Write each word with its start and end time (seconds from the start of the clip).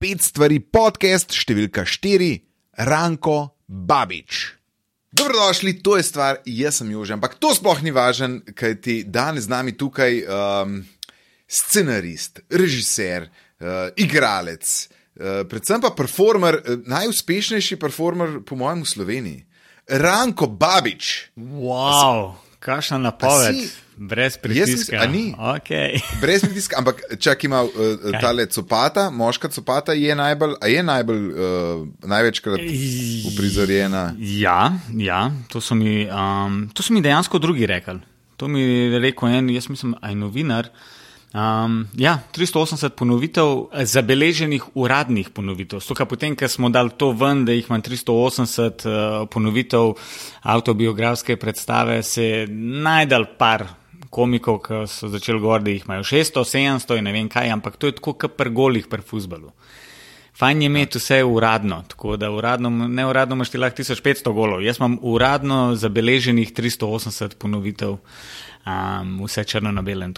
Pet 0.00 0.22
stvari 0.24 0.62
podcast 0.64 1.34
številka 1.36 1.82
štiri, 1.84 2.30
Ranko 2.88 3.50
Babič. 3.68 4.38
Dobrodošli, 5.12 5.74
to 5.84 5.98
je 5.98 6.06
stvar, 6.08 6.38
jaz 6.48 6.78
sem 6.80 6.88
Jože, 6.94 7.18
ampak 7.18 7.34
to 7.36 7.50
sploh 7.52 7.82
ni 7.84 7.92
važno, 7.92 8.38
kaj 8.56 8.78
ti 8.80 8.94
danes 9.04 9.44
z 9.44 9.52
nami 9.52 9.74
tukaj 9.76 10.22
um, 10.24 10.78
scenarist, 11.44 12.40
režiser, 12.48 13.28
uh, 13.28 13.92
igralec, 14.00 14.64
uh, 15.20 15.44
predvsem 15.44 15.84
pa 15.84 15.92
performer, 15.92 16.62
uh, 16.64 16.80
najuspešnejši 16.80 17.76
performer, 17.76 18.38
po 18.40 18.56
mojem, 18.56 18.88
v 18.88 18.92
Sloveniji. 18.96 19.44
Ranko 20.00 20.48
Babič. 20.48 21.36
Wow, 21.36 22.40
kakšna 22.56 23.04
napoved. 23.04 23.68
Brez 24.00 24.32
Jaz 24.32 24.40
pritiska. 24.40 24.96
a 24.96 25.06
ni? 25.06 25.34
Okay. 25.36 26.00
Brez 26.22 26.40
pritiska, 26.40 26.78
ampak 26.78 27.02
čak 27.20 27.44
ima 27.44 27.60
uh, 27.62 27.70
tale 28.20 28.46
copata, 28.46 29.10
moška 29.10 29.48
copata 29.48 29.92
je 29.92 30.14
najbolj, 30.16 30.54
a 30.60 30.66
je 30.72 30.82
najbolj, 30.82 31.26
uh, 31.28 31.88
največkrat 32.08 32.60
uprizorjena. 33.28 34.14
Ja, 34.18 34.72
ja 34.96 35.28
to, 35.52 35.60
so 35.60 35.76
mi, 35.76 36.08
um, 36.08 36.70
to 36.72 36.82
so 36.82 36.96
mi 36.96 37.02
dejansko 37.04 37.38
drugi 37.38 37.66
rekli. 37.68 38.00
To 38.40 38.48
mi 38.48 38.60
je 38.60 38.98
rekel 38.98 39.28
en, 39.28 39.50
jaz 39.52 39.68
mislim, 39.68 39.92
aj 40.00 40.14
novinar. 40.16 40.70
Um, 41.36 41.84
ja, 41.94 42.16
380 42.32 42.96
ponovitev, 42.96 43.68
eh, 43.72 43.84
zabeleženih 43.86 44.64
uradnih 44.74 45.28
ponovitev. 45.30 45.82
Stoka 45.84 46.06
potem, 46.08 46.32
ker 46.36 46.48
smo 46.48 46.72
dali 46.72 46.90
to 46.96 47.12
ven, 47.12 47.44
da 47.44 47.52
jih 47.52 47.68
imam 47.68 47.84
380 47.84 48.88
uh, 48.88 49.28
ponovitev 49.28 49.92
avtobiografske 50.40 51.36
predstave, 51.36 52.02
se 52.02 52.24
je 52.24 52.48
najdal 52.48 53.28
par 53.38 53.68
komikov, 54.10 54.60
ki 54.66 54.84
so 54.90 55.08
začeli 55.08 55.40
govoriti, 55.40 55.64
da 55.64 55.70
jih 55.70 55.84
imajo 55.86 56.02
600, 56.10 56.44
700 56.52 56.98
in 56.98 57.06
ne 57.06 57.12
vem 57.14 57.28
kaj, 57.30 57.50
ampak 57.54 57.78
to 57.78 57.90
je 57.90 57.96
tako, 57.98 58.16
kot 58.18 58.36
pri 58.36 58.50
golih 58.50 58.88
pri 58.90 59.02
fusbalu. 59.06 59.52
Fajn 60.40 60.62
je 60.62 60.66
imeti 60.66 60.98
vse 60.98 61.24
uradno, 61.24 61.82
tako 61.88 62.16
da 62.16 62.30
uradno, 62.30 62.70
ne 62.70 63.06
uradno 63.06 63.34
imaš 63.34 63.50
ti 63.50 63.58
lahko 63.58 63.82
1500 63.82 64.32
golov. 64.32 64.62
Jaz 64.64 64.78
imam 64.78 64.98
uradno 65.02 65.74
zabeleženih 65.76 66.52
380 66.54 67.34
ponovitev, 67.38 67.96
um, 67.98 69.18
vse 69.24 69.44
črno 69.44 69.72
na 69.72 69.82
belem. 69.82 70.14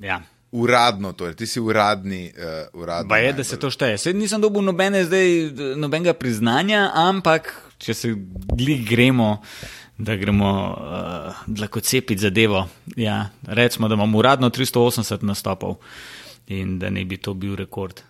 Ja. 0.00 0.20
Uradno, 0.52 1.12
torej 1.12 1.34
ti 1.34 1.46
si 1.46 1.60
uradni. 1.60 2.32
Uh, 2.36 2.80
uradni 2.82 3.08
Pa 3.08 3.18
je, 3.18 3.32
da 3.32 3.44
se 3.44 3.58
to 3.58 3.70
šteje. 3.70 3.98
Sed 3.98 4.16
nisem 4.16 4.40
dobil 4.40 4.62
nobene 4.62 5.04
zdaj, 5.04 5.50
nobenega 5.76 6.14
priznanja, 6.14 6.90
ampak 6.94 7.52
če 7.78 7.94
se 7.94 8.14
gli 8.58 8.78
gremo, 8.84 9.40
da 10.00 10.16
gremo 10.16 10.50
uh, 10.70 11.34
dlakocepiti 11.46 12.20
zadevo. 12.20 12.64
Ja, 12.96 13.28
recimo, 13.46 13.88
da 13.88 13.94
imam 13.94 14.14
uradno 14.14 14.50
380 14.50 15.22
nastopov 15.22 15.76
in 16.48 16.78
da 16.78 16.90
ne 16.90 17.04
bi 17.04 17.16
to 17.16 17.34
bil 17.34 17.54
rekord. 17.56 18.00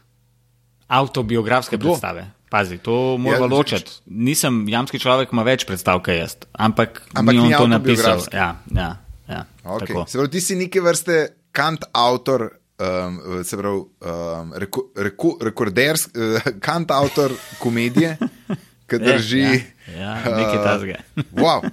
Avtobiografske 0.88 1.76
Hudo. 1.76 1.88
predstave. 1.88 2.30
Pazi, 2.50 2.78
to 2.78 3.16
moramo 3.18 3.44
Ja, 3.44 3.50
ja, 3.50 3.56
ločiti. 3.56 3.90
Nisem 4.06 4.64
jamski 4.68 4.98
človek, 4.98 5.28
ima 5.32 5.42
več 5.46 5.62
predstav, 5.66 6.00
kot 6.02 6.14
jaz, 6.16 6.34
ampak, 6.52 7.02
Ampak 7.14 7.34
ni 7.34 7.40
on 7.40 7.46
ni 7.46 7.54
to 7.54 7.66
napisal. 7.66 8.22
Ja, 8.32 8.56
ja, 8.74 8.96
ja, 9.28 9.44
Okay. 9.64 9.86
tako. 9.86 10.04
Se 10.08 10.18
pravi, 10.18 10.30
ti 10.30 10.40
si 10.40 10.56
neke 10.58 10.80
vrste 10.82 11.18
kant 11.52 11.84
avtor, 11.92 12.48
um, 12.82 13.20
se 13.46 13.56
pravi, 13.56 13.84
um, 14.02 14.50
reko, 14.58 14.88
reko, 14.96 15.36
rekordersk, 15.46 16.10
uh, 16.16 16.50
kant 16.60 16.90
avtor 16.90 17.30
komedije, 17.58 18.16
ki 18.90 18.98
drži. 18.98 19.44
Ja, 19.94 20.16
ja, 20.18 20.36
nekaj 20.36 20.58
takega. 20.64 20.98
Wow. 21.44 21.70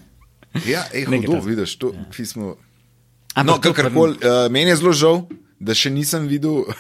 Ja, 0.65 0.85
ej, 0.89 1.05
hudo, 1.05 1.39
vidiš, 1.39 1.75
to 1.75 1.87
ja. 1.89 2.05
pismo. 2.09 2.55
Ampak 3.33 3.45
No, 3.45 3.61
to 3.61 3.69
kakorkoli, 3.71 4.17
uh, 4.17 4.47
meni 4.47 4.69
je 4.69 4.75
zelo 4.75 4.93
žal, 4.93 5.17
da 5.59 5.73
še 5.73 5.89
nisem 5.89 6.25
videl 6.25 6.63
uh, 6.63 6.73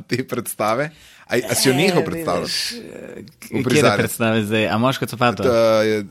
te 0.08 0.20
predstave. 0.22 0.90
A, 1.24 1.36
a 1.42 1.52
si 1.52 1.68
jo 1.68 1.74
nehal 1.74 2.02
predstavljati? 2.02 2.56
Kje 3.38 3.60
uprizarjati? 3.60 3.98
predstave 3.98 4.44
zdaj? 4.44 4.64
A 4.66 4.76
moško 4.76 5.06
copato? 5.06 5.42
Da 5.42 5.82
je 5.82 6.04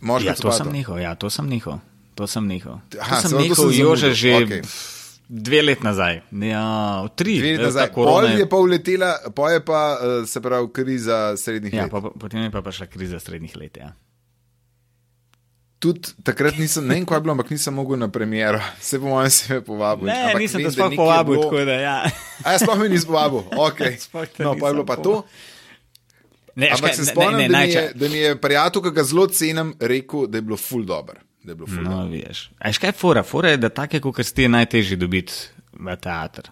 moški 0.00 0.26
Ja, 0.26 0.34
to 0.34 0.48
sem 0.50 0.68
nehal, 0.70 0.98
ja, 0.98 1.14
to 1.14 1.28
sem 1.28 1.44
nehal. 1.46 1.80
To 2.14 2.24
sem 2.26 2.46
nehal. 2.46 2.80
Aha, 2.94 3.16
to 3.16 3.28
sem 3.28 3.38
nehal, 3.38 3.68
Jože, 3.70 4.10
že 4.12 4.32
pf, 4.46 4.72
dve 5.26 5.60
let 5.62 5.82
nazaj. 5.82 6.22
Ja, 6.32 6.64
tri. 7.12 7.36
Dve 7.36 7.50
leti 7.50 7.60
eh, 7.60 7.66
nazaj. 7.66 7.92
Pol 7.92 8.24
je- 8.26 8.38
je 8.38 8.46
pa 8.46 8.56
uletela, 8.58 9.10
pa 9.30 9.50
je 9.50 9.60
pa 9.60 9.80
se 10.24 10.40
pravi 10.40 10.68
kriza 10.70 11.36
srednjih 11.36 11.74
Ja, 11.74 11.82
let. 11.82 11.92
pa- 11.92 12.12
potem 12.16 12.42
je 12.42 12.50
pa 12.50 12.60
prišla 12.60 12.86
kriza 12.86 13.16
srednjih 13.18 13.56
let. 13.56 13.76
Ja. 13.76 13.92
Tudi 15.78 16.08
takrat 16.24 16.56
nisem, 16.56 16.86
ne 16.88 16.94
vem, 16.94 17.04
kaj 17.04 17.18
je 17.18 17.20
bilo, 17.20 17.32
ampak 17.32 17.50
nisem 17.50 17.74
mogel 17.74 17.98
na 17.98 18.08
premjero. 18.08 18.60
Se 18.80 18.96
po 18.98 19.06
mojem 19.06 19.30
se 19.30 19.54
je 19.54 19.60
povabil. 19.60 20.08
Ne, 20.08 20.22
Ampak 20.22 20.40
nisem 20.40 20.60
te 20.60 20.64
da 20.64 20.72
sploh 20.72 20.94
povabil, 20.96 21.34
bilo- 21.34 21.42
tako 21.42 21.64
da 21.64 21.72
ja. 21.72 21.96
A 22.42 22.52
jaz 22.52 22.62
sploh 22.62 22.78
me 22.78 22.88
nisem 22.88 23.08
povabil, 23.08 23.42
te 24.32 24.44
no, 24.44 24.56
pa 24.56 24.68
je 24.68 24.72
bilo 24.72 24.86
pa 24.86 24.96
to. 24.96 25.20
Ne, 26.56 26.70
Ampak 26.72 26.78
škaj, 26.78 26.94
se 26.96 27.04
spomnim, 27.04 27.38
ne, 27.38 27.48
da, 27.48 27.58
ne, 27.58 27.66
mi 27.66 27.72
je, 27.72 27.92
da 27.94 28.08
mi 28.08 28.18
je 28.18 28.40
prijatelj, 28.40 28.82
ki 28.82 28.90
ga 28.90 29.04
zelo 29.04 29.26
cenim, 29.28 29.74
rekel, 29.80 30.26
da 30.26 30.38
je 30.38 30.42
bilo 30.42 30.56
ful 30.56 30.84
dobro. 30.84 31.20
Da 31.44 31.52
je 31.52 31.56
bilo 31.56 31.68
ful 31.68 31.84
No, 31.84 32.06
veš. 32.08 32.50
A 32.58 32.68
veš 32.68 32.78
kaj 32.78 32.88
je 32.88 32.96
fora? 32.96 33.22
Fora 33.22 33.50
je, 33.50 33.56
da 33.56 33.68
take, 33.68 34.00
kot 34.00 34.16
ti 34.24 34.42
je 34.42 34.48
najtežje 34.48 34.96
dobiti 34.96 35.32
v 35.72 35.96
teater. 35.96 36.48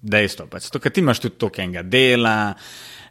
Dejstvo. 0.00 0.46
Pač. 0.46 0.70
To, 0.70 0.78
ker 0.78 0.94
ti 0.94 1.02
imaš 1.02 1.18
tudi 1.20 1.36
toliko 1.36 1.60
enega 1.60 1.82
dela, 1.82 2.54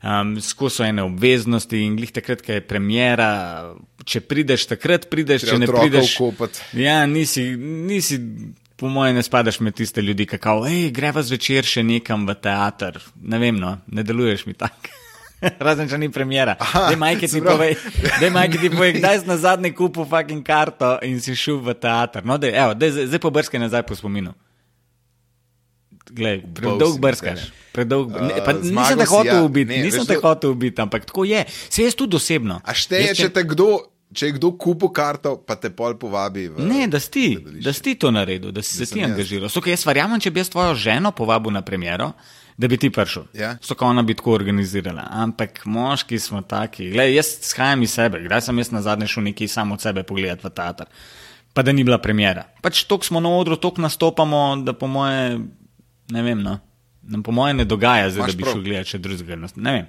um, 0.04 0.36
skozi 0.42 0.76
so 0.76 0.84
ene 0.84 1.04
obveznosti 1.04 1.80
in 1.80 1.96
glih 1.96 2.12
takrat, 2.12 2.42
ko 2.42 2.52
je 2.52 2.62
premjera, 2.62 3.30
če 4.06 4.22
prideš 4.22 4.68
takrat, 4.68 5.10
prideš, 5.10 5.42
Treba 5.44 5.56
če 5.56 5.60
ne 5.60 5.68
prideš. 5.68 6.16
vkopati. 6.16 6.64
Ja, 6.80 7.06
nisi, 7.06 7.50
nisi, 7.60 8.20
po 8.76 8.88
mojem, 8.88 9.16
ne 9.16 9.24
spadaš 9.24 9.60
med 9.60 9.76
tiste 9.76 10.02
ljudi, 10.02 10.26
ki 10.26 10.38
kao, 10.38 10.64
hej, 10.64 10.90
greva 10.92 11.22
zvečer 11.22 11.68
še 11.68 11.84
nekam 11.84 12.26
v 12.28 12.36
teater. 12.36 13.00
Ne 13.22 13.38
vem, 13.38 13.60
no, 13.60 13.78
ne 13.88 14.04
deluješ 14.04 14.46
mi 14.46 14.54
tako. 14.54 14.96
Razen, 15.60 15.88
če 15.88 15.98
ni 15.98 16.10
premjera. 16.12 16.58
Daj, 16.60 16.98
majke 17.00 17.28
ti 17.28 17.40
povej, 17.40 17.78
daj, 18.20 18.30
majke 18.30 18.60
ti 18.60 18.68
povej, 18.70 18.94
kdaj 19.00 19.22
si 19.22 19.28
na 19.28 19.38
zadnji 19.40 19.72
kupil 19.72 20.04
fucking 20.04 20.44
karto 20.44 20.98
in 21.02 21.22
si 21.24 21.32
šel 21.36 21.62
v 21.64 21.76
teater. 21.80 22.26
No, 22.28 22.36
daj, 22.36 22.52
evo, 22.52 22.74
zdaj- 22.76 23.08
zdaj 23.08 23.22
pobrskaj 23.24 23.60
nazaj 23.60 23.86
po 23.88 23.96
spominu. 23.96 24.34
Glej, 26.10 26.42
predolg 26.54 27.00
brskaš. 27.00 27.40
Predolg, 27.72 28.10
Uh, 28.10 28.22
ne, 28.28 28.42
pa, 28.42 28.54
nisem 28.54 28.72
zmagal 28.72 28.98
te 28.98 29.06
hotel 29.06 29.36
ja. 29.36 29.44
ubiti, 29.44 29.70
Ne, 29.70 29.84
nisem 29.84 30.06
te 30.06 30.14
to- 30.14 30.22
hotel 30.22 30.52
ubiti, 30.52 30.82
ampak 30.82 31.06
tako 31.06 31.24
je. 31.24 31.46
Se 31.70 31.84
jaz 31.84 31.96
tudi 31.96 32.16
osebno. 32.16 32.62
A 32.64 32.74
šteje, 32.74 33.14
če, 33.16 33.30
te 33.30 33.44
kdo, 33.44 33.68
če 34.10 34.26
je 34.26 34.32
kdo 34.34 34.52
kupil 34.54 34.90
karto, 34.90 35.38
pa 35.38 35.56
te 35.56 35.70
pol 35.70 35.94
povabi. 35.96 36.48
V, 36.48 36.60
Ne, 36.60 36.88
da 36.88 37.00
si 37.00 37.12
ti, 37.12 37.26
da 37.62 37.70
si 37.70 37.84
ti 37.84 37.96
to 37.96 38.10
naredil, 38.10 38.52
da 38.52 38.62
si 38.62 38.74
se 38.74 38.86
sem 38.86 38.98
ti 38.98 39.06
angažiral. 39.06 39.50
So, 39.50 39.62
jaz 39.62 39.86
verjamem, 39.86 40.20
če 40.20 40.32
bi 40.32 40.40
jaz 40.40 40.50
tvojo 40.50 40.74
ženo 40.76 41.12
povabil 41.12 41.52
na 41.52 41.62
premjero, 41.62 42.12
da 42.58 42.68
bi 42.68 42.76
ti 42.76 42.90
prišel. 42.90 43.30
Ja. 43.34 43.54
So, 43.62 43.78
ona 43.80 44.02
bi 44.02 44.14
tako 44.14 44.34
organizirala. 44.34 45.06
Ampak 45.12 45.62
moški 45.66 46.20
smo 46.20 46.42
taki. 46.42 46.90
Glej, 46.90 47.16
jaz 47.16 47.38
shajam 47.44 47.84
iz 47.84 47.94
sebe, 47.94 48.20
kdaj 48.20 48.42
sem 48.42 48.58
jaz 48.58 48.72
na 48.72 48.82
zadnje 48.82 49.08
šel 49.08 49.24
nekaj 49.24 49.48
samo 49.48 49.74
od 49.74 49.82
sebe 49.82 50.04
pogledati 50.04 50.42
v 50.44 50.50
teater. 50.50 50.90
Pa 51.54 51.62
da 51.62 51.72
ni 51.72 51.84
bila 51.84 51.98
premjera. 51.98 52.44
Pač 52.62 52.84
tok 52.84 53.06
smo 53.06 53.20
na 53.20 53.30
odru, 53.30 53.56
tok 53.56 53.78
nastopamo, 53.78 54.62
da 54.62 54.74
po 54.74 54.88
moje, 54.88 55.40
ne 56.10 56.24
vem, 56.24 56.42
no. 56.42 56.60
Nam 57.10 57.24
po 57.24 57.32
moje 57.32 57.54
ne 57.54 57.66
dogaja, 57.66 58.10
zdaj, 58.10 58.20
Imaš 58.20 58.34
da 58.34 58.38
bi 58.38 58.44
prav. 58.44 58.54
šel 58.54 58.64
gledati 58.64 58.90
še 58.90 58.98
drugega. 58.98 59.38
Ne 59.56 59.72
vem. 59.72 59.88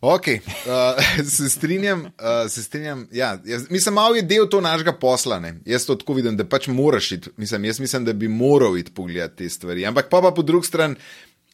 Ok, 0.00 0.28
uh, 0.28 1.24
se 1.36 1.48
strinjam, 1.50 2.04
uh, 2.04 2.50
se 2.50 2.62
strinjam. 2.62 3.08
Ja, 3.12 3.32
jaz, 3.44 3.66
mislim, 3.70 3.94
malo 3.94 4.14
je 4.14 4.22
del 4.22 4.46
to 4.48 4.60
našega 4.60 4.92
posla. 4.92 5.40
Ne? 5.40 5.56
Jaz 5.66 5.86
to 5.86 5.96
tako 5.98 6.14
vidim, 6.20 6.36
da 6.38 6.46
pač 6.46 6.68
moraš 6.70 7.12
iti. 7.12 7.30
Mislim, 7.36 7.64
jaz 7.64 7.80
mislim, 7.80 8.04
da 8.04 8.12
bi 8.12 8.28
moral 8.28 8.78
iti 8.78 8.94
pogledati 8.94 9.36
te 9.36 9.50
stvari. 9.50 9.86
Ampak 9.86 10.08
pa, 10.10 10.22
pa 10.22 10.30
po 10.30 10.42
drugi 10.42 10.66
strani 10.66 10.96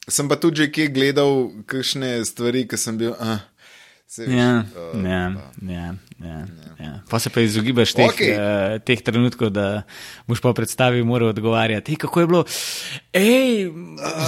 sem 0.09 0.29
pa 0.29 0.37
tudi 0.37 0.57
že 0.57 0.73
kje 0.73 0.89
gledal 0.93 1.49
kakšne 1.67 2.19
stvari, 2.25 2.67
ki 2.69 2.77
sem 2.77 2.99
bil. 3.01 3.17
Uh, 3.17 3.41
se 4.07 4.23
veš, 4.23 4.35
Ja, 4.35 4.65
uh, 4.95 5.05
ja, 5.05 5.33
ja, 5.63 5.95
ja, 6.21 6.47
ja. 6.79 7.01
Pa 7.11 7.19
se 7.19 7.31
pa 7.31 7.41
izogibaš 7.41 7.93
teh, 7.93 8.07
okay. 8.07 8.31
uh, 8.33 8.79
teh 8.81 9.03
trenutkov, 9.03 9.51
da 9.51 9.83
boš 10.27 10.41
pa 10.41 10.53
predstavi 10.53 11.03
moral 11.03 11.29
odgovarjati. 11.29 11.93
Ej, 11.93 11.97
kako 11.97 12.21
je 12.21 12.27
bilo? 12.27 12.45
Ej, 13.13 13.71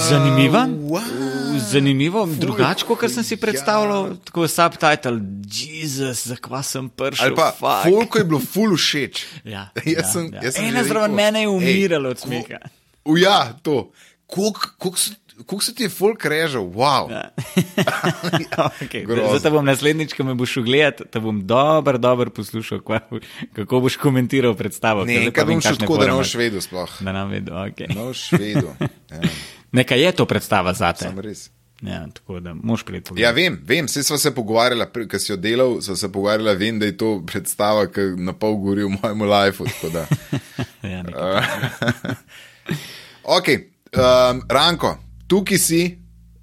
zanimivo. 0.09 0.59
wow. 0.59 1.59
Zanimivo, 1.61 2.27
drugače, 2.27 2.85
kot 2.85 3.11
sem 3.11 3.25
si 3.25 3.34
ja. 3.34 3.39
predstavljal, 3.39 4.17
tako 4.25 4.49
subtitle, 4.49 5.21
Jezus, 5.47 6.27
zakva 6.27 6.63
sem 6.63 6.89
prišel. 6.89 7.27
Ali 7.27 7.37
pa 7.37 7.53
fuck." 7.53 7.83
Folko 7.84 8.19
je 8.19 8.25
bilo 8.25 8.41
ful 8.41 8.77
všeč. 8.77 9.27
Ja, 9.45 9.69
jaz 9.84 9.87
ja, 9.87 10.03
sem, 10.03 10.33
ja. 10.33 10.41
jaz 10.43 10.55
sem 10.55 10.65
Ena 10.65 10.84
zraven 10.84 11.15
mene 11.15 11.41
je 11.41 11.49
"Ej, 11.49 11.53
umirala 11.53 12.09
od 12.09 12.17
ko- 12.17 12.27
smeha. 12.27 12.59
U, 13.05 13.17
Ja, 13.17 13.53
to. 13.63 13.93
Kako 15.36 15.60
se 15.60 15.74
ti 15.74 15.83
je 15.83 15.88
folk 15.88 16.24
režal? 16.24 16.62
Wow. 16.62 17.10
Ja. 17.10 17.30
okay, 18.80 19.06
Grozno. 19.06 19.28
zdaj 19.28 19.42
te 19.42 19.50
bom 19.50 19.65
naslednjič, 19.65 20.15
ko 20.16 20.24
me 20.24 20.34
boš 20.34 20.50
šel 20.56 20.62
gledati, 20.62 21.04
te 21.12 21.21
bom 21.21 21.42
dobro, 21.47 21.98
dobro 21.98 22.30
poslušal, 22.30 22.80
kva, 22.80 23.00
kako 23.53 23.80
boš 23.80 23.97
komentiral 23.97 24.54
predstavo. 24.56 25.04
Ne, 25.04 25.27
enkrat 25.27 25.47
bom 25.47 25.60
šel 25.60 25.77
tako, 25.77 25.98
da 25.98 26.06
ne 26.06 26.12
boš 26.12 26.34
vedel 26.34 26.60
sploh. 26.60 26.97
Da 27.00 27.12
nam 27.12 27.30
vedo, 27.30 27.53
okay. 27.53 27.88
Ne 27.88 28.00
boš 28.00 28.33
vedel. 28.33 28.72
Ja, 29.10 29.21
Nekaj 29.72 30.00
je 30.00 30.12
to 30.12 30.24
predstava 30.27 30.72
za 30.74 30.92
te. 30.92 31.04
sem 31.04 31.21
res. 31.21 31.50
Ja, 31.83 32.06
tako 32.15 32.41
da 32.41 32.54
moš 32.54 32.84
priti 32.84 33.21
Ja, 33.21 33.30
vem, 33.30 33.60
vem, 33.65 33.86
vse 33.86 34.03
smo 34.03 34.18
se 34.18 34.34
pogovarjali, 34.34 34.86
ker 35.09 35.21
si 35.21 35.33
jo 35.33 35.36
delal, 35.36 35.80
so 35.83 35.97
se 35.97 36.09
pogovarjali, 36.12 36.56
vem, 36.56 36.78
da 36.78 36.86
je 36.86 36.97
to 36.97 37.22
predstava, 37.27 37.86
ki 37.86 38.00
na 38.16 38.33
pol 38.33 38.56
gori 38.56 38.84
v 38.84 38.97
mojem 38.97 39.22
lifeu. 39.22 39.66
Ja, 40.83 41.03
nekaj. 41.03 41.42
ok, 43.22 43.48
um, 43.92 44.42
Ranko, 44.48 44.97
tukaj 45.27 45.59
si, 45.59 45.81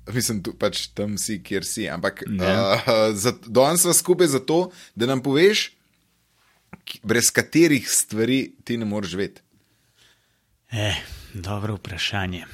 mislim, 0.07 0.41
tu, 0.41 0.53
pač 0.53 0.87
tam 0.89 1.17
si, 1.17 1.39
kjer 1.39 1.63
si. 1.63 1.89
Ampak 1.89 2.23
Ja. 2.29 2.77
uh, 2.77 3.15
danes 3.45 3.81
smo 3.81 3.93
skupaj 3.93 4.27
zato, 4.29 4.59
da 4.95 5.05
nam 5.05 5.21
poveš, 5.21 5.71
brez 7.03 7.31
katerih 7.31 7.85
stvari 7.85 8.53
ti 8.63 8.77
ne 8.77 8.85
moreš 8.85 9.09
živeti. 9.09 9.41
Eh, 10.71 10.95
dobro 11.33 11.75
vprašanje. 11.75 12.45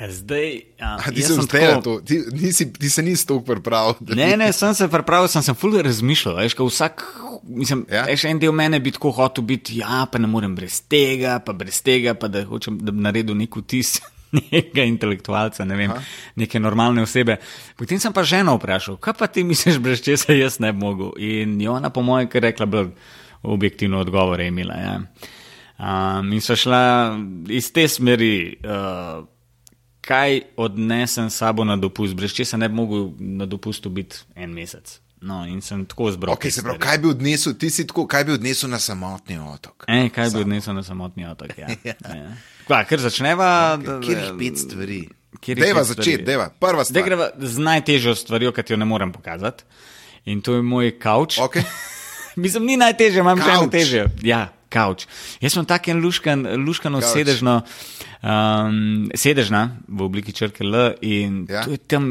Ja, 0.00 0.10
Zdaj, 0.10 0.60
a, 0.78 0.96
A 0.98 1.10
ti 1.10 1.22
sem 1.22 1.36
tako- 1.38 1.82
to, 1.82 2.00
ti, 2.00 2.22
nisi, 2.32 2.72
ti 2.72 2.90
se 2.90 3.02
nisi 3.02 3.26
tako 3.26 3.40
pripravil. 3.42 3.94
Ne, 4.00 4.36
ne, 4.36 4.52
sem 4.52 4.74
se 4.74 4.88
pripravil, 4.88 5.28
sem 5.28 5.42
se 5.42 5.52
fully 5.52 5.82
razmišljal. 5.82 6.36
Veš, 6.36 6.54
vsak, 6.56 7.04
mislim, 7.44 7.86
Ja. 7.90 8.06
ja. 8.08 8.16
en 8.24 8.38
del 8.38 8.52
mene 8.52 8.80
bi 8.80 8.90
tako 8.90 9.10
hotel 9.10 9.44
biti, 9.44 9.76
ja, 9.76 10.06
pa 10.06 10.18
ne 10.18 10.26
morem 10.26 10.54
brez 10.56 10.80
tega, 10.82 11.38
pa 11.38 11.52
brez 11.52 11.82
tega, 11.82 12.14
pa 12.14 12.28
da 12.28 12.44
hočem, 12.44 12.78
da 12.78 12.92
bi 12.92 13.00
naredil 13.00 13.36
nek 13.36 13.56
vtis 13.56 14.00
nekega 14.36 14.84
intelektualca, 14.86 15.64
ne 15.64 15.76
vem, 15.76 15.94
Aha. 15.94 16.02
Neke 16.40 16.60
normalne 16.60 17.02
osebe. 17.02 17.38
Potem 17.78 18.00
sem 18.02 18.14
pa 18.14 18.24
ženo 18.26 18.56
vprašal, 18.58 19.00
kaj 19.02 19.16
pa 19.18 19.26
ti 19.26 19.44
misliš, 19.44 19.80
brez 19.82 20.04
česa 20.04 20.36
jaz 20.36 20.60
ne 20.62 20.72
bi 20.72 20.84
mogel. 20.84 21.12
In 21.18 21.58
je 21.60 21.70
ona, 21.70 21.90
po 21.90 22.02
mojem, 22.06 22.28
kar 22.30 22.46
rekla, 22.48 22.66
bolj 22.66 22.92
objektivno 23.42 24.00
odgovore 24.00 24.46
imela. 24.46 24.76
Ja. 24.76 24.96
Um, 25.80 26.32
in 26.32 26.40
so 26.44 26.56
šla 26.56 27.16
iz 27.48 27.72
te 27.72 27.88
smeri. 27.88 28.56
Uh, 28.64 29.26
kaj 30.00 30.40
odnesem 30.56 31.30
s 31.30 31.36
sabo 31.36 31.64
na 31.64 31.76
dopust, 31.76 32.16
brez 32.16 32.32
česa 32.34 32.56
ne 32.56 32.68
bi 32.68 32.74
mogel 32.74 33.10
na 33.18 33.46
dopustu 33.46 33.90
biti 33.90 34.16
en 34.34 34.50
mesec. 34.50 34.98
No, 35.20 35.42
in 35.44 35.60
sem 35.60 35.82
tako 35.84 36.08
zbral. 36.10 36.32
Okay, 36.34 36.48
se 36.50 36.62
pravi, 36.62 36.78
kaj 36.80 36.98
bi 36.98 37.08
odnesel, 37.08 37.52
ti 37.54 37.68
si 37.70 37.84
tako, 37.86 38.06
kaj 38.08 38.24
bi 38.24 38.32
odnesel 38.32 38.70
na 38.70 38.78
samotni 38.78 39.36
otok? 39.38 39.84
E, 39.86 40.08
kaj 40.08 40.30
bi 40.30 40.40
odnesel 40.40 40.74
na 40.74 40.82
samotni 40.82 41.26
otok? 41.26 41.52
Ja. 41.58 41.68
ja. 41.84 42.30
Kva, 42.66 42.84
ker 42.84 43.00
začneva. 43.00 43.76
da- 43.76 43.98
Kjer 44.00 44.18
je 44.18 44.30
pet 44.38 44.58
stvari? 44.58 45.00
Deva 45.56 45.84
začeti, 45.84 46.24
deva. 46.24 46.48
Prva 46.50 46.84
stvar. 46.84 47.04
greva 47.04 47.28
z 47.38 47.58
najtežjo 47.58 48.14
stvarjo, 48.14 48.52
ki 48.52 48.62
ti 48.62 48.72
jo 48.72 48.76
ne 48.76 48.84
morem 48.84 49.12
pokazati. 49.12 49.64
In 50.24 50.40
to 50.40 50.54
je 50.54 50.62
moj 50.62 50.90
kavč. 50.98 51.38
Okay. 51.38 51.64
Mislim, 52.36 52.64
ni 52.64 52.76
najtežje, 52.76 53.20
imam 53.20 53.40
še 53.40 53.50
eno 53.50 53.68
težje. 53.68 54.06
Ja, 54.22 54.48
kavč. 54.72 55.04
Jaz 55.42 55.52
sem 55.52 55.66
tak 55.66 55.88
en 55.88 56.00
luškan, 56.00 56.46
luškano 56.64 57.00
Kavč. 57.00 57.12
sedežno, 57.12 57.54
um, 58.22 59.10
sedežna 59.18 59.76
v 59.88 60.02
obliki 60.02 60.32
črke 60.32 60.64
L 60.64 60.94
in 61.02 61.44
Ja. 61.50 61.64
ja. 61.66 61.76
tam 61.86 62.08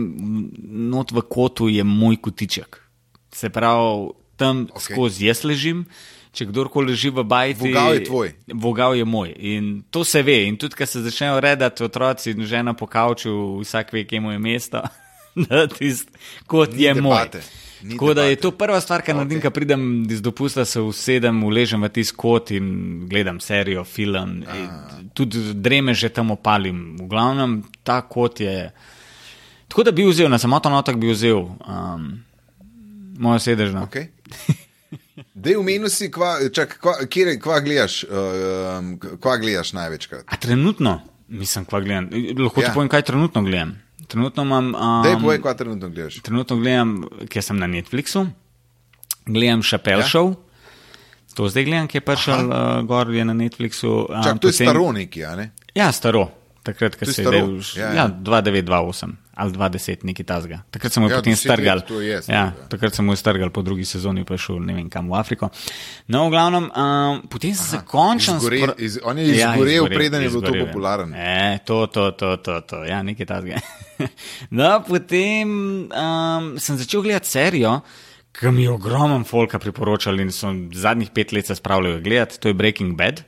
not 0.92 1.12
v 1.12 1.24
kotu 1.26 1.70
je 1.72 1.84
moj 1.84 2.18
kotiček. 2.22 2.89
Se 3.32 3.50
pravi, 3.50 4.10
tam 4.38 4.68
okay. 4.68 4.94
skozi 4.94 5.28
jaz 5.30 5.44
ležim. 5.44 5.86
Če 6.30 6.46
kdorkoli 6.46 6.94
leži 6.94 7.10
v 7.10 7.24
bajti, 7.26 7.72
Vogal 7.72 7.96
je 7.98 8.04
tvoj. 8.06 8.28
Vogal 8.54 8.96
je 8.96 9.06
moj. 9.06 9.32
In 9.34 9.70
to 9.90 10.04
se 10.06 10.22
ve. 10.24 10.44
In 10.46 10.60
tudi, 10.62 10.78
ko 10.78 10.86
se 10.86 11.02
začnejo 11.02 11.40
redati 11.42 11.84
otroci 11.84 12.36
in 12.36 12.46
žena 12.46 12.76
po 12.78 12.86
kavču, 12.86 13.32
vsak 13.64 13.90
ve, 13.94 14.04
kje 14.06 14.22
mu 14.22 14.32
je 14.36 14.40
mesto, 14.40 14.84
da 15.50 15.66
tisti 15.68 16.14
kot 16.46 16.76
Ni 16.78 16.86
je 16.86 16.94
moj. 16.94 17.18
debate. 17.18 17.42
Ni 17.82 17.96
Tako 17.98 18.14
da 18.14 18.28
je 18.28 18.36
debate. 18.36 18.42
to 18.46 18.52
prva 18.52 18.78
stvar, 18.82 19.02
kar 19.02 19.18
naredim, 19.18 19.40
Okej. 19.42 19.50
ko 19.50 19.56
pridem 19.58 19.84
iz 20.12 20.22
dopusta, 20.22 20.66
se 20.70 20.82
usedem, 20.86 21.42
uležem 21.44 21.82
v 21.82 21.90
tisti 21.98 22.16
kot 22.16 22.54
in 22.54 22.70
gledam 23.10 23.42
serijo, 23.42 23.84
film. 23.84 24.44
in 24.46 25.10
Tudi 25.18 25.54
dreme 25.58 25.98
že 25.98 26.14
tam 26.14 26.32
opalim. 26.32 26.94
V 27.02 27.10
glavnem, 27.10 27.64
ta 27.84 28.02
kot 28.06 28.40
je. 28.40 28.70
Tako 29.68 29.84
da 29.84 29.92
bi 29.92 30.06
vzel, 30.06 30.30
na 30.30 30.38
samoten 30.38 30.74
otok 30.78 30.96
bi 31.02 31.10
vzel 31.10 31.42
um, 31.42 32.20
mojo 33.20 33.40
sedežno. 33.44 33.84
Okay. 33.86 34.08
Dej 35.36 35.60
umenil 35.60 35.92
si, 35.92 36.08
kva, 36.12 36.38
čak, 36.50 36.78
kva, 36.80 36.96
kjer, 37.06 37.36
kva, 37.40 37.60
gledaš, 37.60 38.04
uh, 38.04 38.80
kva 39.20 39.36
gledaš 39.38 39.74
največkrat. 39.76 40.24
A 40.26 40.36
trenutno, 40.36 41.00
mislim, 41.28 41.68
kva 41.68 41.80
gledam. 41.80 42.10
Lahko 42.40 42.62
Ja. 42.62 42.68
ti 42.68 42.74
povem, 42.74 42.90
kaj 42.90 43.02
trenutno 43.04 43.44
gledam. 43.44 43.76
Trenutno 44.08 44.44
imam. 44.44 44.72
Um, 44.74 45.04
Dej 45.04 45.20
povej, 45.22 45.42
kva 45.44 45.54
trenutno 45.54 45.90
gledaš. 45.90 46.22
Trenutno 46.22 46.58
gledam, 46.58 46.96
ker 47.30 47.44
sem 47.44 47.60
na 47.60 47.68
Netflixu, 47.68 48.26
gledam 49.26 49.62
Chappelle 49.62 50.04
Ja. 50.04 50.08
Show. 50.08 50.34
To 51.36 51.48
zdaj 51.48 51.64
gledam, 51.64 51.88
ki 51.88 51.98
je 51.98 52.02
prišel 52.02 52.50
uh, 52.50 52.82
gor, 52.84 53.12
je 53.14 53.24
na 53.24 53.34
Netflixu. 53.34 54.10
Um, 54.10 54.24
Čak, 54.24 54.40
to 54.40 54.48
je 54.48 54.54
potem- 54.54 54.68
staro 54.68 54.92
neki, 54.92 55.24
a 55.24 55.36
ne? 55.36 55.52
Ja, 55.76 55.92
staro. 55.92 56.32
Takrat, 56.64 56.96
ko 56.96 57.06
je 57.06 57.14
se 57.14 57.22
je 57.24 57.28
ja, 57.30 57.46
ja, 57.78 57.88
ja. 57.88 57.94
ja. 57.94 58.06
2928 58.10 59.16
ali 59.40 59.52
20, 59.52 60.04
nekaj 60.04 60.26
tasga. 60.26 60.58
Takrat 60.70 60.92
sem 60.92 61.04
mu 61.04 61.10
Ja, 61.10 61.14
ja, 61.14 61.18
potem 61.18 61.32
10 61.32 61.40
let, 61.40 61.40
strgal. 61.48 61.80
je, 62.02 62.10
ja, 62.10 62.20
ja. 62.28 62.44
takrat 62.68 62.94
sem 62.94 63.06
mu 63.06 63.16
strgal, 63.16 63.50
po 63.50 63.62
drugi 63.62 63.86
sezoni 63.86 64.26
pa 64.26 64.34
je 64.34 64.38
šel 64.40 64.60
ne 64.60 64.74
vem 64.74 64.90
kam 64.90 65.08
v 65.08 65.16
Afriko. 65.16 65.50
No, 66.08 66.28
v 66.28 66.32
glavnem, 66.32 66.68
um, 66.68 67.22
potem 67.26 67.56
sem 67.56 67.66
se 67.66 67.80
končno 67.86 68.36
izgore- 68.36 68.76
iz- 68.78 69.00
on 69.00 69.18
je 69.18 69.26
izgorel, 69.32 69.88
preden 69.88 70.22
je 70.22 70.30
bil 70.30 70.42
to 70.42 70.54
popularen. 70.60 71.14
E, 71.14 71.60
to, 71.66 71.88
to, 71.88 72.12
to, 72.12 72.36
to, 72.38 72.62
to. 72.62 72.84
ja, 72.84 73.00
nekaj 73.02 73.26
tasga. 73.26 73.64
no, 74.52 74.84
potem 74.84 75.50
um, 75.88 76.54
sem 76.58 76.78
začel 76.78 77.02
gledati 77.02 77.28
serijo. 77.30 77.80
Ki 78.32 78.48
mi 78.48 78.64
je 78.64 78.72
ogromen 78.72 79.24
folka 79.24 79.60
priporočali 79.60 80.22
in 80.22 80.30
so 80.32 80.48
zadnjih 80.72 81.10
pet 81.10 81.32
let 81.32 81.46
se 81.46 81.56
spravljali 81.56 82.02
gledati, 82.02 82.40
to 82.40 82.48
je 82.48 82.54
Breaking 82.54 82.96
Bad. 82.96 83.24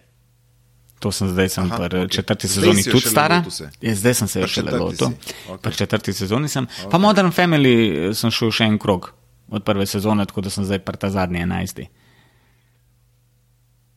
To 1.01 1.09
sem 1.09 1.31
zdaj, 1.33 1.50
sem 1.50 1.65
Aha, 1.65 1.88
okay. 1.89 2.09
četrti 2.13 2.48
sezoni 2.48 2.83
tudi 2.83 3.09
stara. 3.09 3.42
Ja, 3.81 3.95
zdaj 3.95 4.13
sem 4.13 4.27
se 4.27 4.39
šele 4.45 4.48
četrti 4.48 4.77
lotil. 4.77 5.07
Okay. 5.50 5.57
Pri 5.57 5.74
četrti 5.74 6.13
sezoni 6.13 6.50
sem. 6.50 6.68
Okay. 6.68 6.92
Pa 6.92 6.98
Modern 7.01 7.33
Family 7.33 7.74
eh, 7.74 8.13
sem 8.13 8.30
šel 8.31 8.53
še 8.53 8.69
en 8.69 8.77
krog 8.77 9.09
od 9.50 9.65
prve 9.65 9.86
sezone, 9.89 10.25
tako 10.30 10.45
da 10.45 10.53
sem 10.53 10.65
zdaj 10.65 10.80
pri 10.86 11.01
ta 11.01 11.09
zadnji 11.09 11.42
enajsti. 11.42 11.88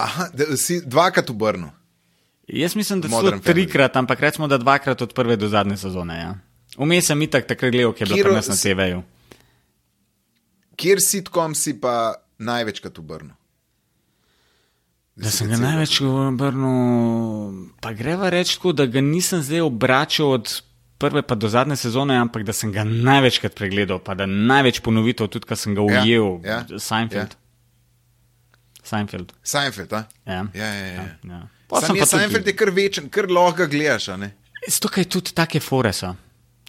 Aha, 0.01 0.31
da 0.33 0.57
si 0.57 0.81
dvakrat 0.81 1.31
obrnil. 1.31 1.69
Jaz 2.49 2.75
mislim, 2.77 3.01
da 3.01 3.09
so 3.09 3.37
trikrat, 3.45 3.97
ampak 3.97 4.21
recimo, 4.21 4.49
da 4.49 4.59
dvakrat 4.59 5.03
od 5.03 5.13
prve 5.15 5.37
do 5.37 5.49
zadnje 5.49 5.77
sezone. 5.77 6.17
Ja. 6.19 6.35
Vmes 6.77 7.07
sem 7.07 7.23
itak 7.23 7.47
takrat 7.47 7.73
gledal, 7.73 7.93
ki 7.93 8.03
je 8.05 8.11
bilo 8.11 8.25
pri 8.25 8.35
nas 8.35 8.49
na 8.49 8.57
si- 8.57 8.69
TV-ju. 8.69 9.03
Kjer 10.77 10.99
sitkom 11.01 11.55
si 11.55 11.77
pa 11.81 12.15
največkrat 12.39 12.99
obrnil? 12.99 13.37
Da 15.17 15.31
sem 15.31 15.47
ga 15.47 15.57
največ 15.57 16.01
obrnil, 16.03 17.71
pa 17.81 17.93
greva 17.95 18.33
reči 18.35 18.57
tako, 18.57 18.73
da 18.75 18.87
ga 18.91 18.99
nisem 19.01 19.43
zdaj 19.43 19.63
obračal 19.63 20.33
od 20.41 20.51
prve 20.99 21.23
pa 21.23 21.35
do 21.39 21.49
zadnje 21.49 21.77
sezone, 21.77 22.17
ampak 22.19 22.43
da 22.43 22.53
sem 22.53 22.73
ga 22.75 22.83
največkrat 22.85 23.55
pregledal, 23.55 24.01
pa 24.03 24.15
da 24.19 24.27
največ 24.27 24.81
ponovitev, 24.83 25.31
tudi 25.31 25.47
ko 25.47 25.57
sem 25.57 25.75
ga 25.75 25.87
Ja, 25.87 26.03
ujel, 26.03 26.41
ja, 26.43 26.65
ja, 26.67 26.79
Seinfeld. 26.79 27.37
Ja. 27.37 28.83
Seinfeld. 28.85 29.33
Seinfeld, 29.43 29.93
a? 29.93 30.05
Ja. 30.27 30.43
Ja, 30.55 30.71
ja, 30.75 30.87
ja. 30.87 31.07
Ja. 31.23 31.41
Pol 31.71 31.81
Sam 31.81 31.97
je 31.97 32.03
pa 32.03 32.07
tudi- 32.07 32.19
Seinfeld 32.19 32.47
je 32.47 32.57
kar 32.57 32.71
večen, 32.71 33.09
kar 33.09 33.31
lahko 33.31 33.67
gledaš, 33.71 34.09
a 34.09 34.17
ne? 34.17 34.35
Ker 34.67 35.05
tudi 35.05 35.33
take 35.33 35.61
fore 35.61 35.93
so. 35.93 36.15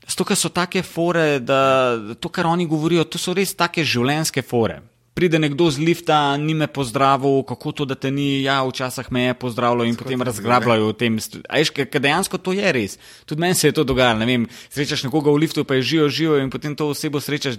Ker 0.05 0.37
so 0.37 0.49
take 0.49 0.83
fore, 0.83 1.39
da 1.39 1.97
to, 2.19 2.29
kar 2.29 2.45
oni 2.45 2.67
govorijo, 2.67 3.03
to 3.09 3.17
so 3.17 3.33
res 3.33 3.55
take 3.55 3.81
življenjske 3.83 4.43
fore. 4.45 4.81
Pride 5.15 5.39
nekdo 5.39 5.71
z 5.71 5.79
lifta, 5.79 6.17
ni 6.35 6.51
me 6.53 6.67
pozdravil, 6.67 7.43
kako 7.43 7.71
to, 7.71 7.85
da 7.85 7.95
te 7.95 8.11
ni, 8.11 8.43
ja, 8.43 8.59
včasih 8.61 9.07
me 9.09 9.21
je 9.21 9.33
pozdravljal 9.33 9.85
in 9.85 9.95
potem 9.95 10.19
razglabljajo 10.21 10.87
o 10.87 10.93
tem. 10.93 11.15
st- 11.15 11.39
A 11.47 11.55
veš, 11.55 11.71
ker 11.71 11.87
dejansko 11.87 12.35
to 12.37 12.51
je 12.51 12.67
res. 12.69 12.97
Tudi 13.23 13.39
meni 13.39 13.55
se 13.55 13.67
je 13.67 13.73
to 13.73 13.83
dogajalo. 13.83 14.19
Ne 14.19 14.27
vem, 14.27 14.43
srečaš 14.69 15.03
nekoga 15.03 15.31
v 15.31 15.39
liftu, 15.39 15.63
pa 15.63 15.75
je 15.75 15.81
živo, 15.83 16.09
živo 16.09 16.35
in 16.37 16.49
potem 16.49 16.75
to 16.75 16.89
osebo 16.89 17.17
srečaš 17.17 17.55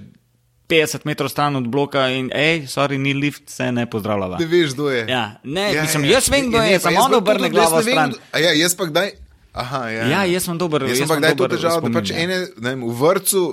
50 0.68 1.06
metrov 1.06 1.28
stran 1.28 1.56
od 1.56 1.64
bloka 1.64 2.10
in, 2.10 2.28
hej, 2.28 2.66
sorry, 2.66 2.98
ni 2.98 3.14
lift, 3.14 3.48
se 3.48 3.72
ne 3.72 3.86
pozdravljava. 3.86 4.36
Da 4.36 4.44
veš, 4.44 4.74
kdo 4.74 4.90
je. 4.90 5.06
Ja, 5.08 5.40
ne, 5.42 5.72
mislim, 5.78 6.04
jaz 6.06 6.28
vem, 6.28 6.48
kdo 6.48 6.58
Ja, 6.58 6.64
je, 6.66 6.72
ne, 6.72 6.78
samo 6.78 7.00
on 7.00 7.14
obrne 7.14 7.48
glavo 7.48 7.78
ne 7.78 7.82
vem, 7.82 7.92
stran. 7.94 8.12
A 8.32 8.38
ja, 8.38 8.52
jaz 8.52 8.74
pa 8.74 8.84
kdaj. 8.84 9.10
Aha, 9.54 9.88
ja. 9.88 10.02
Ja, 10.06 10.20
jaz 10.26 10.44
sem 10.44 10.58
dober- 10.58 10.82
Jaz 10.82 10.90
jaz 10.90 10.98
sem 10.98 11.08
pa 11.08 11.16
kdaj 11.16 11.32
to 11.34 11.48
težavo, 11.48 11.80
da 11.80 11.94
pač 11.94 12.10
ja. 12.10 12.18
ene, 12.18 12.36
ne 12.58 12.68
vem, 12.68 12.82
v 12.82 12.92
vrtu, 12.92 13.44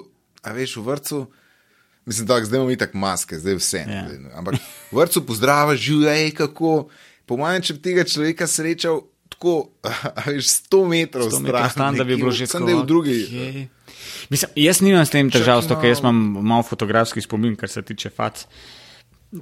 a 0.41 0.51
veš, 0.51 0.75
v 0.75 0.83
vrtu. 0.83 1.19
Mislim, 2.05 2.27
da 2.27 2.43
zdaj 2.43 2.57
imamo 2.57 2.72
itak 2.72 2.93
maske, 2.93 3.39
zdaj 3.39 3.55
vse. 3.55 3.86
Ja. 3.88 4.03
Zdaj, 4.10 4.31
Ampak 4.36 4.55
v 4.91 4.98
vrtu 4.98 5.24
pozdrava, 5.25 5.75
živej, 5.75 6.31
kako. 6.31 6.89
Po 7.25 7.38
mojem, 7.39 7.62
če 7.63 7.74
bi 7.77 7.79
tega 7.79 8.03
človeka 8.03 8.48
srečal 8.48 9.01
tako, 9.31 9.69
veš, 10.27 10.51
100 10.67 10.81
metrov 10.89 11.31
100 11.31 11.39
stran, 11.39 11.69
stran, 11.69 11.95
da 11.95 12.03
bi 12.03 12.17
bilo 12.19 12.31
že 12.31 12.48
Sem 12.48 12.65
da 12.65 12.72
je 12.72 12.81
v 12.81 12.86
drugi. 12.86 13.15
Okay. 13.24 13.65
Mislim, 14.29 14.51
jaz 14.55 14.81
nimam 14.81 15.05
s 15.05 15.13
tem 15.13 15.31
težav, 15.31 15.63
zato 15.63 15.79
ker 15.79 15.91
jaz 15.91 16.03
imam 16.03 16.19
malo 16.43 16.63
fotografski 16.63 17.22
spomin, 17.22 17.55
kar 17.55 17.69
se 17.69 17.81
tiče 17.81 18.10
fac. 18.10 18.45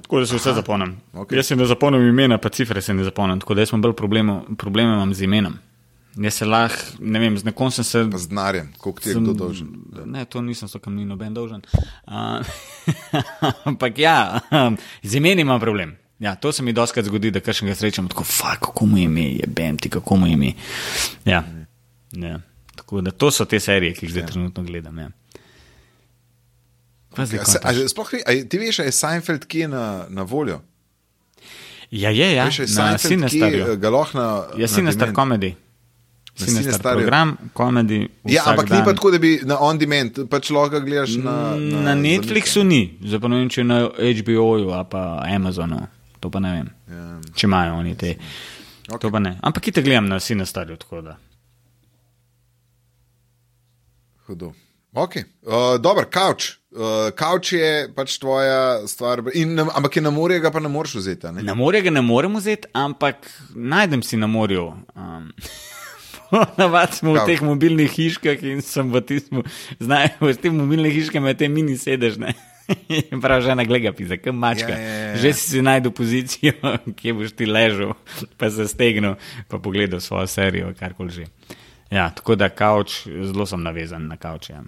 Tako 0.02 0.22
da 0.22 0.26
se 0.26 0.38
vse 0.38 0.54
zapomnim. 0.56 0.96
okej. 1.12 1.22
Okay. 1.24 1.36
Jaz 1.36 1.46
se 1.46 1.56
ne 1.56 1.66
zapomnim 1.66 2.06
imena, 2.08 2.38
pa 2.38 2.48
cifre 2.48 2.82
se 2.82 2.94
ne 2.94 3.04
zapomnim, 3.04 3.40
tako 3.40 3.54
da 3.54 3.66
jaz 3.66 3.74
imam 3.74 3.82
bolj 3.82 3.96
probleme, 3.98 4.40
probleme 4.58 4.94
imam 4.94 5.14
z 5.14 5.26
imenom. 5.28 5.58
Jaz 6.14 6.34
se 6.34 6.44
lahko, 6.44 6.76
ne 7.00 7.18
vem, 7.18 7.38
z 7.38 7.44
nekom 7.44 7.70
sem 7.70 7.84
se. 7.84 8.02
Z 8.14 8.28
denarjem, 8.28 8.72
koliko 8.76 9.00
ti 9.00 9.08
je 9.08 9.14
sem- 9.14 9.24
kdo 9.24 9.32
dolžen. 9.34 9.68
Ne, 10.06 10.24
to 10.24 10.42
nisem, 10.42 10.68
so 10.68 10.78
kam 10.78 10.94
ni 10.94 11.04
noben 11.04 11.32
dolžen. 11.32 11.62
Uh, 12.04 12.44
ampak 13.64 13.98
ja, 13.98 14.40
z 15.02 15.14
imeni 15.14 15.40
imam 15.40 15.60
problem. 15.60 15.96
Ja, 16.18 16.34
to 16.34 16.52
se 16.52 16.62
mi 16.62 16.72
doskrat 16.72 17.04
zgodi, 17.04 17.30
da 17.30 17.40
kar 17.40 17.54
še 17.54 17.66
ga 17.66 17.74
srečam, 17.74 18.08
tako, 18.08 18.24
fuck, 18.24 18.60
kako 18.60 18.86
mu 18.86 18.98
je 18.98 19.04
ime, 19.04 19.24
je 19.32 19.46
bem 19.48 19.74
ti, 19.76 19.88
kako 19.88 20.16
mu 20.16 20.26
je 20.26 20.32
ime. 20.32 20.52
Ja, 21.24 21.40
ja. 22.12 22.40
Tako 22.76 23.00
da 23.00 23.10
to 23.10 23.30
so 23.30 23.44
te 23.44 23.58
serije, 23.58 23.94
ki 23.94 24.06
jih 24.06 24.12
zdaj 24.12 24.22
ja. 24.22 24.26
trenutno 24.26 24.62
gledam. 24.62 24.98
Ja. 24.98 25.08
Zdaj 27.14 27.38
Ja, 27.38 27.44
se, 27.44 27.58
a, 27.58 27.72
sploh, 27.88 28.08
a, 28.22 28.48
ti 28.48 28.58
veš, 28.58 28.78
je 28.78 28.92
Seinfeld 28.92 29.44
kje 29.44 29.68
na, 29.68 29.82
na 30.08 30.22
voljo? 30.24 30.60
Ja, 31.90 32.08
je, 32.10 32.32
ja, 32.32 32.44
Veš, 32.44 32.58
je 32.58 32.66
na 32.66 32.68
Seinfeld 32.98 33.10
Sinestarju. 33.30 33.64
kje, 33.66 33.76
ga 33.76 33.90
lahko 33.90 34.18
na. 34.18 34.28
Ja, 34.54 34.58
na 34.60 34.68
Sinestar 34.68 35.08
demand- 35.08 35.16
Na 36.32 36.46
Cinestar 36.46 36.62
Cinestarju. 36.64 36.98
program, 36.98 37.36
komedi. 37.52 38.08
Ja, 38.24 38.42
ampak 38.46 38.70
ni 38.70 38.78
pa 38.84 38.94
tako, 38.94 39.10
da 39.10 39.18
bi 39.18 39.40
na 39.44 39.58
on 39.60 39.78
demand, 39.78 40.16
pač 40.30 40.48
lahko 40.50 40.80
gledaš 40.80 41.16
na. 41.20 41.34
Na, 41.56 41.82
na 41.82 41.94
Netflixu 41.94 42.64
ni, 42.64 42.98
zdaj 43.04 43.20
pa 43.20 43.28
ne 43.28 43.36
vem, 43.36 43.50
če 43.50 43.64
na 43.64 43.82
HBO-ju 43.90 44.70
ali 44.70 44.86
pa 44.90 45.02
Amazonu. 45.26 45.82
To 46.20 46.30
pa 46.30 46.40
ne 46.40 46.52
vem, 46.52 46.70
Ja. 46.88 47.20
če 47.34 47.46
imajo 47.46 47.74
oni 47.74 47.94
te. 47.96 48.14
Ok. 48.88 49.00
To 49.00 49.10
pa 49.10 49.18
ne. 49.18 49.36
Ampak 49.42 49.62
kite 49.62 49.82
gledam 49.82 50.08
na 50.08 50.18
Cinestarju, 50.20 50.76
tako 50.76 51.02
da. 51.02 51.18
Hudo. 54.26 54.52
Ok, 54.94 55.16
uh, 55.16 55.78
dober, 55.80 56.04
kavč. 56.04 56.50
Uh, 56.72 57.10
kavč 57.12 57.52
je 57.52 57.68
pač 57.96 58.18
tvoja 58.18 58.86
stvar, 58.88 59.22
in, 59.34 59.56
ampak 59.58 59.96
je 59.96 60.02
na 60.02 60.10
morje, 60.10 60.40
ga 60.40 60.50
pa 60.50 60.60
ne 60.60 60.68
moreš 60.68 60.94
vzeti. 60.94 61.28
Ne? 61.32 61.42
Na 61.42 61.54
morje 61.54 61.80
ga 61.82 61.90
ne 61.90 62.00
morem 62.00 62.36
vzeti, 62.36 62.68
ampak 62.72 63.24
najdem 63.54 64.02
si 64.02 64.16
na 64.16 64.26
morju. 64.26 64.66
Um, 64.96 65.30
Navad 66.58 66.94
smo 66.94 67.12
v 67.12 67.20
Kavč. 67.20 67.28
teh 67.28 67.40
mobilnih 67.42 67.90
hiškah 67.90 68.40
in 68.42 68.62
sem 68.62 68.88
v 68.88 69.00
tistem, 69.00 69.42
znajo, 69.76 70.16
v 70.22 70.36
teh 70.36 70.52
mobilnih 70.52 70.92
hiškah 70.92 71.20
imajo 71.20 71.36
te 71.36 71.48
mini 71.48 71.76
sedež. 71.76 72.16
Prav 73.22 73.42
žena 73.42 73.64
gleda, 73.64 73.92
pisa, 73.92 74.16
kam 74.16 74.38
mačka. 74.40 74.70
Ja, 74.70 74.78
ja, 74.78 74.88
ja, 74.88 75.06
ja. 75.06 75.16
Že 75.18 75.30
si 75.32 75.44
si 75.50 75.60
najdel 75.60 75.92
pozicijo, 75.92 76.54
kje 76.98 77.12
boš 77.12 77.34
ti 77.36 77.44
ležal, 77.44 77.92
pa 78.38 78.48
se 78.48 78.64
stegnil, 78.64 79.18
pa 79.48 79.58
pogledal 79.58 80.00
svojo 80.00 80.26
serijo, 80.26 80.72
karkoli 80.72 81.10
že. 81.12 81.24
Ja, 81.92 82.08
tako 82.08 82.34
da 82.34 82.48
kavč, 82.48 83.04
zelo 83.04 83.44
sem 83.44 83.60
navezan 83.60 84.08
na 84.08 84.16
kavč. 84.16 84.48
Ja. 84.48 84.62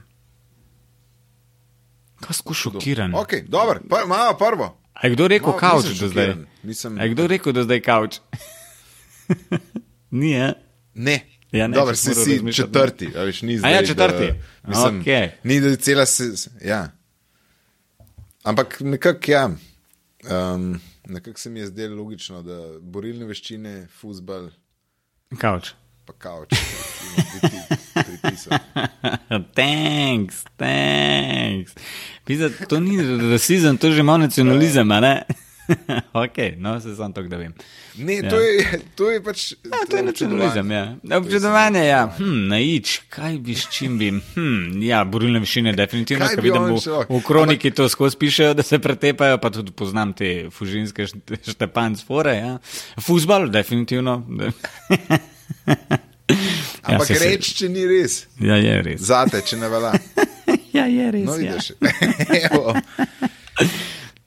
Kaj 2.20 2.34
si 2.34 2.54
šokiran? 2.54 3.14
Ok, 3.14 3.48
dober, 3.48 3.80
pa, 3.88 4.04
malo 4.04 4.36
prvo. 4.36 4.68
A 4.94 5.06
je 5.06 5.16
kdo 5.16 5.26
rekel 5.26 5.48
Malo, 5.48 5.58
kavč 5.58 5.96
do 5.96 6.08
zdaj? 6.08 6.34
nisem- 6.62 6.98
A 7.00 7.04
je 7.04 7.10
kdo 7.10 7.26
rekel 7.26 7.52
do 7.52 7.64
zdaj 7.64 7.80
kavč? 7.80 8.20
Ni, 10.10 10.30
ja. 10.30 10.52
Ne. 10.94 11.24
Ja, 11.54 11.66
ne, 11.66 11.74
Dobar, 11.74 11.96
si, 11.96 12.14
si 12.14 12.52
četrti, 12.52 13.08
a 13.16 13.22
veš, 13.22 13.42
ni 13.42 13.54
A 13.54 13.58
zdaj. 13.58 13.72
ja, 13.72 13.86
četrti. 13.86 14.26
Da, 14.26 14.68
mislim, 14.68 15.00
Okej. 15.00 15.30
Ni 15.44 15.60
da 15.60 15.76
cela 15.76 16.06
se. 16.06 16.50
Ja. 16.64 16.90
Ampak 18.42 18.80
nekako 18.80 19.30
ja. 19.30 19.50
Um, 20.54 20.80
nekako 21.06 21.40
se 21.40 21.50
mi 21.50 21.60
je 21.60 21.66
zdelo 21.66 21.96
logično, 21.96 22.42
da 22.42 22.78
borilne 22.80 23.24
veščine, 23.26 23.86
futbal, 24.00 24.48
Kavč. 25.38 25.68
pa 26.04 26.12
kavč. 26.18 26.48
thanks, 29.56 30.44
thanks. 30.56 31.72
Pisa, 32.24 32.50
to 32.68 32.80
ni 32.80 32.96
rasizem, 33.30 33.78
to 33.78 33.86
je 33.86 33.92
že 33.92 34.02
malo 34.02 34.18
nacionalizem, 34.18 34.92
a 34.92 35.00
ne? 35.00 35.22
ok, 36.14 36.36
no, 36.58 36.80
se 36.80 36.94
sam 36.94 37.12
to, 37.12 37.22
da 37.24 37.36
vem. 37.36 37.54
Ne, 37.96 38.14
Ja. 38.14 38.30
to, 38.30 38.36
je, 38.36 38.64
to 38.94 39.10
je 39.10 39.20
pač. 39.22 39.52
Ja, 39.62 39.84
to 39.84 39.96
je 39.96 40.02
nacionalizem, 40.02 40.70
ja. 40.70 40.82
Občudovanje, 41.12 41.84
ja. 41.84 42.00
Hm, 42.10 42.48
naič, 42.48 42.98
kaj 43.08 43.38
bi 43.38 43.54
s 43.54 43.68
čim 43.68 43.98
bi? 43.98 44.10
Hm, 44.34 44.82
ja, 44.82 45.04
borilne 45.04 45.38
višine, 45.38 45.72
definitivno, 45.72 46.26
ker 46.26 46.42
vidim 46.42 46.66
v, 46.66 46.80
v 47.08 47.22
kroniki 47.22 47.70
to 47.70 47.88
skozi 47.88 48.16
pišejo, 48.16 48.54
da 48.54 48.62
se 48.62 48.78
pretepajo, 48.78 49.38
pa 49.38 49.50
tudi 49.50 49.72
poznam 49.72 50.12
te 50.12 50.50
fužinske 50.50 51.06
št- 51.06 51.22
štepanc 51.48 52.02
fore, 52.02 52.34
ja. 52.36 52.52
Fuzbal, 52.98 53.48
definitivno. 53.48 54.20
Ampak 56.84 56.88
ja, 56.88 56.92
ja, 56.92 56.98
saj 57.00 57.16
se- 57.16 57.24
reč, 57.26 57.48
če 57.54 57.68
ni 57.68 57.86
res. 57.86 58.14
Ja, 58.38 58.56
je 58.56 58.74
res. 58.82 59.00
Zate, 59.02 59.40
če 59.42 59.56
ne 59.56 59.68
velja. 59.68 59.94
Ja, 60.74 60.88
je 60.90 61.04
res. 61.06 61.22
No, 61.22 61.36
ja. 61.38 61.52
vidiš. 61.54 61.66
Evo. 62.48 62.72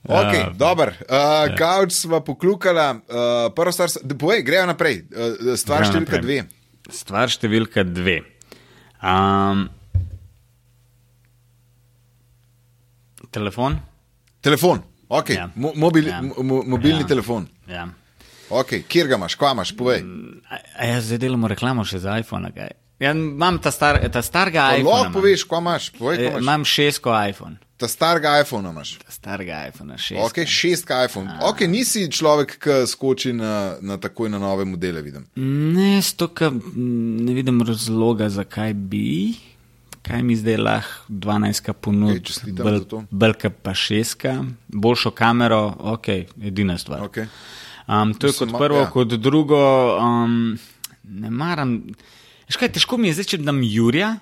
Ok, 0.08 0.32
Ja. 0.34 0.50
dober. 0.56 0.94
Uh, 1.04 1.52
Kavč 1.54 1.92
sva 1.92 2.20
poklukala, 2.24 2.94
uh, 2.96 3.50
prvo 3.52 3.72
stvar, 3.72 3.88
povej, 4.18 4.42
grejo 4.42 4.66
naprej. 4.66 5.02
Uh, 5.12 5.52
stvar 5.54 5.84
Gremo 5.84 5.92
številka 5.92 6.16
naprej. 6.16 6.22
dve. 6.24 6.38
Stvar 6.90 7.28
številka 7.28 7.84
dve. 7.84 8.18
Um, 9.04 9.68
telefon? 13.30 13.78
Telefon, 14.40 14.82
ok, 15.08 15.28
Ja. 15.30 15.50
Mo 15.54 15.72
mobil, 15.76 16.06
Ja. 16.08 16.22
mo 16.22 16.42
mo 16.42 16.62
mobilni 16.62 17.00
Ja. 17.00 17.06
telefon. 17.06 17.48
Ja. 17.66 17.88
Ok, 18.50 18.80
kjer 18.88 19.08
ga 19.08 19.14
imaš, 19.16 19.36
kva 19.36 19.52
imaš, 19.52 19.76
povej. 19.76 20.02
A, 20.50 20.56
a 20.78 20.84
jaz 20.86 21.04
zdaj 21.04 21.18
delamo 21.18 21.48
reklamo 21.48 21.84
še 21.84 21.98
za 21.98 22.16
iPhone. 22.18 22.48
Kaj? 22.52 22.70
Ja, 22.98 23.10
imam 23.12 23.58
ta, 23.58 23.70
star, 23.70 24.00
ta 24.10 24.22
starega 24.22 24.78
iPhone. 24.78 24.88
Lahko 24.88 25.20
poveš, 25.20 25.44
kva 25.44 25.58
imaš, 25.60 25.90
povej, 25.92 26.16
kva 26.16 26.30
imaš. 26.32 26.42
Imam 26.42 26.64
šestko 26.64 27.12
iPhone. 27.28 27.58
Ta 27.78 27.88
starega 27.88 28.40
iPhona 28.42 28.72
imaš. 28.74 28.96
Ta 28.98 29.12
starega 29.14 29.60
iPhone, 29.68 29.98
šest. 29.98 30.20
Ok, 30.24 30.40
šestka 30.46 31.04
iPhone. 31.04 31.36
Ok, 31.46 31.60
nisi 31.70 32.08
človek, 32.10 32.56
ki 32.58 32.78
skoči 32.90 33.30
na, 33.32 33.76
na 33.80 34.00
takoj 34.02 34.30
na 34.32 34.40
nove 34.42 34.66
modele, 34.66 35.02
vidim. 35.02 35.28
Ne, 35.76 36.02
stoka, 36.02 36.50
ne 36.74 37.36
vidim 37.36 37.62
razloga, 37.62 38.26
zakaj 38.34 38.74
bi. 38.74 39.36
Kaj 40.02 40.22
mi 40.26 40.34
zdaj 40.36 40.58
lahko 40.58 41.12
12 41.12 41.70
Ej, 41.70 41.74
ponudi, 41.80 42.34
to. 42.88 43.04
Belka 43.10 43.50
pa 43.50 43.74
6, 43.76 44.26
boljšo 44.68 45.10
kamero, 45.14 45.62
ok, 45.94 46.08
edina 46.42 46.78
stvar. 46.78 47.06
Okay. 47.06 47.30
Um, 47.86 48.14
to 48.14 48.26
je 48.26 48.34
Mislim, 48.34 48.50
kot 48.50 48.58
prvo, 48.58 48.78
ja. 48.78 48.90
kot 48.90 49.08
drugo, 49.08 49.60
um, 49.98 50.58
ne 51.04 51.30
maram. 51.30 51.78
Veš 52.48 52.58
kaj, 52.58 52.72
težko 52.74 52.98
mi 52.98 53.12
je 53.12 53.20
zdaj, 53.20 53.34
če 53.34 53.38
dam 53.44 53.62
Jurija. 53.62 54.16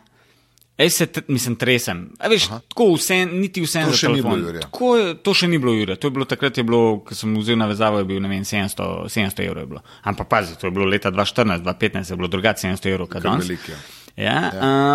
Ej, 0.77 0.91
se, 0.91 1.07
mislim, 1.29 1.55
tresem. 1.57 2.11
A 2.21 2.29
veš, 2.29 2.51
Aha. 2.51 2.61
tako 2.69 2.91
vse, 2.95 3.17
niti 3.27 3.63
vse 3.65 3.81
To 3.89 3.95
še 3.97 4.11
ni 4.13 4.21
telefon. 4.21 4.33
bilo 4.37 4.49
Jurija. 4.51 4.65
Tako, 4.67 4.89
to 5.25 5.33
še 5.35 5.49
ni 5.49 5.57
bilo 5.59 5.73
Jurija. 5.73 5.97
To 5.97 6.11
je 6.11 6.13
bilo 6.13 6.27
takrat, 6.29 6.59
je 6.61 6.65
bilo, 6.69 6.99
ko 7.01 7.17
sem 7.17 7.33
vzel 7.41 7.57
navezavo, 7.57 8.03
je 8.03 8.05
bil 8.05 8.21
ne 8.21 8.29
vem, 8.29 8.45
700, 8.45 9.09
700 9.09 9.47
evrov. 9.49 9.63
je 9.63 9.71
bilo. 9.73 9.81
Ampak 10.05 10.29
pazi, 10.29 10.59
to 10.61 10.69
je 10.69 10.75
bilo 10.77 10.85
leta 10.85 11.09
2014, 11.11 11.65
2015, 11.65 12.11
je 12.13 12.17
bilo 12.21 12.29
drugače 12.29 12.69
700 12.69 12.91
evrov, 12.93 13.09
kot 13.09 13.23
danes. 13.25 13.49
veliko, 13.49 13.73
ja. 13.73 13.81
Ja, 14.17 14.37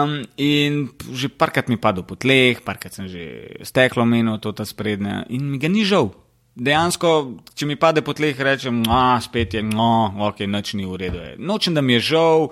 um, 0.06 0.14
in 0.38 0.90
že 1.14 1.30
parkrat 1.30 1.68
mi 1.70 1.78
padel 1.78 2.02
po 2.02 2.16
tleh, 2.18 2.58
parkrat 2.66 2.94
sem 2.98 3.06
že 3.06 3.54
steklo 3.62 4.02
menil, 4.06 4.38
to 4.42 4.50
ta 4.50 4.66
sprednja, 4.66 5.26
in 5.30 5.46
mi 5.46 5.58
ga 5.62 5.70
ni 5.70 5.86
žal. 5.86 6.10
Dejansko, 6.58 7.38
če 7.56 7.66
mi 7.70 7.78
pade 7.78 8.02
po 8.02 8.14
tleh, 8.14 8.34
rečem, 8.38 8.82
no, 8.82 9.18
spet 9.22 9.54
je, 9.54 9.62
no, 9.62 10.10
ok, 10.30 10.46
noč 10.50 10.74
ni 10.74 10.86
v 10.86 10.98
redu. 10.98 11.18
Je. 11.22 11.36
Nočem, 11.38 11.74
da 11.78 11.82
mi 11.82 11.94
je 11.98 12.12
žal. 12.12 12.50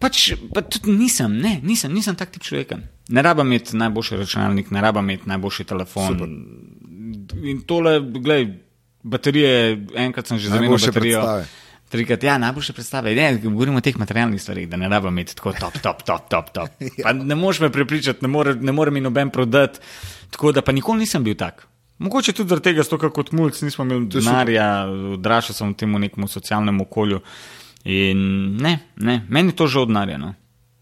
Pač, 0.00 0.32
pa 0.54 0.62
tudi 0.64 0.94
nisem, 0.96 1.34
ne, 1.42 1.58
nisem, 1.60 1.92
nisem 1.92 2.16
tak 2.16 2.32
tip 2.32 2.44
človeka. 2.46 2.78
Ne 3.12 3.22
rabim 3.22 3.50
imeti 3.52 3.76
najboljši 3.76 4.16
računalnik, 4.22 4.70
ne 4.72 4.80
rabim 4.80 5.04
imeti 5.04 5.28
najboljši 5.28 5.66
telefon. 5.68 6.14
Super. 6.14 7.40
In 7.44 7.60
tole, 7.68 7.98
gledaj, 8.00 8.46
baterije, 9.02 9.50
enkrat 10.06 10.30
sem 10.30 10.40
že 10.40 10.48
zamenjal 10.48 10.78
baterijo. 10.78 11.20
predstave. 11.20 11.68
Trikrat, 11.90 12.22
ja, 12.22 12.38
najboljše 12.38 12.72
predstave. 12.72 13.12
Ne, 13.18 13.26
govorimo 13.42 13.82
o 13.82 13.84
teh 13.84 13.96
materialnih 13.98 14.40
stvarih, 14.40 14.68
da 14.70 14.78
ne 14.80 14.88
rabim 14.88 15.12
imeti 15.12 15.36
tako 15.36 15.52
top, 15.58 15.76
top, 15.82 16.02
top, 16.06 16.28
top. 16.30 16.52
top. 16.54 16.68
Pa 17.04 17.12
ne 17.12 17.34
moreš 17.34 17.60
me 17.60 17.72
prepričati, 17.72 18.24
ne 18.24 18.28
more, 18.28 18.54
ne 18.54 18.72
more 18.72 18.90
mi 18.90 19.00
noben 19.00 19.30
prodati. 19.30 19.80
Tako 20.30 20.52
da 20.52 20.62
pa 20.62 20.72
nikoli 20.72 21.02
nisem 21.04 21.24
bil 21.24 21.34
tak. 21.34 21.66
Mogoče 21.98 22.32
tudi 22.32 22.48
zaradi 22.48 22.70
tega, 22.70 22.84
stoka 22.86 23.10
kot 23.12 23.32
mulj, 23.32 23.58
nismo 23.66 23.84
imeli 23.84 24.06
denarja, 24.08 24.86
odraščal 25.18 25.56
sem 25.56 25.72
v 25.74 25.76
tem 25.82 25.98
nekemu 26.06 26.28
socialnemu 26.30 26.86
okolju. 26.86 27.20
In 27.84 28.20
ne, 28.60 28.78
ne, 28.96 29.22
meni 29.28 29.52
to 29.56 29.66
že 29.66 29.78
od 29.80 29.88
denarja, 29.88 30.18
no. 30.18 30.34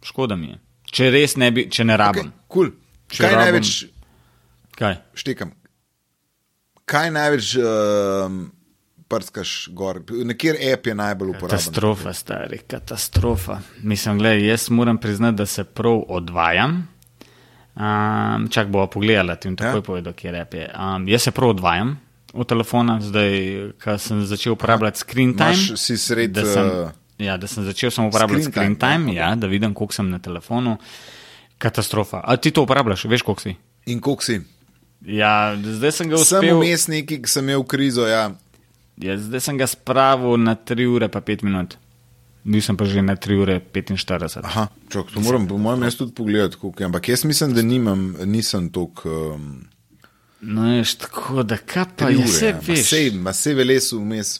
škoda 0.02 0.36
mi 0.36 0.46
je. 0.48 0.58
Če 0.90 1.10
res 1.10 1.36
ne 1.36 1.50
bi, 1.50 1.68
če 1.70 1.84
ne 1.84 1.96
rabim. 1.96 2.30
Okay, 2.32 2.48
cool. 2.52 2.70
Če 3.08 3.22
Kaj 3.22 3.30
rabim- 3.30 3.42
največ 3.44 3.70
Kaj? 4.78 4.96
štekam? 5.14 5.52
Kaj 6.84 7.10
največ 7.10 7.56
um, 7.60 8.38
prskaš 9.08 9.68
gor? 9.72 10.00
Nekjer 10.24 10.56
app 10.72 10.86
je 10.86 10.94
najbolj 10.94 11.28
uporaben? 11.30 11.50
Katastrofa, 11.50 12.12
stari, 12.12 12.58
katastrofa. 12.58 13.60
Mislim, 13.82 14.18
gledaj, 14.18 14.46
jaz 14.46 14.70
moram 14.70 14.98
priznati, 14.98 15.36
da 15.36 15.46
se 15.46 15.64
prav 15.64 16.02
odvajam. 16.08 16.88
Um, 17.76 18.48
čak 18.50 18.68
bo 18.68 18.86
pogledala, 18.86 19.36
ti 19.36 19.48
bom 19.48 19.56
takoj 19.56 19.70
Ja. 19.70 19.76
ja. 19.76 19.82
povedal, 19.82 20.12
kje 20.12 20.30
rep 20.30 20.54
je. 20.54 20.70
Um, 20.74 21.08
jaz 21.08 21.22
se 21.22 21.30
prav 21.30 21.50
odvajam 21.50 21.98
od 22.32 22.46
telefona, 22.46 23.00
zdaj, 23.00 23.30
ko 23.78 23.98
sem 23.98 24.22
začel 24.22 24.52
uporabljati 24.52 24.98
screen 24.98 25.34
time. 25.34 25.50
Imaš- 25.50 25.76
si 25.76 25.96
sred, 25.96 26.30
da 26.30 26.44
sem, 26.44 26.66
eh, 26.66 26.90
ja, 27.20 27.36
da 27.36 27.46
sem 27.46 27.64
začel 27.64 27.90
sem 27.90 28.04
uporabljati 28.04 28.42
screen 28.42 28.52
screen 28.52 28.76
time, 28.76 29.04
time, 29.04 29.14
ja, 29.14 29.34
da 29.34 29.46
vidim, 29.46 29.74
koliko 29.74 29.92
sem 29.92 30.10
na 30.10 30.18
telefonu. 30.18 30.76
Katastrofa. 31.58 32.20
A 32.24 32.36
ti 32.36 32.50
to 32.50 32.62
uporabljaš, 32.62 33.04
veš, 33.04 33.22
koliko 33.22 33.40
si? 33.40 33.56
In 33.86 34.00
koliko 34.00 34.22
si? 34.22 34.40
Ja, 35.02 35.56
zdaj 35.56 35.92
sem 35.92 36.08
ga 36.08 36.16
Sem 36.16 36.38
uspel. 36.38 36.58
vmes 36.58 36.88
neki, 36.88 37.22
ki 37.22 37.28
sem 37.28 37.44
imel 37.44 37.62
krizo. 37.64 38.06
Ja. 38.06 38.30
Ja, 38.96 39.14
zdaj 39.16 39.40
sem 39.40 39.58
ga 39.58 39.66
spravil 39.66 40.36
na 40.36 40.56
3 40.56 40.86
ure 40.86 41.08
pa 41.08 41.20
5 41.20 41.42
minut. 41.42 41.76
Bil 42.44 42.62
sem 42.62 42.76
pa 42.76 42.84
že 42.84 43.02
na 43.02 43.14
3 43.14 43.34
ure 43.36 43.60
45. 43.62 44.42
Aha, 44.44 44.68
čak, 44.88 45.10
to 45.14 45.20
moram 45.20 45.46
po 45.46 45.58
mojem 45.58 45.80
mestu 45.80 46.04
tudi 46.04 46.14
pogledati. 46.14 46.56
Koliko, 46.56 46.82
je. 46.82 46.86
ampak 46.86 47.08
jaz 47.08 47.24
mislim, 47.24 47.54
da 47.54 47.62
nimam, 47.62 48.14
nisem 48.24 48.70
tako. 48.70 49.34
Um, 49.34 49.66
No, 50.40 50.68
veš, 50.70 50.94
tako 51.02 51.42
da 51.42 51.56
kaj 51.58 51.84
pa 51.84 52.06
tri 52.06 52.20
je, 52.20 52.26
vse 52.26 52.52
veš. 52.62 52.84
Sej, 52.88 53.10
ma 53.18 53.34
sej 53.34 53.56
velesu 53.58 53.98
vmes. 54.02 54.38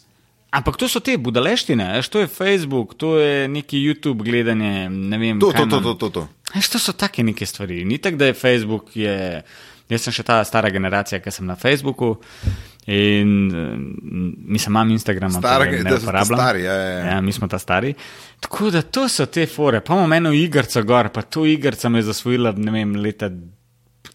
Ampak 0.55 0.79
to 0.81 0.87
so 0.89 1.01
te 1.03 1.17
budaleštine, 1.21 1.91
veš, 1.99 2.09
to 2.09 2.23
je 2.23 2.29
Facebook, 2.31 2.95
to 2.97 3.17
je 3.19 3.47
neki 3.51 3.81
YouTube 3.83 4.23
gledanje, 4.25 4.89
ne 4.89 5.17
vem. 5.21 5.39
To, 5.39 5.51
to, 5.53 5.67
to, 5.69 5.81
to, 5.81 5.93
to, 5.93 6.09
to. 6.09 6.27
Veš, 6.55 6.71
to 6.73 6.81
so 6.81 6.95
take 6.97 7.23
neke 7.23 7.45
stvari. 7.45 7.83
Ni 7.85 7.99
tako, 8.01 8.17
da 8.17 8.31
je 8.31 8.39
Facebook, 8.39 8.95
je, 8.97 9.43
jaz 9.89 10.07
sem 10.07 10.15
še 10.15 10.25
ta 10.25 10.39
stara 10.47 10.71
generacija, 10.73 11.21
ki 11.21 11.35
sem 11.35 11.45
na 11.45 11.59
Facebooku 11.59 12.15
In 12.91 13.51
uh, 13.55 13.77
mislim, 14.45 14.71
imam 14.71 14.91
Instagram, 14.91 15.35
ampak 15.35 15.71
ne 15.83 15.95
uporabljam. 15.95 16.37
stari, 16.37 16.63
ja, 16.63 16.73
ja, 16.73 16.89
ja. 16.89 17.05
ja, 17.05 17.21
mi 17.21 17.31
smo 17.31 17.47
ta 17.47 17.59
stari. 17.59 17.93
Tako 18.39 18.69
da 18.69 18.81
to 18.81 19.09
so 19.09 19.25
te 19.25 19.45
fore. 19.45 19.81
Pa 19.81 19.93
imamo 19.93 20.15
eno 20.15 20.33
igrico 20.33 20.83
gor, 20.83 21.09
pa 21.09 21.21
to 21.21 21.45
igrico 21.45 21.89
me 21.89 21.99
je 21.99 22.03
zasvojila, 22.03 22.51
ne 22.57 22.71
vem, 22.71 22.95
leta. 22.95 23.29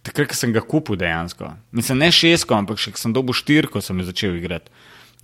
Takrat, 0.05 0.29
ko 0.29 0.37
sem 0.37 0.53
ga 0.53 0.61
kupil 0.61 0.99
dejansko. 1.01 1.55
Mislim, 1.73 2.03
ne 2.05 2.11
šestko, 2.13 2.59
ampak 2.59 2.81
še 2.81 2.93
sem 3.01 3.15
dobil 3.17 3.37
štirko, 3.37 3.81
sem 3.81 4.03
jo 4.03 4.09
začel 4.11 4.37
igrati. 4.37 4.73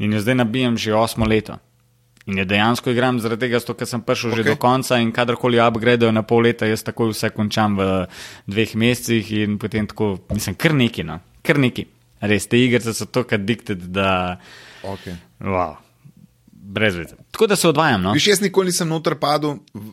In 0.00 0.14
jo 0.16 0.22
zdaj 0.24 0.40
nabijem 0.40 0.78
že 0.80 0.96
osmo 0.96 1.28
leto. 1.28 1.58
In 2.26 2.38
je 2.38 2.44
dejansko 2.44 2.92
igram 2.92 3.18
zaradi 3.20 3.48
tega, 3.48 3.60
ker 3.60 3.88
sem 3.88 4.02
prišel 4.04 4.32
okay. 4.32 4.40
že 4.40 4.48
do 4.52 4.56
konca 4.60 4.98
in 5.00 5.12
kadarkoli 5.12 5.60
upgradejo 5.60 6.12
na 6.12 6.22
pol 6.22 6.44
leta, 6.44 6.68
jaz 6.68 6.84
takoj 6.86 7.14
vse 7.14 7.32
končam 7.36 7.76
v 7.80 7.86
dveh 8.48 8.74
mesecih 8.76 9.32
in 9.40 9.56
potem 9.60 9.88
tako, 9.88 10.18
mislim, 10.32 10.56
kar 10.60 10.76
neki, 10.76 11.04
no, 11.08 11.20
kar 11.44 11.60
neki. 11.60 11.86
Res, 12.20 12.46
te 12.52 12.60
igre 12.60 12.84
so 12.84 13.08
tako 13.08 13.38
addicted, 13.38 13.86
da. 13.96 14.36
Okay. 14.84 15.16
Wow, 15.40 15.78
brez 16.52 16.96
veze. 17.00 17.16
Tako 17.32 17.48
da 17.48 17.56
se 17.56 17.68
odvajam, 17.68 18.04
no. 18.04 18.12
Viš, 18.16 18.28
jaz 18.34 18.44
nikoli 18.44 18.68
nisem 18.68 18.88
noter 18.88 19.16
padel. 19.20 19.56
V, 19.72 19.92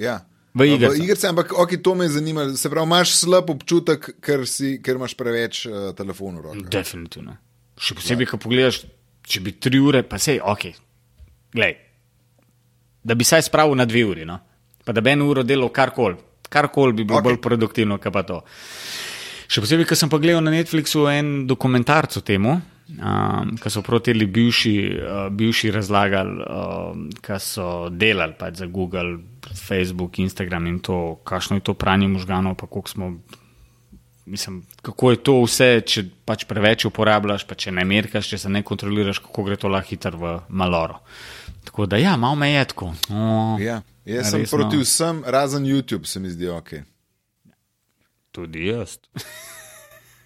ja. 0.00 0.22
V 0.56 0.64
igrice. 0.64 0.94
V 0.96 1.04
igrice, 1.04 1.28
ampak 1.28 1.52
okay, 1.52 1.80
to 1.84 1.94
me 1.94 2.08
zanima. 2.08 2.46
Se 2.56 2.70
pravi, 2.72 2.88
imaš 2.88 3.12
slab 3.20 3.50
občutek, 3.52 4.08
ker, 4.24 4.46
si, 4.48 4.76
ker 4.80 4.96
imaš 4.96 5.16
preveč 5.18 5.66
uh, 5.68 5.90
telefonov 5.96 6.40
v 6.40 6.46
rokah. 6.48 6.70
Definitivno. 6.72 7.36
Še 7.76 7.98
posebej, 7.98 8.30
ko 8.30 8.40
pogledaš, 8.40 8.86
če 9.28 9.42
bi 9.44 9.52
tri 9.60 9.80
ure, 9.82 10.00
pa 10.08 10.16
sej, 10.22 10.40
ok. 10.40 10.70
Glej, 11.56 11.76
da 13.04 13.14
bi 13.14 13.26
saj 13.28 13.46
spravil 13.50 13.76
na 13.76 13.84
dve 13.88 14.04
uri, 14.08 14.24
no? 14.28 14.40
pa 14.86 14.94
da 14.94 15.02
bi 15.02 15.10
eno 15.10 15.26
uro 15.26 15.42
delal 15.42 15.68
karkoli, 15.74 16.14
karkoli 16.48 16.94
bi 16.94 17.04
bilo 17.04 17.18
okay. 17.18 17.26
bolj 17.26 17.40
produktivno, 17.42 17.98
kot 17.98 18.14
pa 18.14 18.22
to. 18.22 18.38
Še 19.50 19.62
posebej, 19.64 19.86
ker 19.90 19.98
sem 19.98 20.10
pa 20.10 20.20
gledal 20.22 20.44
na 20.46 20.52
Netflixu 20.54 21.08
en 21.10 21.32
dokumentarc 21.50 22.20
o 22.20 22.22
tem, 22.22 22.46
um, 22.88 23.56
ki 23.62 23.70
so 23.72 23.82
proteli 23.82 24.26
bivši, 24.26 24.76
uh, 24.96 25.22
bivši 25.32 25.70
razlagali, 25.74 26.44
um, 26.44 27.08
kaj 27.22 27.40
so 27.40 27.88
delali 27.90 28.36
pač 28.38 28.62
za 28.62 28.66
Google, 28.66 29.18
Facebook, 29.54 30.18
Instagram 30.18 30.66
in 30.66 30.78
to, 30.80 31.18
kakšno 31.24 31.60
je 31.60 31.66
to 31.66 31.74
pranje 31.74 32.08
možganov, 32.08 32.54
pa 32.54 32.66
koliko 32.66 32.88
smo 32.88 33.12
mislim, 34.26 34.66
kako 34.82 35.10
je 35.10 35.16
to 35.22 35.34
vse, 35.44 35.68
če 35.86 36.04
pač 36.26 36.44
preveč 36.50 36.84
uporabljaš, 36.88 37.46
pa 37.46 37.54
če 37.54 37.72
ne 37.72 37.84
merkaš, 37.86 38.32
če 38.32 38.38
se 38.42 38.50
ne 38.50 38.62
kontroliraš, 38.66 39.20
kako 39.22 39.46
gre 39.46 39.58
to 39.60 39.70
lahko 39.70 39.94
hitro 39.94 40.18
v 40.18 40.32
maloro. 40.48 40.98
Tako 41.66 41.86
da, 41.90 41.98
ja, 42.02 42.16
malo 42.18 42.38
me 42.38 42.50
je 42.50 42.64
tako. 42.74 42.92
O, 43.10 43.58
Ja. 43.62 43.82
Jaz 44.06 44.30
sem 44.30 44.44
resno. 44.44 44.58
proti 44.58 44.78
vsem, 44.78 45.24
razen 45.26 45.64
YouTube, 45.66 46.06
se 46.06 46.20
mi 46.20 46.30
zdi 46.30 46.48
ok. 46.48 46.76
Tudi 48.30 48.68
jaz. 48.68 48.98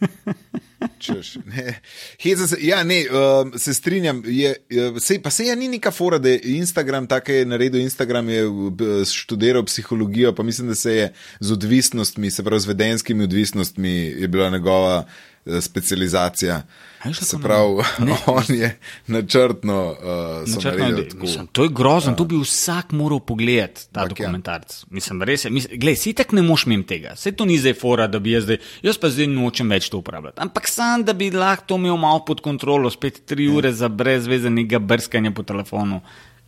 Češ, 0.98 1.34
ne. 1.44 1.80
Hecam 2.22 2.48
Se, 2.48 2.56
ja, 2.60 2.84
ne, 2.84 3.04
uh, 3.10 3.52
se 3.56 3.74
strinjam. 3.74 4.22
Je, 4.26 4.54
uh, 4.90 4.98
sej, 4.98 5.22
pa 5.22 5.30
se 5.30 5.44
je 5.44 5.56
ni 5.56 5.68
neka 5.68 5.90
fora, 5.90 6.18
da 6.18 6.28
je 6.28 6.40
Instagram 6.44 7.06
tako 7.06 7.32
je 7.32 7.46
naredil. 7.46 7.80
Instagram 7.80 8.28
je 8.28 8.46
uh, 8.46 8.72
študiral 9.12 9.64
psihologijo, 9.64 10.34
pa 10.34 10.42
mislim, 10.42 10.68
da 10.68 10.74
se 10.74 10.96
je 10.96 11.12
z 11.40 11.52
odvisnostmi, 11.52 12.30
se 12.30 12.44
pravi 12.44 12.60
z 12.60 12.66
vedenskimi 12.66 13.24
odvisnostmi, 13.24 13.90
je 13.90 14.28
bila 14.28 14.50
njegova 14.50 15.04
uh, 15.44 15.60
specializacija. 15.60 16.56
A 16.56 16.89
veš, 17.04 17.18
Se 17.20 17.38
pravi, 17.38 17.82
ne- 18.06 18.16
on 18.26 18.44
je 18.48 18.78
načrtno, 19.06 19.76
uh, 19.92 20.54
Načrtno, 20.54 21.02
tako. 21.02 21.16
mislim, 21.16 21.46
to 21.46 21.62
je 21.62 21.68
grozno, 21.68 22.12
to 22.12 22.24
bi 22.24 22.36
vsak 22.36 22.92
moral 22.92 23.20
pogledati, 23.20 23.88
ta 23.92 24.00
ja. 24.00 24.08
dokumentarc. 24.08 24.84
Mislim, 24.90 25.22
res 25.22 25.44
je. 25.44 25.50
Mislim, 25.50 25.80
glej, 25.80 25.96
si 25.96 26.12
tak 26.12 26.32
ne 26.32 26.42
moš 26.42 26.66
mim 26.66 26.84
tega. 26.84 27.14
Vse 27.16 27.32
to 27.32 27.44
ni 27.44 27.58
zdaj 27.58 27.74
fora, 27.74 28.06
da 28.06 28.18
bi 28.18 28.30
jaz 28.30 28.44
zdaj, 28.44 28.58
jaz 28.82 28.98
pa 28.98 29.08
zdaj 29.10 29.26
nočem 29.26 29.70
več 29.70 29.88
to 29.88 29.98
uporabljati. 29.98 30.40
Ampak 30.40 30.68
sam, 30.68 31.04
da 31.04 31.12
bi 31.12 31.30
lahko 31.30 31.64
to 31.66 31.76
imel 31.76 31.96
malo 31.96 32.24
pod 32.24 32.40
kontrolo, 32.40 32.90
spet 32.90 33.22
tri 33.26 33.46
Ja. 33.46 33.56
ure 33.56 33.72
za 33.72 33.88
brezvezenega 33.88 34.78
brskanja 34.78 35.30
po 35.32 35.42
telefonu, 35.42 36.00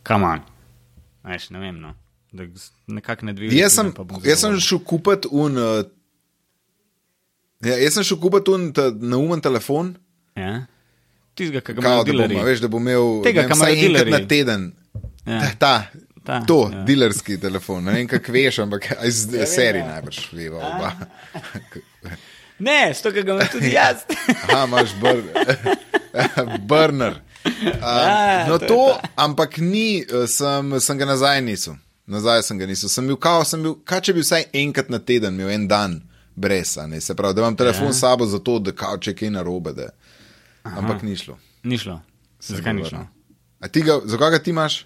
kaman. 0.03 0.39
Veš, 1.23 1.49
ne 1.49 1.59
vem, 1.59 1.79
no. 1.79 1.95
Da 2.33 2.43
Nekako 2.87 3.25
ne 3.25 3.33
dvigne. 3.33 3.57
Jaz 3.57 3.73
sem, 3.73 3.93
jaz 4.23 4.39
sem 4.41 4.59
šel 4.59 4.79
kupiti 4.79 5.27
un. 5.31 5.57
Uh, 5.57 5.85
ja, 7.61 7.77
jaz 7.77 7.93
sem 7.93 8.03
šel 8.03 8.17
kupiti 8.19 8.51
un 8.51 8.71
ta 8.73 8.89
neumen 8.91 9.41
telefon. 9.41 9.93
Ja? 10.35 10.65
Tistega, 11.35 11.61
ki 11.61 11.73
ga 11.73 11.81
imajo 11.81 12.03
da 12.03 12.11
dilerji. 12.11 12.39
a 12.39 12.43
veš, 12.43 12.59
da 12.59 12.67
bom 12.67 12.81
imel 12.81 13.21
Tega, 13.23 13.41
vem, 13.41 13.51
vsaj 13.51 13.73
imajo 13.73 13.85
enkrat 13.85 14.05
dilerji. 14.05 14.11
na 14.11 14.27
teden. 14.27 14.71
Ja. 15.25 15.39
Ta, 15.39 15.49
ta, 15.59 15.75
Ta, 16.23 16.37
to, 16.47 16.69
ja. 16.71 16.77
ja. 16.77 16.83
dilerski 16.87 17.35
telefon. 17.37 17.83
Ne 17.83 17.91
vem, 17.93 18.07
kako 18.07 18.31
veš, 18.31 18.59
ampak 18.59 18.85
ja, 18.91 18.97
iz 19.05 19.25
ja, 19.33 19.45
serij 19.45 19.83
najbrž 19.83 20.19
veva 20.33 20.57
oba. 20.59 20.91
Ne, 22.59 22.93
sto 22.93 23.11
ga 23.11 23.19
imam 23.19 23.39
tudi 23.51 23.73
jaz. 23.77 24.05
Aha, 24.43 24.65
imaš 24.67 24.93
br 25.01 25.19
burner. 26.69 27.13
Um, 27.45 27.71
Ja, 27.81 28.45
no, 28.47 28.57
to 28.57 28.67
to, 28.67 28.97
ampak 29.15 29.57
ni, 29.57 29.99
eh, 29.99 30.27
sem, 30.27 30.79
sem 30.79 30.97
ga 30.97 31.05
nazaj 31.05 31.41
nisem. 31.41 31.75
Nazaj 32.05 32.43
sem 32.43 32.57
ga 32.57 32.65
nisem. 32.65 32.89
Sem 32.89 33.07
bil, 33.07 33.17
kao, 33.17 33.43
sem 33.43 33.63
bil, 33.63 33.75
kaj 33.83 34.01
če 34.01 34.13
bi 34.13 34.23
vsaj 34.23 34.45
enkrat 34.53 34.89
na 34.89 34.99
teden 34.99 35.33
imel 35.33 35.49
en 35.49 35.67
dan 35.67 35.97
brez, 36.35 36.77
a 36.77 36.87
ne 36.87 37.01
se 37.01 37.15
pravi, 37.15 37.35
da 37.35 37.41
imam 37.41 37.55
telefon 37.55 37.85
Ja. 37.87 37.93
s 37.93 37.99
sabo 37.99 38.25
zato, 38.25 38.59
da 38.59 38.71
kao, 38.71 38.97
če 38.97 39.13
kaj 39.13 39.29
narobe. 39.29 39.73
Da. 39.73 39.89
Ampak 40.63 41.03
ni 41.03 41.15
šlo. 41.15 41.37
Ni 41.63 41.77
šlo. 41.77 41.99
Zakaj 42.39 42.73
ni 42.73 42.85
šlo? 42.85 43.07
Ga, 43.59 43.99
za 44.05 44.17
koga 44.17 44.39
ti 44.39 44.49
imaš? 44.49 44.85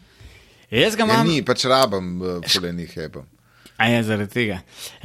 Jaz 0.69 0.95
ga 0.95 1.03
Ja, 1.03 1.13
imam. 1.13 1.27
ni, 1.27 1.41
pač 1.45 1.65
rabim 1.65 2.21
uh, 2.21 2.41
polenih 2.53 2.91
hepov. 2.93 3.23
A 3.77 3.85
je 3.93 3.99
zaradi 4.03 4.33
tega. 4.33 4.55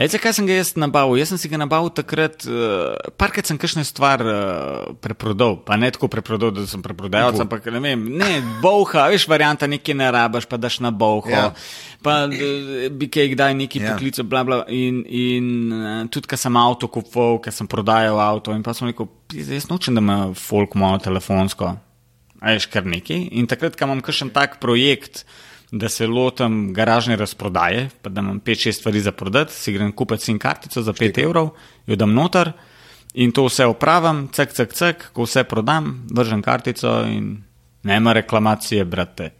Ej, 0.01 0.15
zakaj 0.15 0.33
sem 0.33 0.47
ga 0.49 0.55
jaz 0.57 0.71
nabavil? 0.81 1.19
Jaz 1.21 1.29
sem 1.29 1.37
si 1.43 1.49
ga 1.53 1.59
nabavil 1.61 1.91
takrat, 1.93 2.41
uh, 2.49 2.97
parkrat 3.21 3.45
sem 3.45 3.59
kakšno 3.61 3.85
stvar 3.85 4.23
uh, 4.25 4.95
preprodal, 4.97 5.59
pa 5.61 5.77
ne 5.77 5.91
tako 5.93 6.09
preprodal, 6.09 6.55
da 6.57 6.65
sem 6.65 6.81
preprodajalec, 6.81 7.37
Bo. 7.37 7.45
ampak 7.45 7.69
ne 7.69 7.83
vem, 7.85 8.07
ne, 8.17 8.31
boha, 8.65 9.11
veš, 9.13 9.27
varianta 9.29 9.69
nekaj 9.69 9.99
ne 10.01 10.09
rabaš, 10.17 10.49
pa 10.49 10.57
daš 10.57 10.81
na 10.81 10.89
boho. 10.89 11.29
Ja. 11.29 11.51
Pa 12.01 12.25
eh, 12.33 12.89
bi 12.89 13.11
kaj 13.13 13.35
kdaj 13.37 13.53
neki 13.61 13.85
Ja. 13.85 13.93
poklical, 13.93 14.25
bla, 14.25 14.41
bla. 14.49 14.59
In, 14.73 15.05
in 15.05 15.47
uh, 15.69 16.09
tudi, 16.09 16.33
ko 16.33 16.41
sem 16.41 16.57
avto 16.57 16.89
kupoval, 16.89 17.43
ker 17.45 17.53
sem 17.53 17.69
prodajal 17.69 18.17
avto, 18.25 18.57
in 18.57 18.65
pa 18.65 18.73
sem 18.73 18.89
rekel, 18.89 19.05
"Pizda, 19.29 19.53
jaz 19.53 19.69
nočem, 19.69 19.95
da 19.95 20.01
ima 20.01 20.19
folk 20.33 20.73
mojo 20.75 20.97
telefonsko. 21.13 21.77
A 22.41 22.57
veš, 22.57 22.73
kar 22.73 22.89
nekaj. 22.89 23.29
In 23.37 23.47
takrat, 23.47 23.77
ko 23.77 23.85
imam 23.85 24.01
kakšen 24.01 24.33
tak 24.33 24.59
projekt, 24.65 25.27
da 25.73 25.89
se 25.89 26.07
lotim 26.07 26.75
garažne 26.75 27.17
razprodaje, 27.17 27.89
pa 28.03 28.11
da 28.11 28.21
imam 28.21 28.41
5-6 28.41 28.73
stvari 28.73 29.01
za 29.01 29.13
prodati, 29.13 29.55
si 29.55 29.73
grem 29.73 29.93
kupiti 29.93 30.25
sim 30.25 30.39
kartico 30.39 30.83
za 30.83 30.93
5 30.93 31.23
evrov, 31.25 31.49
jo 31.87 31.97
dam 31.97 32.13
noter 32.13 32.53
in 33.15 33.33
to 33.33 33.45
vse 33.47 33.67
opravim, 33.67 34.27
cek, 34.33 34.53
cek, 34.53 34.73
cek, 34.73 35.07
ko 35.13 35.25
vse 35.25 35.45
prodam, 35.45 36.07
vržem 36.13 36.43
kartico 36.43 37.01
in 37.09 37.43
nema 37.83 38.13
reklamacije, 38.13 38.85
brate. 38.85 39.31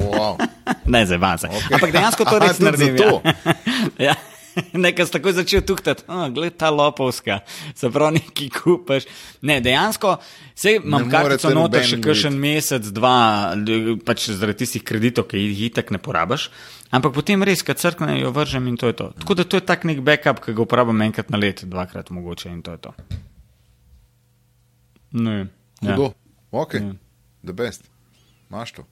Wow. 0.00 0.36
Ne, 0.86 1.06
zdaj 1.06 1.18
vas. 1.18 1.42
Okay. 1.44 1.74
Ampak 1.74 1.92
dejansko 1.92 2.24
to 2.24 2.38
res 2.38 2.58
naredim. 2.58 2.96
Ja. 2.96 3.20
ja. 4.08 4.14
Nekaj 4.84 5.06
sem 5.06 5.14
takoj 5.16 5.34
začel 5.36 5.62
tuhtati, 5.66 6.04
oh, 6.08 6.28
gled 6.34 6.54
ta 6.58 6.70
lopovska, 6.70 7.40
se 7.74 7.90
pravi, 7.90 8.20
neki 8.20 8.48
kupaš. 8.54 9.06
Ne, 9.42 9.58
dejansko, 9.64 10.16
sej 10.54 10.78
imam 10.80 11.06
Ne 11.06 11.10
kartico 11.10 11.24
morete 11.26 11.54
noter 11.54 11.58
noben 11.58 11.88
še 11.90 11.98
kakšen 12.04 12.38
mesec, 12.38 12.88
dva, 12.94 13.16
pač 14.06 14.28
zaradi 14.30 14.62
tistih 14.64 14.84
kreditov, 14.86 15.26
ki 15.30 15.42
jih 15.42 15.66
itak 15.70 15.90
ne 15.94 15.98
porabiš. 16.02 16.48
Ampak 16.94 17.14
potem 17.16 17.42
res, 17.42 17.64
kad 17.66 17.80
crkne, 17.80 18.20
jo 18.20 18.30
vržem 18.30 18.70
in 18.70 18.78
to 18.78 18.86
je 18.92 18.96
to. 19.00 19.10
Tako 19.18 19.34
da 19.40 19.44
to 19.44 19.58
je 19.58 19.66
tak 19.66 19.82
nek 19.88 20.02
backup, 20.06 20.38
ki 20.44 20.54
ga 20.54 20.62
uporabljam 20.62 21.02
enkrat 21.08 21.32
na 21.34 21.40
let, 21.42 21.64
dvakrat 21.66 22.14
mogoče 22.14 22.52
in 22.54 22.62
to 22.62 22.76
je 22.76 22.82
to. 22.86 22.94
No, 25.14 25.30
ja. 25.42 25.46
Hudo. 25.82 26.12
Ok, 26.54 26.74
Ja. 26.74 26.94
the 27.42 27.52
best. 27.52 27.90
Imaš 28.50 28.72
to. 28.78 28.84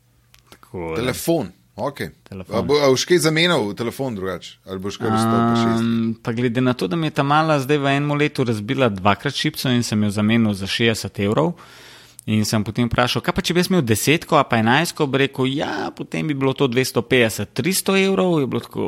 Tako, 0.51 0.94
da. 0.96 1.03
Telefon. 1.03 1.53
Okay. 1.77 2.11
Telefon. 2.29 2.57
A 2.57 2.63
bo- 2.63 2.81
a 2.85 2.91
boš 2.93 3.05
kaj 3.09 3.19
zamenjal 3.19 3.75
telefon 3.75 4.15
drugače? 4.15 4.59
Ali 4.69 4.79
boš 4.79 4.99
kar 5.01 5.09
vstal? 5.09 5.79
Um, 5.81 6.19
pa 6.23 6.33
glede 6.33 6.61
na 6.61 6.75
to, 6.77 6.87
da 6.87 6.97
mi 6.97 7.07
je 7.07 7.11
ta 7.11 7.23
mala 7.23 7.57
zdaj 7.61 7.79
v 7.79 7.87
enem 7.97 8.13
letu 8.13 8.45
razbila 8.45 8.89
dvakrat 8.89 9.35
šipco 9.35 9.73
in 9.73 9.83
sem 9.83 10.03
jo 10.03 10.11
zamenil 10.11 10.53
za 10.53 10.67
60 10.67 11.25
evrov. 11.25 11.55
In 12.27 12.45
sem 12.45 12.63
potem 12.63 12.87
vprašal, 12.87 13.19
kaj 13.19 13.35
pa 13.35 13.43
če 13.43 13.55
bi 13.55 13.65
imel 13.67 13.83
desetko, 13.83 14.39
pa 14.47 14.61
enajstko, 14.61 15.07
bi 15.11 15.25
rekel, 15.25 15.49
ja, 15.49 15.91
potem 15.91 16.29
bi 16.29 16.35
bilo 16.35 16.53
to 16.55 16.69
250, 16.69 17.51
300 17.51 17.97
evrov, 18.05 18.37
je 18.39 18.47
bilo 18.47 18.61
tako 18.61 18.85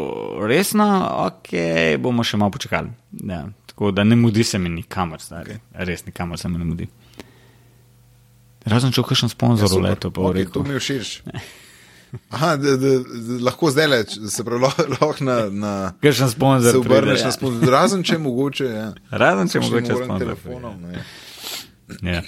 resno, 0.47 0.87
ok, 1.25 1.51
bomo 1.99 2.23
še 2.23 2.39
malo 2.39 2.55
počakali. 2.55 2.93
Ja, 3.27 3.49
tako 3.67 3.91
da 3.91 4.05
ne 4.05 4.15
mudi 4.15 4.45
se 4.45 4.59
mi 4.59 4.69
nikamor, 4.69 5.19
stari. 5.19 5.51
Okay. 5.51 5.83
res 5.89 6.07
nikamor 6.07 6.39
se 6.39 6.49
mi 6.49 6.59
ne 6.59 6.65
mudi. 6.65 6.87
Razen 8.65 8.93
če 8.95 9.03
v 9.03 9.09
kakšen 9.11 9.29
sponzor 9.35 9.67
ja, 9.73 9.83
leto, 9.83 10.13
pa 10.15 10.21
okay, 10.21 10.47
okay, 10.47 10.53
to 10.53 10.63
rekel. 10.63 10.69
mi 10.71 10.79
je 10.79 10.85
všeč. 10.85 11.11
Aha, 12.31 12.57
da, 12.57 12.77
da, 12.77 12.89
da, 12.99 13.39
lahko 13.45 13.71
zdaj 13.71 13.87
le, 13.91 13.99
se 14.31 14.45
pravi, 14.45 14.63
lahko, 14.63 15.15
na, 15.25 15.37
na 15.51 15.73
Kakšen 16.03 16.31
sponzor 16.31 16.73
se 16.73 16.79
obrneš 16.79 17.03
pride, 17.03 17.23
na 17.23 17.29
ja. 17.29 17.33
sponzor. 17.33 17.73
Razen 17.73 18.03
če 18.07 18.19
mogoče. 18.19 18.65
Ja. 18.65 18.87
Razen 19.11 19.51
če 19.51 19.61
mogoče 19.61 19.99
sponzor 19.99 20.19
telefonom. 20.19 20.81
ne. 20.83 21.03
Ja. 22.15 22.23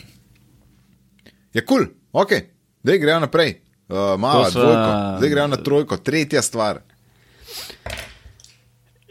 Je 1.55 1.65
kul, 1.65 1.87
cool. 1.87 1.87
ok, 2.13 2.33
zdaj 2.85 2.99
grejo 2.99 3.21
naprej. 3.21 3.55
Uh, 3.89 4.17
mala, 4.19 4.51
To 4.51 4.59
so- 4.59 4.65
dvojko, 4.67 4.91
zdaj 5.19 5.31
grejo 5.31 5.47
na 5.47 5.57
trojko, 5.57 5.97
tretja 5.97 6.43
stvar. 6.43 6.83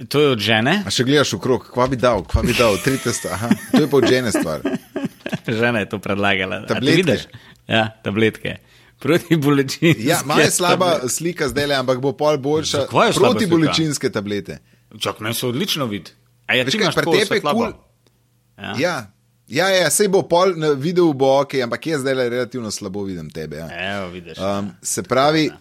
To 0.09 0.19
je 0.21 0.29
od 0.35 0.39
žene. 0.43 0.81
A 0.85 0.91
še 0.91 1.05
gledaš 1.07 1.33
okrog, 1.37 1.69
kva 1.71 1.87
bi 1.87 1.95
dal, 1.95 2.25
kva 2.27 2.43
bi 2.43 2.51
dal, 2.53 2.75
tretja 2.83 3.13
stvar. 3.15 3.33
Aha, 3.33 3.49
to 3.71 3.85
je 3.85 3.87
pa 3.87 3.97
od 3.97 4.07
žene 4.11 4.31
stvar. 4.35 4.59
Žena 5.47 5.79
je 5.79 5.89
to 5.89 5.99
predlagala. 6.01 6.65
Tabletke. 6.65 7.17
Ja, 7.69 7.87
tabletke. 8.03 8.57
Proti 9.05 9.37
bolečini. 9.37 9.95
Ja, 10.01 10.21
malo 10.25 10.41
je 10.41 10.51
slaba 10.51 11.05
slika 11.07 11.45
zdaj, 11.47 11.73
ampak 11.75 11.99
bo 11.99 12.11
pol 12.13 12.37
boljša. 12.39 12.81
Zakaj 12.81 13.07
je 13.07 13.13
slaba 13.13 13.31
Proti 13.31 13.45
bolečinske 13.47 14.09
tablete. 14.09 14.57
Čak, 14.95 15.19
meni 15.19 15.35
se 15.35 15.45
odlično 15.45 15.85
vidi. 15.85 16.11
A 16.47 16.55
ja, 16.55 16.63
Veš 16.63 16.71
ti 16.71 16.77
kaj, 16.77 16.85
imaš 16.85 16.95
pri 16.95 17.05
tebi 17.05 17.17
je 17.17 17.25
svetlobo? 17.27 17.59
kul. 17.59 17.73
Ja. 18.57 18.73
Ja. 18.79 18.95
Ja, 19.47 19.67
ja, 19.69 19.89
sej 19.89 20.07
bo 20.07 20.23
pol 20.23 20.55
na 20.55 20.71
videu, 20.71 21.13
bo 21.13 21.35
ok, 21.39 21.53
ampak 21.61 21.85
jaz 21.85 22.01
zdaj 22.01 22.15
relativno 22.25 22.71
slabo 22.71 23.03
vidim 23.03 23.29
tebe. 23.29 23.57
Ja. 23.57 23.67
Evo, 23.95 24.09
vidiš. 24.09 24.37
Um, 24.39 24.71
se 24.81 25.03
pravi, 25.03 25.51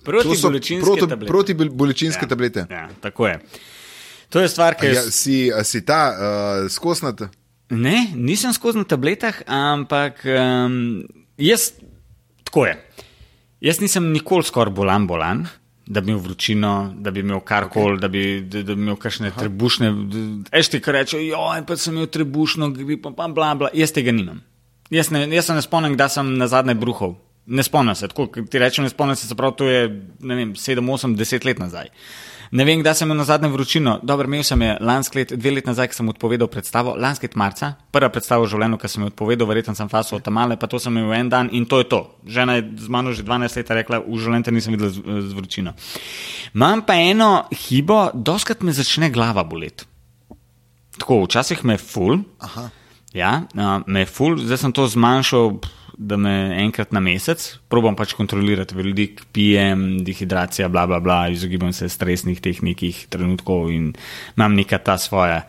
Proti 0.00 0.24
to 0.24 0.34
so 0.34 0.48
bolečinske 0.48 0.80
proti, 0.82 1.00
tablete. 1.02 1.28
proti 1.28 1.54
bol- 1.54 1.70
bolečinske 1.70 2.24
Ja. 2.24 2.28
tablete. 2.28 2.64
Ja, 2.70 2.88
tako 3.00 3.26
je. 3.26 3.40
To 4.28 4.40
je 4.40 4.48
stvar, 4.48 4.74
ki 4.74 4.86
je. 4.86 4.94
Ja, 4.94 5.02
si, 5.04 5.36
si 5.64 5.82
ta 5.82 6.00
uh, 6.08 6.16
skosnat? 6.66 7.20
Ne, 7.68 8.08
nisem 8.14 8.52
skozi 8.52 8.78
na 8.78 8.84
tabletah, 8.84 9.42
ampak 9.46 10.24
um, 10.24 11.04
jaz, 11.36 11.72
tako 12.50 12.66
je. 12.66 12.76
Jaz 13.60 13.80
nisem 13.80 14.10
nikoli 14.12 14.42
skoraj 14.44 14.74
bolan, 14.74 15.06
bolan, 15.06 15.44
da 15.86 16.00
bi 16.00 16.10
imel 16.10 16.22
vročino, 16.22 16.92
da 16.98 17.10
bi 17.10 17.20
imel 17.20 17.40
karkoli, 17.40 17.96
okay. 17.96 18.00
da, 18.00 18.08
bi, 18.08 18.22
da, 18.40 18.62
da 18.62 18.74
bi 18.74 18.82
imel 18.82 18.96
kakšne 18.96 19.30
trebušne. 19.36 19.90
Ešti, 20.52 20.80
ki 20.82 20.94
rečejo, 20.96 21.22
joj, 21.28 21.64
pa 21.66 21.76
sem 21.76 21.94
imel 21.94 22.08
trebušno 22.10 22.70
gripo, 22.74 23.12
pa 23.14 23.28
bla 23.28 23.54
bla. 23.54 23.70
Jaz 23.74 23.94
tega 23.94 24.14
nimam. 24.14 24.42
Jaz, 24.90 25.12
ne, 25.14 25.28
jaz 25.30 25.46
se 25.46 25.54
ne 25.54 25.62
spomnim, 25.62 25.94
da 25.98 26.08
sem 26.10 26.34
na 26.38 26.48
zadnje 26.50 26.74
bruhal. 26.74 27.14
Ne 27.46 27.62
spomnim 27.62 27.94
se, 27.94 28.08
tako 28.10 28.26
ti 28.42 28.58
rečem, 28.58 28.84
ne 28.86 28.90
spomnim 28.90 29.16
se, 29.16 29.28
se 29.28 29.36
pravi, 29.38 29.56
to 29.58 29.68
je 29.68 29.86
vem, 30.20 30.54
7, 30.58 30.90
8, 30.94 31.16
10 31.18 31.46
let 31.46 31.62
nazaj. 31.62 31.92
Ne 32.50 32.64
vem, 32.66 32.80
kdaj 32.82 32.96
sem 32.98 33.06
imel 33.06 33.20
na 33.20 33.24
zadnje 33.28 33.48
vročino. 33.52 33.92
Dobro, 34.02 34.26
imel 34.26 34.42
sem 34.42 34.62
je 34.62 34.72
lansko 34.82 35.18
let, 35.20 35.32
dve 35.38 35.52
leti 35.54 35.70
nazaj, 35.70 35.92
ko 35.92 36.00
sem 36.00 36.08
odpovedal 36.10 36.48
predstavo, 36.50 36.96
lansko 36.98 37.28
let 37.28 37.36
marca, 37.38 37.68
prva 37.94 38.08
predstava 38.10 38.42
v 38.42 38.50
življenju, 38.50 38.78
ki 38.82 38.90
sem 38.90 39.04
jo 39.04 39.10
odpovedal, 39.12 39.46
verjetno 39.46 39.74
sem 39.78 39.90
faso 39.92 40.18
od 40.18 40.24
tamale, 40.26 40.56
pa 40.58 40.66
to 40.66 40.80
sem 40.82 40.98
imel 40.98 41.14
en 41.14 41.30
dan 41.30 41.52
in 41.54 41.68
to 41.70 41.78
je 41.78 41.86
to. 41.92 42.00
Žena 42.26 42.58
je 42.58 42.66
z 42.82 42.90
mano 42.90 43.14
že 43.14 43.22
12 43.22 43.60
let 43.60 43.70
rekla, 43.82 44.02
v 44.02 44.18
življenju 44.18 44.48
te 44.48 44.56
nisem 44.56 44.74
videl 44.74 44.90
z, 44.90 45.04
z 45.30 45.38
vročino. 45.38 45.76
Imam 46.50 46.82
pa 46.82 46.98
eno 46.98 47.30
hibo, 47.54 48.02
doskrat 48.14 48.66
me 48.66 48.74
začne 48.74 49.12
glava 49.14 49.46
boleti. 49.46 49.86
Tako, 50.98 51.22
včasih 51.28 51.62
me 51.64 51.78
je 51.78 51.84
full, 51.86 52.18
Aha. 52.42 52.66
Ja, 53.14 53.42
uh, 53.42 53.82
me 53.90 54.04
je 54.04 54.06
ful, 54.06 54.36
zdaj 54.38 54.58
sem 54.62 54.72
to 54.74 54.84
zmanjšal, 54.86 55.56
pf, 55.58 55.79
da 56.00 56.16
me 56.16 56.32
enkrat 56.62 56.94
na 56.96 57.00
mesec, 57.04 57.42
probam 57.68 57.96
pač 57.96 58.14
kontrolirati 58.16 58.76
velik, 58.76 59.20
pijem, 59.36 60.00
dehidracija, 60.04 60.70
bla, 60.72 60.86
bla, 60.88 61.00
bla, 61.04 61.18
izogibam 61.28 61.74
se 61.76 61.90
stresnih 61.92 62.40
teh 62.40 62.62
nekih 62.64 63.02
trenutkov 63.12 63.68
in 63.68 63.92
imam 64.36 64.56
neka 64.56 64.80
ta 64.80 64.96
svoja. 64.98 65.44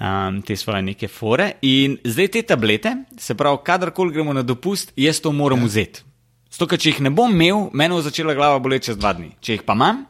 Um, 0.00 0.38
te 0.44 0.54
svoje 0.56 0.80
neke 0.84 1.08
fore. 1.12 1.54
In 1.64 1.98
zdaj 2.04 2.28
te 2.32 2.42
tablete, 2.48 2.92
se 3.20 3.34
pravi, 3.36 3.58
kadarkoli 3.64 4.14
gremo 4.14 4.32
na 4.36 4.42
dopust, 4.44 4.92
jaz 4.96 5.20
to 5.20 5.32
moram 5.32 5.60
ja. 5.60 5.68
vzeti. 5.68 6.04
Zato, 6.52 6.76
če 6.76 6.94
jih 6.94 7.02
ne 7.04 7.12
bom 7.12 7.32
imel, 7.32 7.68
meni 7.76 7.96
bo 7.96 8.00
začela 8.04 8.36
glava 8.36 8.58
boleti 8.60 8.90
čez 8.90 9.00
dva 9.00 9.12
dni. 9.16 9.34
Če 9.44 9.58
jih 9.58 9.64
pa 9.64 9.76
imam, 9.76 10.02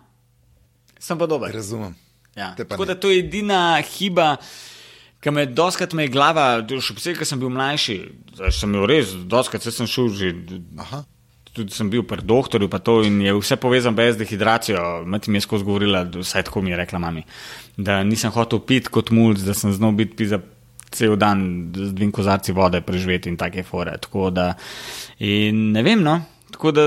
sem 0.98 1.18
pa 1.18 1.26
dober. 1.30 1.54
Razumem. 1.54 1.94
Ja. 2.38 2.52
Pa 2.56 2.64
Tako 2.64 2.86
ne. 2.86 2.94
da 2.94 3.00
to 3.02 3.10
je 3.10 3.18
edina 3.22 3.60
hiba, 3.82 4.36
ki 5.20 5.30
me 5.30 5.46
doskrat 5.46 5.94
me 5.96 6.06
je 6.06 6.12
glava, 6.14 6.44
še 6.66 6.96
posebej, 6.96 7.20
ker 7.20 7.28
sem 7.28 7.40
bil 7.40 7.52
mlajši, 7.52 7.96
zdaj 8.38 8.54
sem 8.56 8.70
imel 8.72 8.86
res, 8.90 9.14
doskrat 9.30 9.64
sem 9.66 9.88
šel 9.88 10.12
že. 10.16 10.34
Aha. 10.80 11.04
Tudi 11.50 11.74
sem 11.74 11.88
bil 11.90 12.04
pri 12.06 12.22
doktorju, 12.22 12.68
pa 12.70 12.78
to 12.78 13.00
in 13.02 13.16
je 13.24 13.32
vse 13.34 13.56
povezano 13.58 13.98
brez 13.98 14.14
dehidracijo. 14.14 15.02
Mati 15.02 15.32
mi 15.34 15.40
je 15.40 15.46
skozi 15.48 15.66
govorila, 15.66 16.04
vsaj 16.06 16.44
tako 16.46 16.62
mi 16.62 16.70
je 16.70 16.78
rekla 16.78 17.00
mami, 17.02 17.24
da 17.74 18.04
nisem 18.06 18.30
hotel 18.30 18.62
piti 18.62 18.92
kot 18.94 19.10
mulj, 19.10 19.42
da 19.42 19.56
sem 19.58 19.74
znal 19.74 19.96
biti 19.98 20.28
za 20.30 20.38
cel 20.94 21.16
dan 21.18 21.70
z 21.74 21.90
dvim 21.94 22.12
kozarci 22.14 22.54
vode 22.54 22.80
preživeti 22.86 23.28
in 23.30 23.36
take 23.38 23.62
fore. 23.66 23.96
Tako 23.98 24.30
da, 24.30 24.52
in 25.18 25.70
ne 25.74 25.82
vem, 25.82 26.02
no. 26.06 26.20
Tako 26.50 26.72
da 26.74 26.86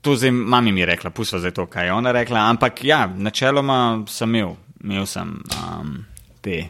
to 0.00 0.16
zdaj 0.16 0.30
mami 0.30 0.72
mi 0.72 0.80
je 0.80 0.86
rekla, 0.86 1.10
pustva 1.10 1.40
zdaj 1.40 1.54
to, 1.56 1.66
kaj 1.66 1.86
je 1.86 1.92
ona 1.92 2.12
rekla. 2.12 2.48
Ampak 2.48 2.84
ja, 2.84 3.06
načeloma 3.06 4.04
sem 4.08 4.34
imel, 4.34 4.56
imel 4.84 5.06
sem 5.06 5.36
um, 5.36 5.96
te. 6.40 6.68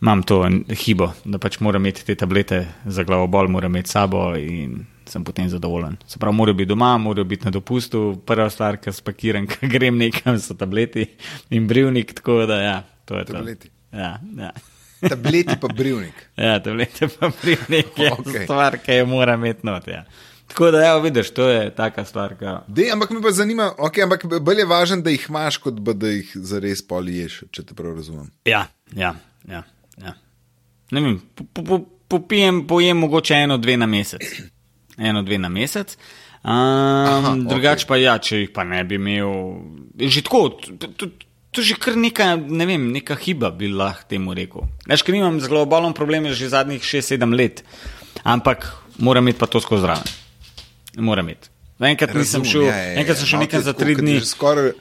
Imam 0.00 0.22
to 0.24 0.40
hibo, 0.84 1.10
da 1.24 1.38
pač 1.38 1.58
moram 1.60 1.84
imeti 1.84 2.06
te 2.08 2.14
tablete 2.16 2.62
za 2.84 3.04
glavobol, 3.04 3.50
moram 3.52 3.74
imeti 3.74 3.92
sabo 3.92 4.30
in 4.36 4.86
sem 5.10 5.24
potem 5.24 5.48
zadovoljen. 5.48 5.96
Se 6.06 6.18
pravi, 6.18 6.36
morajo 6.36 6.54
biti 6.54 6.68
doma, 6.68 6.94
morajo 6.98 7.24
biti 7.24 7.44
na 7.44 7.50
dopustu. 7.50 8.22
Prva 8.26 8.48
stvar, 8.50 8.78
ki 8.80 8.92
spakiram, 8.94 9.46
ko 9.50 9.68
grem 9.68 9.98
nekam, 9.98 10.38
so 10.40 10.56
tableti 10.56 11.06
in 11.50 11.68
brivnik, 11.68 12.14
tako 12.16 12.44
da 12.46 12.60
ja, 12.62 12.76
to 13.04 13.18
je 13.18 13.24
Tableti. 13.24 13.68
to. 13.68 13.98
Ja, 13.98 14.18
ja. 14.38 14.52
Tableti 15.08 15.56
pa 15.60 15.68
brivnik. 15.68 16.26
ja, 16.46 16.58
tablete 16.62 17.08
pa 17.08 17.30
brivnik 17.42 17.98
je 17.98 18.10
okay. 18.18 18.44
stvar, 18.44 18.78
ki 18.78 19.00
jo 19.02 19.06
moram 19.06 19.44
imeti 19.44 19.66
not. 19.66 19.88
Ja. 19.88 20.04
Tako 20.50 20.70
da, 20.70 20.80
ja, 20.82 20.96
vidiš, 20.98 21.30
to 21.30 21.48
je 21.48 21.74
taka 21.74 22.04
stvar. 22.04 22.34
Ka... 22.38 22.62
Dej, 22.68 22.90
ampak 22.92 23.10
me 23.10 23.20
pa 23.22 23.30
zanima, 23.30 23.70
okay, 23.78 24.02
ampak 24.02 24.24
bolj 24.40 24.64
je 24.64 24.66
važno, 24.66 24.96
da 25.04 25.12
jih 25.14 25.26
imaš, 25.28 25.60
kot 25.62 25.78
da 25.78 26.10
jih 26.10 26.32
zares 26.34 26.82
poliješ, 26.86 27.42
če 27.54 27.68
te 27.68 27.76
prav 27.78 27.94
razumem. 28.00 28.32
Ja, 28.48 28.64
ja, 28.96 29.14
ja, 29.48 29.62
ja. 30.02 30.14
Ne 30.90 31.00
vem, 31.00 31.20
po- 31.34 31.44
po- 31.52 31.62
po- 31.62 31.84
popijem, 32.10 32.64
pojem 32.66 32.98
mogoče 32.98 33.34
eno, 33.34 33.58
dve 33.58 33.76
na 33.76 33.86
mesec. 33.86 34.24
Eno, 34.98 35.22
dve 35.22 35.38
na 35.38 35.48
mesec. 35.48 35.96
Um, 36.40 36.50
Aha, 36.50 37.34
drugače 37.36 37.84
pa 37.86 37.98
ja, 38.00 38.16
če 38.18 38.38
jih 38.44 38.52
pa 38.54 38.64
ne 38.64 38.80
bi 38.88 38.96
imel, 38.96 39.28
že 40.00 40.22
tako, 40.24 40.56
to, 40.96 41.10
to 41.52 41.64
že 41.64 41.76
kar 41.76 41.98
neka, 42.00 42.32
ne 42.40 42.64
vem, 42.64 42.86
neka 42.94 43.16
hiba 43.20 43.50
bi 43.52 43.68
lahko 43.68 44.08
temu 44.08 44.32
rekel. 44.36 44.64
Veš, 44.88 45.04
ker 45.04 45.18
nimam 45.18 45.36
z 45.36 45.52
globalom 45.52 45.92
probleme 45.96 46.32
že 46.32 46.48
zadnjih 46.48 46.80
6-7 46.80 47.36
let, 47.36 47.60
ampak 48.24 48.70
moram 48.96 49.28
imeti 49.28 49.40
pa 49.42 49.50
to 49.52 49.60
skozi 49.60 49.84
zraven. 49.84 50.08
Moram 50.96 51.28
imeti. 51.28 51.52
Enkrat 51.80 52.16
nisem 52.16 52.44
šel, 52.44 52.64
ja, 52.68 52.76
ja, 52.76 52.88
ja. 52.92 52.96
enkrat 53.00 53.20
sem 53.20 53.28
šel 53.28 53.38
Malo 53.40 53.46
nekam 53.46 53.60
ti 53.60 53.68
za 53.68 53.74
tri 53.76 53.94
dni. 53.96 54.16
Skoraj, 54.24 54.72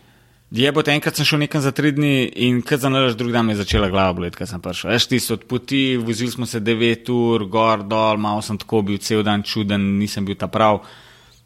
Je 0.52 0.72
te 0.74 0.92
enkrat 0.92 1.16
sem 1.16 1.26
šel 1.30 1.44
nekam 1.44 1.62
za 1.62 1.70
tri 1.72 1.92
dni 1.94 2.26
in 2.42 2.64
kar 2.66 2.80
za 2.82 2.90
nalaž 2.90 3.14
drug 3.16 3.32
dan 3.32 3.46
me 3.46 3.54
je 3.54 3.62
začela 3.62 3.90
glava 3.90 4.16
boleti, 4.18 4.38
ker 4.38 4.48
sem 4.50 4.62
prišel. 4.62 4.90
Veš, 4.90 5.06
ti 5.06 5.20
so 5.22 5.36
od 5.38 5.44
poti, 5.46 5.94
vozili 5.98 6.32
smo 6.32 6.46
se 6.50 6.58
9 6.60 7.12
ur, 7.14 7.46
gor, 7.46 7.84
dol, 7.86 8.18
malo 8.18 8.42
sem 8.42 8.58
tako 8.58 8.82
bil 8.82 8.98
cel 8.98 9.22
dan 9.24 9.44
čuden, 9.46 10.00
nisem 10.00 10.26
bil 10.26 10.40
ta 10.42 10.50
prav. 10.50 10.82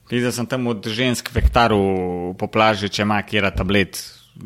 Zdaj 0.08 0.32
sem 0.32 0.48
tam 0.48 0.68
od 0.72 0.88
žensk 0.88 1.34
vektaril 1.36 2.32
po 2.40 2.48
plaži, 2.48 2.88
če 2.88 3.04
ima 3.04 3.20
kjera 3.28 3.52
tablet, 3.52 4.00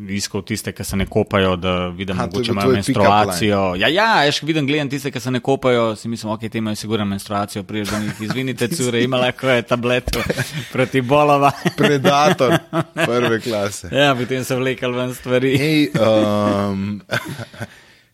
iskal 0.08 0.42
tiste, 0.42 0.72
ki 0.72 0.84
se 0.84 0.96
ne 0.96 1.06
kopajo, 1.06 1.56
da 1.56 1.88
vidim, 1.88 2.18
bil 2.32 2.50
imajo 2.50 2.72
menstruacijo. 2.72 3.60
Ja, 3.80 3.88
ja, 3.88 4.24
ješ 4.24 4.42
vidim, 4.42 4.66
gledam 4.66 4.90
tiste, 4.90 5.10
ki 5.10 5.20
se 5.20 5.30
ne 5.30 5.40
kopajo, 5.40 5.96
si 5.96 6.08
mislim, 6.08 6.32
ok, 6.32 6.48
te 6.52 6.58
imajo 6.58 6.76
sigurno 6.76 7.04
menstruacijo, 7.04 7.62
priješ 7.62 7.88
do 7.88 7.98
njih, 7.98 8.20
izvinite, 8.20 8.68
cure, 8.76 9.02
ima 9.02 9.16
lahko 9.16 9.48
je 9.48 9.62
tablet 9.62 10.16
proti 10.72 11.00
bolova. 11.00 11.52
predator 11.78 12.58
prve 12.94 13.40
klase. 13.40 13.88
ja, 13.92 14.14
potem 14.14 14.44
so 14.44 14.56
vlekali 14.56 14.96
ven 14.96 15.14
stvari. 15.14 15.56
Hej, 15.58 15.88
um, 15.96 17.00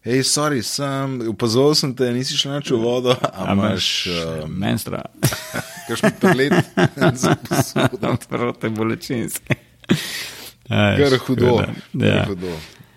hej, 0.05 0.23
sorry, 0.23 0.63
sem, 0.63 1.19
opazil 1.31 1.75
sem 1.75 1.95
te, 1.97 2.13
nisi 2.15 2.39
šel 2.39 2.55
nač 2.55 2.71
v 2.71 2.79
vodo, 2.79 3.17
a 3.19 3.51
imaš 3.53 3.91
um, 4.07 4.55
Menstrua. 4.63 5.03
kakšen 5.89 6.21
tablet 6.21 6.55
za 7.15 7.35
posodo. 7.49 8.15
Proti 8.29 8.69
bolečinski. 8.69 9.59
Hudo. 10.69 11.65
Ja, 11.95 12.25
Kar 12.25 12.29
hudo. 12.29 12.53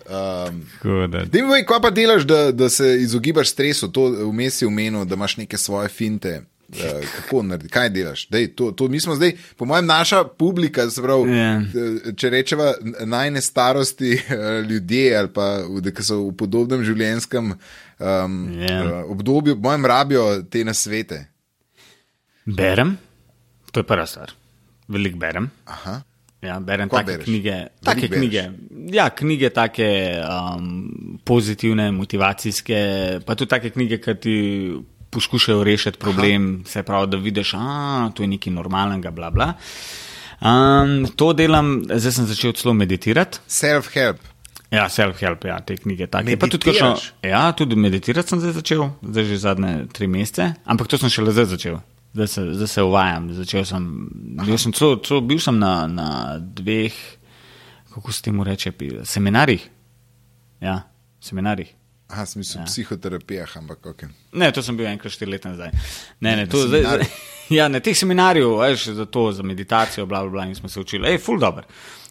Um, 0.08 0.62
hudo. 0.82 1.26
Dej 1.26 1.42
mi, 1.44 1.64
kaj 1.68 1.82
pa 1.82 1.90
delaš, 1.92 2.24
da, 2.24 2.52
da 2.52 2.70
se 2.70 2.98
izogibaš 3.02 3.50
stresu? 3.52 3.92
To 3.92 4.08
vmes 4.30 4.58
si 4.58 4.66
umenil, 4.66 5.06
da 5.06 5.16
imaš 5.16 5.38
neke 5.38 5.58
svoje 5.58 5.90
finte. 5.90 6.42
Uh, 6.68 6.80
kako 7.16 7.44
naredi, 7.44 7.70
kaj 7.70 7.90
delaš? 7.90 8.26
Dej, 8.28 8.50
to, 8.56 8.72
to, 8.72 8.88
mi 8.88 9.00
smo 9.00 9.16
zdaj, 9.16 9.36
po 9.58 9.66
mojem, 9.66 9.86
naša 9.86 10.24
publika, 10.24 10.82
Ja. 10.82 10.88
yeah. 10.88 12.16
če 12.16 12.30
rečeva 12.30 12.74
najne 13.06 13.42
starosti 13.42 14.14
eh, 14.14 14.62
ljudje 14.62 15.18
ali 15.18 15.30
pa 15.34 15.64
ki 15.96 16.04
so 16.04 16.18
v 16.28 16.34
podobnem 16.36 16.84
življenjskem 16.84 17.54
um, 17.54 18.36
Ja. 18.60 18.84
uh, 18.84 19.12
obdobju, 19.12 19.56
po 19.56 19.62
mojem, 19.70 19.86
rabijo 19.86 20.42
te 20.44 20.64
nasvete. 20.64 21.26
Berem, 22.46 22.98
to 23.72 23.80
je 23.80 23.84
prva 23.88 24.06
stvar. 24.06 24.32
Veliko 24.88 25.18
berem. 25.20 25.52
Aha. 25.66 26.02
Ja, 26.42 26.60
berem 26.62 26.90
Kaj 26.90 27.02
take 27.02 27.12
bereš? 27.12 27.26
knjige. 27.26 27.56
Take 27.84 28.08
knjige. 28.08 28.44
Ja, 28.94 29.10
knjige 29.10 29.50
take 29.50 29.88
um, 30.22 31.18
pozitivne, 31.26 31.90
motivacijske, 31.92 32.78
pa 33.26 33.36
tudi 33.36 33.50
take 33.50 33.72
knjige, 33.74 33.98
ki 34.04 34.16
ti 34.22 34.36
poskušajo 35.10 35.64
rešiti 35.64 35.98
problem, 36.00 36.62
Aha. 36.62 36.70
se 36.70 36.84
pravi, 36.84 37.08
da 37.12 37.18
vidiš, 37.18 37.52
da 37.52 38.12
to 38.16 38.24
je 38.24 38.28
nekaj 38.28 38.54
normalnega, 38.54 39.12
bla 39.12 39.32
bla. 39.34 39.54
Um, 40.38 41.08
to 41.16 41.34
delam, 41.34 41.80
zdaj 41.90 42.12
sem 42.12 42.26
začel 42.30 42.54
celo 42.54 42.74
meditirati. 42.78 43.40
Self-help. 43.50 44.22
Ja, 44.72 44.90
self-help, 44.92 45.46
ja, 45.48 45.58
te 45.64 45.78
knjige. 45.80 46.08
Pa 46.12 46.22
tudi, 46.22 46.60
kakšno, 46.68 46.96
ja, 47.24 47.48
tudi 47.58 47.76
meditirati 47.80 48.30
sem 48.30 48.44
zdaj 48.44 48.60
začel, 48.60 48.90
zdaj 49.02 49.26
že 49.26 49.38
zadnje 49.42 49.76
tri 49.96 50.08
mesece, 50.12 50.52
ampak 50.68 50.92
to 50.92 51.00
sem 51.02 51.10
šele 51.10 51.32
zdaj 51.34 51.46
začel. 51.56 51.80
Zdaj 52.18 52.28
se, 52.28 52.42
zdaj 52.54 52.68
se 52.68 52.82
uvajam. 52.84 53.34
Začel 53.38 53.66
sem, 53.66 53.84
bil 54.42 54.58
sem, 54.58 54.74
celo, 54.74 54.96
celo, 55.06 55.22
bil 55.22 55.38
sem 55.40 55.60
na, 55.60 55.86
na 55.88 56.08
dveh, 56.42 56.94
kako 57.94 58.12
se 58.12 58.24
temu 58.26 58.44
reče, 58.44 58.72
seminarjih. 59.06 59.68
Ja, 60.62 60.80
seminarjih. 61.22 61.76
Aha, 62.08 62.26
smisel 62.26 62.62
ja. 62.62 62.66
psihoterapijah, 62.66 63.58
ampak 63.60 63.86
ok. 63.86 64.04
Ne, 64.34 64.48
to 64.56 64.64
sem 64.64 64.78
bil 64.80 64.88
enkrat 64.88 65.12
štiri 65.14 65.32
leta 65.36 65.52
nazaj. 65.52 65.74
Ne, 66.24 66.36
ne, 66.40 66.46
to 66.50 66.62
zdaj. 66.66 66.82
zdaj 66.82 67.04
ja, 67.60 67.68
na 67.68 67.82
teh 67.84 67.98
seminarjih, 68.00 68.48
veš, 68.62 68.88
za 68.98 69.06
to, 69.06 69.28
za 69.36 69.44
meditacijo, 69.44 70.06
bla, 70.08 70.22
bla, 70.24 70.32
bla, 70.32 70.46
in 70.48 70.56
smo 70.56 70.70
se 70.72 70.80
učili. 70.80 71.12
Ej, 71.12 71.20
ful 71.22 71.38
dobro. 71.40 71.68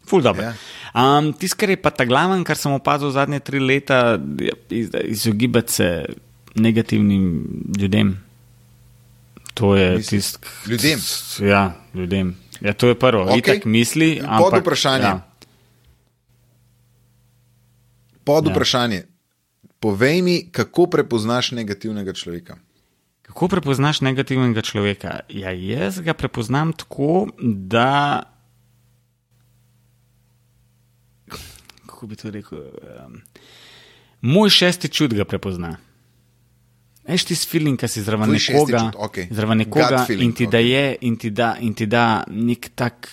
Ful 0.07 0.23
dobro. 0.23 0.45
Ja. 0.45 0.53
Um, 0.95 1.33
Tisto, 1.33 1.59
kar 1.59 1.73
je 1.73 1.81
pa 1.83 1.91
ta 1.91 2.05
glaven, 2.07 2.45
kar 2.47 2.61
sem 2.61 2.77
opazil 2.77 3.11
zadnje 3.11 3.41
tri 3.41 3.59
leta, 3.59 4.19
je 4.39 4.53
iz- 4.71 4.95
izogibati 5.17 5.73
se 5.73 5.89
negativnim 6.55 7.25
ljudem. 7.81 8.26
To 9.57 9.77
je 9.77 10.03
tisto. 10.03 10.39
ljudem? 10.69 11.01
Ja, 11.41 11.73
ljudem. 11.95 12.37
Ja, 12.61 12.73
to 12.73 12.89
je 12.89 12.99
prvo. 12.99 13.23
Okej. 13.23 13.35
Okay. 13.35 13.39
Itak 13.39 13.65
misli. 13.65 14.21
Pod 14.21 14.29
Ampak, 14.29 14.61
vprašanje. 14.61 15.05
Ja. 15.05 15.29
Pod 18.25 18.47
Ja. 18.47 18.53
vprašanje. 18.53 19.03
Povej 19.81 20.23
mi, 20.23 20.37
kako 20.53 20.87
prepoznaš 20.87 21.53
negativnega 21.53 22.13
človeka. 22.13 22.57
Kako 23.23 23.49
prepoznaš 23.49 24.01
negativnega 24.01 24.63
človeka? 24.63 25.21
Ja, 25.29 25.51
jaz 25.51 26.01
ga 26.01 26.15
prepoznam 26.15 26.73
tako, 26.73 27.29
da. 27.43 28.23
Kako 31.87 32.07
bi 32.07 32.17
to 32.17 32.31
rekel? 32.31 32.59
Um, 32.59 33.23
moj 34.21 34.51
šesti 34.51 34.89
čut 34.89 35.15
ga 35.15 35.25
prepozna. 35.25 35.77
Veš 37.07 37.25
ti 37.25 37.35
s 37.35 37.47
feeling, 37.47 37.79
ki 37.79 37.89
si 37.89 38.03
zraven 38.03 38.31
nekoga, 38.31 38.79
čut, 38.81 38.97
okej. 38.99 39.27
zraven 39.31 39.59
nekoga 39.59 40.05
feeling, 40.05 40.25
in 40.25 40.33
ti 40.33 40.45
okej. 40.45 40.53
daje, 40.53 40.85
in 41.01 41.17
ti 41.17 41.31
da, 41.31 41.57
in 41.61 41.75
ti 41.75 41.87
da 41.87 42.05
nek 42.27 42.71
tak, 42.75 43.09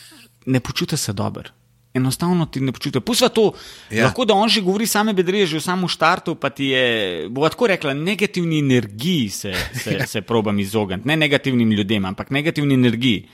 ne 0.45 0.59
počuti 0.59 0.97
se 0.97 1.13
dobro. 1.13 1.49
Enostavno 1.93 2.45
ti 2.45 2.57
ne 2.59 2.71
počuti. 2.71 2.97
Pusva 2.99 3.29
to, 3.29 3.53
Ja. 3.91 3.97
ja. 3.97 4.03
lahko 4.05 4.25
da 4.25 4.33
on 4.33 4.49
že 4.49 4.61
govori 4.61 4.87
same 4.87 5.13
bedrije, 5.13 5.45
že 5.45 5.57
v 5.57 5.61
samem 5.61 5.85
štartu, 5.87 6.33
pa 6.35 6.49
ti 6.49 6.65
je, 6.65 6.85
bo 7.29 7.45
tako 7.45 7.67
rekla, 7.67 7.93
negativni 7.93 8.59
energiji 8.59 9.29
se, 9.29 9.53
se, 9.73 9.99
se 10.07 10.21
probam 10.21 10.59
izogniti. 10.59 11.07
Ne 11.07 11.15
negativnim 11.15 11.71
ljudem, 11.71 12.05
ampak 12.05 12.29
negativni 12.29 12.73
energiji. 12.73 13.27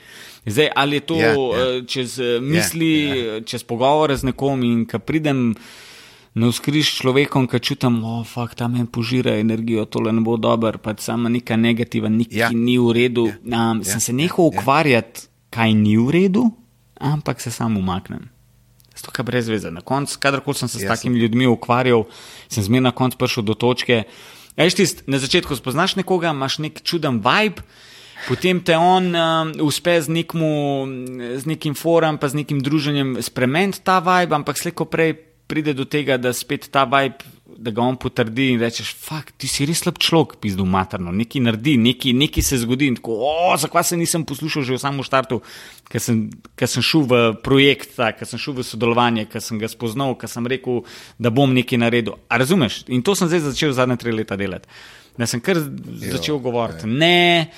Zdaj, 0.46 0.68
ali 0.76 0.96
je 0.96 1.00
to 1.00 1.16
Ja, 1.16 1.28
ja. 1.28 1.32
eh, 1.32 1.86
čez 1.86 2.18
eh, 2.18 2.40
misli, 2.40 2.92
ja. 3.00 3.40
čez 3.40 3.64
pogovore 3.64 4.16
z 4.16 4.24
nekom 4.24 4.62
in 4.62 4.84
ko 4.86 4.98
pridem 4.98 5.54
vzkriž 6.34 6.86
s 6.86 6.98
človekom, 7.02 7.48
ki 7.50 7.58
čutim, 7.58 8.00
da 8.00 8.22
oh, 8.22 8.50
ta 8.54 8.68
meni 8.68 8.86
požira 8.86 9.34
energijo, 9.34 9.84
tole 9.84 10.12
ne 10.12 10.20
bo 10.22 10.36
dobro, 10.36 10.78
pa 10.78 10.94
sama 10.98 11.28
neka 11.28 11.56
negativa, 11.56 12.08
nekaj 12.08 12.38
Ja. 12.38 12.46
ja. 12.46 12.54
ni 12.54 12.78
v 12.78 12.92
redu. 12.92 13.26
Ja. 13.44 13.70
Um, 13.72 13.82
Ja. 13.82 13.84
sem 13.84 14.00
se 14.00 14.12
nehal 14.12 14.46
ukvarjati, 14.46 15.26
kaj 15.50 15.74
ni 15.74 15.96
v 15.98 16.10
redu, 16.10 16.50
ampak 17.00 17.40
se 17.40 17.50
sam 17.50 17.76
umaknem. 17.76 18.30
Zato, 18.94 19.10
kar 19.10 19.24
brez 19.24 19.48
veze. 19.48 19.70
Na 19.70 19.80
koncu, 19.80 20.18
kadarkoli 20.20 20.54
sem 20.54 20.68
se 20.68 20.78
s 20.78 20.82
Jasno. 20.82 20.94
takimi 20.94 21.18
ljudmi 21.18 21.46
ukvarjal, 21.46 22.04
sem 22.48 22.62
zmeraj 22.62 22.82
na 22.82 22.92
koncu 22.92 23.16
prišel 23.18 23.42
do 23.42 23.54
točke. 23.54 24.04
Veš, 24.56 24.74
tist, 24.74 25.02
na 25.06 25.18
začetku 25.18 25.56
spoznaš 25.56 25.96
nekoga, 25.96 26.30
imaš 26.30 26.58
nek 26.58 26.82
čuden 26.82 27.18
vibe, 27.24 27.62
potem 28.28 28.60
te 28.60 28.76
on 28.76 29.14
um, 29.16 29.52
uspe 29.66 29.96
z, 30.02 30.06
nekmu, 30.10 30.86
z 31.38 31.44
nekim 31.46 31.74
forum, 31.74 32.18
pa 32.18 32.28
z 32.28 32.34
nekim 32.44 32.60
druženjem 32.60 33.22
spremeniti 33.22 33.80
ta 33.82 33.98
vibe, 33.98 34.34
ampak 34.36 34.58
slejko 34.58 34.84
prej 34.84 35.16
pride 35.50 35.74
do 35.74 35.84
tega, 35.88 36.16
da 36.20 36.32
spet 36.36 36.68
ta 36.72 36.86
vibe, 36.88 37.26
da 37.60 37.72
ga 37.76 37.82
on 37.84 37.96
potrdi 38.00 38.46
in 38.54 38.60
rečeš, 38.62 38.92
fakt, 38.96 39.34
ti 39.42 39.48
si 39.50 39.66
res 39.68 39.82
slab 39.82 39.98
človek, 40.00 40.38
pizdu 40.40 40.64
materno, 40.64 41.12
nekaj 41.12 41.42
naredi, 41.44 41.74
nekaj, 41.82 42.14
nekaj 42.16 42.46
se 42.46 42.58
zgodi 42.62 42.88
in 42.88 42.96
tako, 42.96 43.18
o, 43.28 43.32
zakaj 43.60 43.84
se 43.90 43.98
nisem 44.00 44.24
poslušal 44.28 44.64
že 44.64 44.78
v 44.78 44.80
samem 44.80 45.04
štartu, 45.04 45.40
ker 45.90 46.00
sem, 46.00 46.22
ker 46.56 46.70
sem 46.70 46.84
šel 46.86 47.04
v 47.10 47.18
projekt, 47.44 47.98
ker 47.98 48.28
sem 48.28 48.40
šel 48.40 48.56
v 48.60 48.64
sodelovanje, 48.64 49.26
ker 49.28 49.44
sem 49.44 49.60
ga 49.60 49.68
spoznal, 49.68 50.16
ker 50.16 50.30
sem 50.32 50.46
rekel, 50.48 50.86
da 51.20 51.32
bom 51.34 51.52
nekaj 51.52 51.82
naredil. 51.82 52.16
A 52.32 52.40
razumeš? 52.40 52.84
In 52.88 53.04
to 53.04 53.12
sem 53.18 53.28
zdaj 53.28 53.50
začel 53.50 53.76
zadnje 53.76 53.98
tri 54.00 54.14
leta 54.16 54.40
delati. 54.40 54.70
Da 55.20 55.28
sem 55.28 55.42
kar 55.44 55.60
začel 55.60 56.40
govoriti. 56.40 56.88
Ne, 56.88 57.50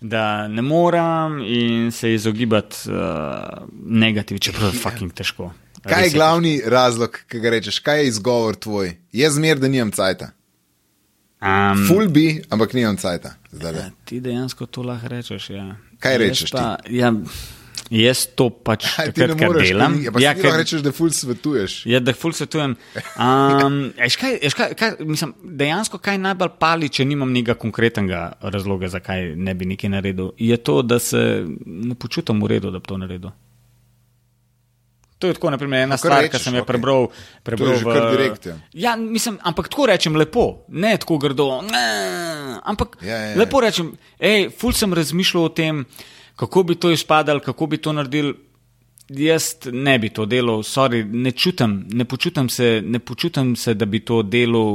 da 0.00 0.46
ne 0.48 0.62
moram 0.62 1.40
in 1.42 1.90
se 1.92 2.14
izogibati 2.14 2.86
uh, 2.86 3.66
negativnim, 3.82 4.40
čeprav 4.40 4.70
je 4.70 4.78
fucking 4.78 5.12
težko. 5.16 5.50
Kaj 5.82 6.04
je 6.04 6.10
glavni 6.10 6.60
razlog, 6.66 7.20
ki 7.26 7.40
ga 7.40 7.50
rečeš, 7.50 7.78
kaj 7.78 7.98
je 7.98 8.08
izgovor 8.08 8.56
tvoj? 8.56 8.90
Jaz 9.12 9.34
zmer, 9.34 9.58
da 9.58 9.68
nimam 9.68 9.90
cajta. 9.90 10.30
Um, 11.40 11.86
Ful 11.88 12.08
bi, 12.08 12.42
ampak 12.48 12.72
nimam 12.72 12.96
cajta. 12.96 13.34
zdajle. 13.50 13.78
Ja, 13.78 13.90
ti 14.04 14.20
dejansko 14.20 14.66
to 14.66 14.82
lahko 14.82 15.08
rečeš. 15.08 15.50
Ja. 15.50 15.76
Kaj 15.98 16.12
Jaz 16.12 16.20
rečeš 16.20 16.50
pa, 16.50 16.76
Ja, 16.86 17.08
jaz 17.90 18.26
to 18.28 18.50
pač 18.52 18.84
Aj, 18.98 19.08
ti 19.08 19.16
takrat, 19.16 19.38
kar 19.38 19.48
moreš, 19.48 19.68
delam. 19.68 19.94
ti- 19.94 20.04
Ja, 20.04 20.12
pa 20.12 20.20
ja, 20.20 20.24
ja, 20.26 20.34
ti 20.34 20.42
ker- 20.42 20.56
rečeš, 20.56 20.80
da 20.80 20.92
ful 20.92 21.10
svetuješ. 21.10 21.86
Ja, 21.86 21.98
da 21.98 22.12
ful 22.12 22.32
svetujem. 22.32 22.76
Um, 23.16 23.80
eš 23.98 24.16
kaj, 24.16 24.36
eš 24.42 24.54
kaj, 24.54 24.74
kaj, 24.74 24.90
mislim, 25.00 25.32
dejansko, 25.56 25.98
kaj 25.98 26.18
najbolj 26.20 26.52
pali, 26.58 26.88
če 26.90 27.04
nimam 27.06 27.32
nekega 27.32 27.54
konkretnega 27.56 28.20
razloga, 28.42 28.88
zakaj 28.90 29.32
ne 29.34 29.54
bi 29.54 29.64
nekaj 29.66 29.90
naredil, 29.90 30.34
je 30.38 30.56
to, 30.58 30.82
da 30.82 30.98
se 31.00 31.24
ne 31.64 31.94
počutim 31.96 32.36
v 32.38 32.46
redu, 32.48 32.70
da 32.70 32.78
bi 32.78 32.86
to 32.86 32.98
naredil. 32.98 33.32
To 35.20 35.26
je 35.26 35.34
tako, 35.34 35.50
naprimer, 35.50 35.82
ena 35.82 35.96
stvar, 35.96 36.24
ki 36.26 36.38
sem 36.38 36.54
jo 36.54 36.64
prebral. 36.64 37.10
prebral 37.44 37.76
v- 37.76 38.10
direkt, 38.10 38.46
ja. 38.46 38.56
Ja, 38.74 38.92
mislim, 38.96 39.36
ampak 39.42 39.68
tako 39.68 39.86
rečem 39.86 40.16
lepo, 40.16 40.46
ne 40.70 40.96
tako 40.96 41.18
grdo. 41.18 41.60
Ne, 41.62 41.84
ampak 42.64 42.96
Ja, 43.00 43.08
ja, 43.08 43.26
ja. 43.26 43.36
lepo 43.36 43.60
rečem, 43.60 43.90
hej, 44.18 44.48
ful 44.50 44.72
sem 44.72 44.88
razmišljal 44.90 45.44
o 45.44 45.50
tem, 45.50 45.84
kako 46.34 46.62
bi 46.64 46.74
to 46.74 46.88
izpadalo, 46.90 47.40
kako 47.40 47.66
bi 47.66 47.76
to 47.78 47.92
naredil. 47.92 48.32
Jaz 49.10 49.44
ne 49.66 49.98
bi 49.98 50.08
to 50.08 50.22
delal, 50.24 50.62
sorry, 50.62 51.02
ne 51.04 51.32
čutim, 51.32 51.72
ne 51.90 52.04
počutim 52.04 52.48
se, 52.48 52.80
ne 52.80 52.98
počutim 53.00 53.56
se, 53.56 53.74
da 53.74 53.84
bi 53.84 53.98
to 54.00 54.22
delal, 54.22 54.70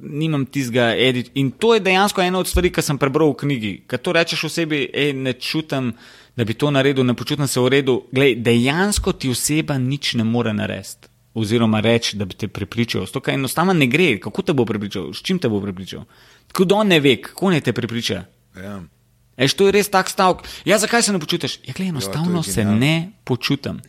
nimam 0.00 0.46
tizga 0.46 0.94
edit. 0.96 1.30
In 1.34 1.50
to 1.50 1.74
je 1.74 1.80
dejansko 1.82 2.22
ena 2.22 2.38
od 2.38 2.46
stvari, 2.46 2.70
ki 2.70 2.82
sem 2.82 2.96
prebral 2.96 3.32
v 3.32 3.36
knjigi. 3.36 3.72
Kaj 3.86 3.98
to 3.98 4.12
rečeš 4.12 4.44
osebi, 4.44 4.84
ej, 4.86 5.12
ne 5.14 5.32
čutim, 5.34 5.90
da 6.36 6.44
bi 6.44 6.54
to 6.54 6.70
naredil, 6.70 7.04
ne 7.06 7.14
počutim 7.14 7.46
se 7.48 7.60
v 7.60 7.68
redu. 7.68 8.02
Glej, 8.12 8.36
dejansko 8.36 9.12
ti 9.12 9.30
oseba 9.30 9.78
nič 9.78 10.14
ne 10.14 10.24
more 10.24 10.52
narediti. 10.52 11.08
Oziroma 11.34 11.80
reči, 11.80 12.16
da 12.18 12.24
bi 12.24 12.34
te 12.34 12.48
prepričal. 12.48 13.06
To, 13.06 13.20
kar 13.20 13.34
enostavno 13.34 13.72
ne 13.72 13.86
gre, 13.86 14.16
kako 14.20 14.42
te 14.42 14.52
bo 14.52 14.64
prepričal, 14.66 15.12
s 15.14 15.22
čim 15.22 15.38
te 15.38 15.48
bo 15.48 15.60
prepričal. 15.62 16.02
Tako 16.50 16.64
da 16.64 16.74
on 16.74 16.88
ne 16.90 17.00
ve, 17.00 17.16
kako 17.22 17.50
naj 17.50 17.60
te 17.60 17.72
prepriča. 17.72 18.24
Ja. 18.56 18.80
Eš, 19.40 19.54
to 19.54 19.68
je 19.68 19.72
res 19.72 19.88
tak 19.88 20.10
stavek. 20.10 20.42
Ja, 20.68 20.78
zakaj 20.78 21.02
se 21.02 21.12
ne 21.12 21.20
počutiš? 21.22 21.60
Ja, 21.64 21.72
glej, 21.76 21.88
to 21.88 21.94
enostavno 21.94 22.42
je 22.44 22.52
se 22.52 22.64
ne 22.64 23.12
počutim. 23.24 23.80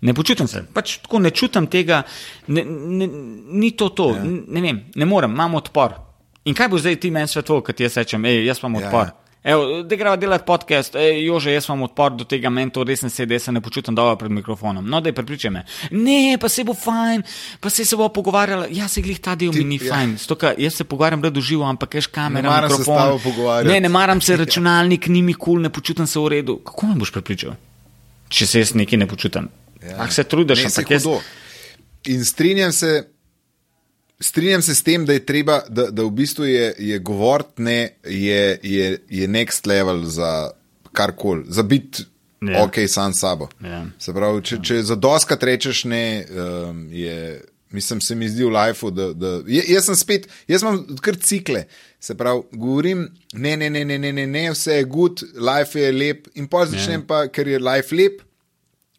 Ne 0.00 0.14
počutim 0.14 0.48
se, 0.48 0.64
pač 0.74 0.96
tako 1.02 1.18
ne 1.18 1.30
čutim 1.30 1.66
tega, 1.66 2.02
ne, 2.46 2.64
ne, 2.64 3.06
ni 3.52 3.70
to 3.76 3.88
to, 3.88 4.12
ja. 4.16 4.22
ne 4.24 4.60
vem, 4.62 4.84
ne 4.94 5.06
morem, 5.06 5.32
imam 5.34 5.54
odpor. 5.58 5.94
In 6.46 6.54
kaj 6.54 6.68
bo 6.70 6.78
zdaj 6.78 6.96
ti 7.02 7.10
meni 7.10 7.28
svetoval, 7.28 7.62
kad 7.66 7.80
jaz 7.80 7.96
rečem, 7.98 8.24
hej, 8.24 8.44
jaz 8.46 8.62
imam 8.62 8.78
Ja, 8.78 8.86
odpor. 8.86 9.06
ja. 9.10 9.27
Evo, 9.44 9.82
da 9.82 9.96
greva 9.96 10.16
delati 10.16 10.44
podcast, 10.46 10.94
ej, 10.98 11.24
jože, 11.26 11.52
jaz 11.52 11.68
imam 11.68 11.82
odpor 11.86 12.12
do 12.18 12.24
tega, 12.24 12.50
meni 12.50 12.72
to 12.74 12.82
res 12.84 13.04
ne 13.06 13.10
sedi, 13.10 13.36
jaz 13.36 13.46
se 13.46 13.52
ne 13.52 13.60
počutim 13.62 13.94
dobro 13.94 14.16
pred 14.18 14.30
mikrofonom. 14.34 14.86
No, 14.90 15.00
da 15.00 15.08
je 15.08 15.14
prepričaj 15.14 15.50
me. 15.50 15.62
Ne, 15.90 16.38
pa 16.40 16.48
se 16.48 16.64
bo 16.64 16.74
fajn, 16.74 17.22
pa 17.60 17.70
se, 17.70 17.84
se 17.84 17.96
bo 17.96 18.08
pogovarjala. 18.08 18.66
Ja, 18.70 18.88
se 18.88 19.00
glih 19.00 19.20
ta 19.22 19.36
del 19.38 19.52
Ti- 19.52 19.58
mi 19.58 19.64
ni 19.64 19.78
ja. 19.82 19.94
fajn. 19.94 20.16
Stoka, 20.18 20.52
jaz 20.58 20.74
se 20.74 20.84
pogovarjam 20.84 21.22
rado 21.24 21.40
živo, 21.40 21.64
ampak 21.64 21.94
veš 21.94 22.06
kamera, 22.06 22.42
Ne 22.42 22.54
maram 22.54 22.70
se 22.70 22.82
s 22.82 22.86
tabo 22.86 23.18
pogovarjati. 23.24 23.72
Ne, 23.74 23.80
ne 23.80 23.88
maram 23.88 24.20
se, 24.20 24.36
računalnik 24.42 25.06
ni 25.06 25.22
mi 25.22 25.34
kul, 25.34 25.44
cool, 25.44 25.62
ne 25.62 25.70
počutim 25.70 26.06
se 26.06 26.18
v 26.18 26.28
redu. 26.28 26.58
Kako 26.64 26.86
me 26.86 26.94
boš 26.98 27.12
prepričal, 27.14 27.54
če 28.28 28.46
se 28.46 28.64
jaz 28.64 28.74
nekaj 28.74 28.98
ne 28.98 29.06
počutim? 29.06 29.48
Ja. 29.82 30.02
Ah, 30.02 30.10
se 30.10 30.24
trudiš, 30.24 30.64
ampak 30.66 30.90
jaz. 30.90 31.06
In 32.06 32.24
strinjam 32.24 32.72
se, 32.72 33.06
strinjam 34.20 34.62
se 34.62 34.74
s 34.74 34.82
tem, 34.82 35.06
da 35.06 35.12
je 35.12 35.26
treba, 35.26 35.60
da, 35.68 35.90
da 35.90 36.04
v 36.04 36.10
bistvu 36.10 36.44
je, 36.44 36.74
je 36.78 36.98
govoriti 36.98 37.62
ne, 37.62 37.80
je, 38.04 38.58
je, 38.62 38.98
je 39.08 39.28
next 39.28 39.66
level 39.66 40.04
za 40.04 40.50
karkoli, 40.92 41.44
za 41.48 41.62
biti 41.62 42.04
Ja. 42.40 42.52
ja. 42.52 42.64
ok 42.64 42.74
sam 42.86 43.12
sabo. 43.12 43.48
Ja. 43.60 43.84
Se 43.98 44.14
pravi, 44.14 44.42
če, 44.46 44.60
če 44.62 44.82
za 44.86 44.96
doskrat 44.96 45.42
rečeš 45.42 45.84
ne, 45.90 46.02
um, 46.30 46.88
je. 46.94 47.44
Mislim, 47.68 48.00
se 48.00 48.14
mi 48.16 48.24
zdi 48.32 48.46
v 48.46 48.48
lifeu, 48.48 48.88
da, 48.96 49.10
da 49.12 49.30
jaz 49.44 49.90
sem 49.90 49.96
spet, 49.98 50.24
jaz 50.48 50.62
imam 50.64 50.78
kar 51.04 51.18
cikle. 51.20 51.66
Se 52.00 52.14
pravi, 52.16 52.46
govorim, 52.56 53.02
ne, 53.36 53.58
ne, 53.60 53.68
ne, 53.68 53.82
ne, 53.84 53.98
ne, 54.00 54.12
ne, 54.16 54.24
ne 54.24 54.44
vse 54.54 54.78
je 54.78 54.86
good, 54.88 55.20
life 55.36 55.76
je 55.76 55.90
lep, 55.92 56.30
in 56.40 56.46
pa 56.48 56.62
začnem 56.70 57.04
pa, 57.04 57.26
ker 57.28 57.50
je 57.50 57.60
life 57.60 57.92
lep, 57.92 58.22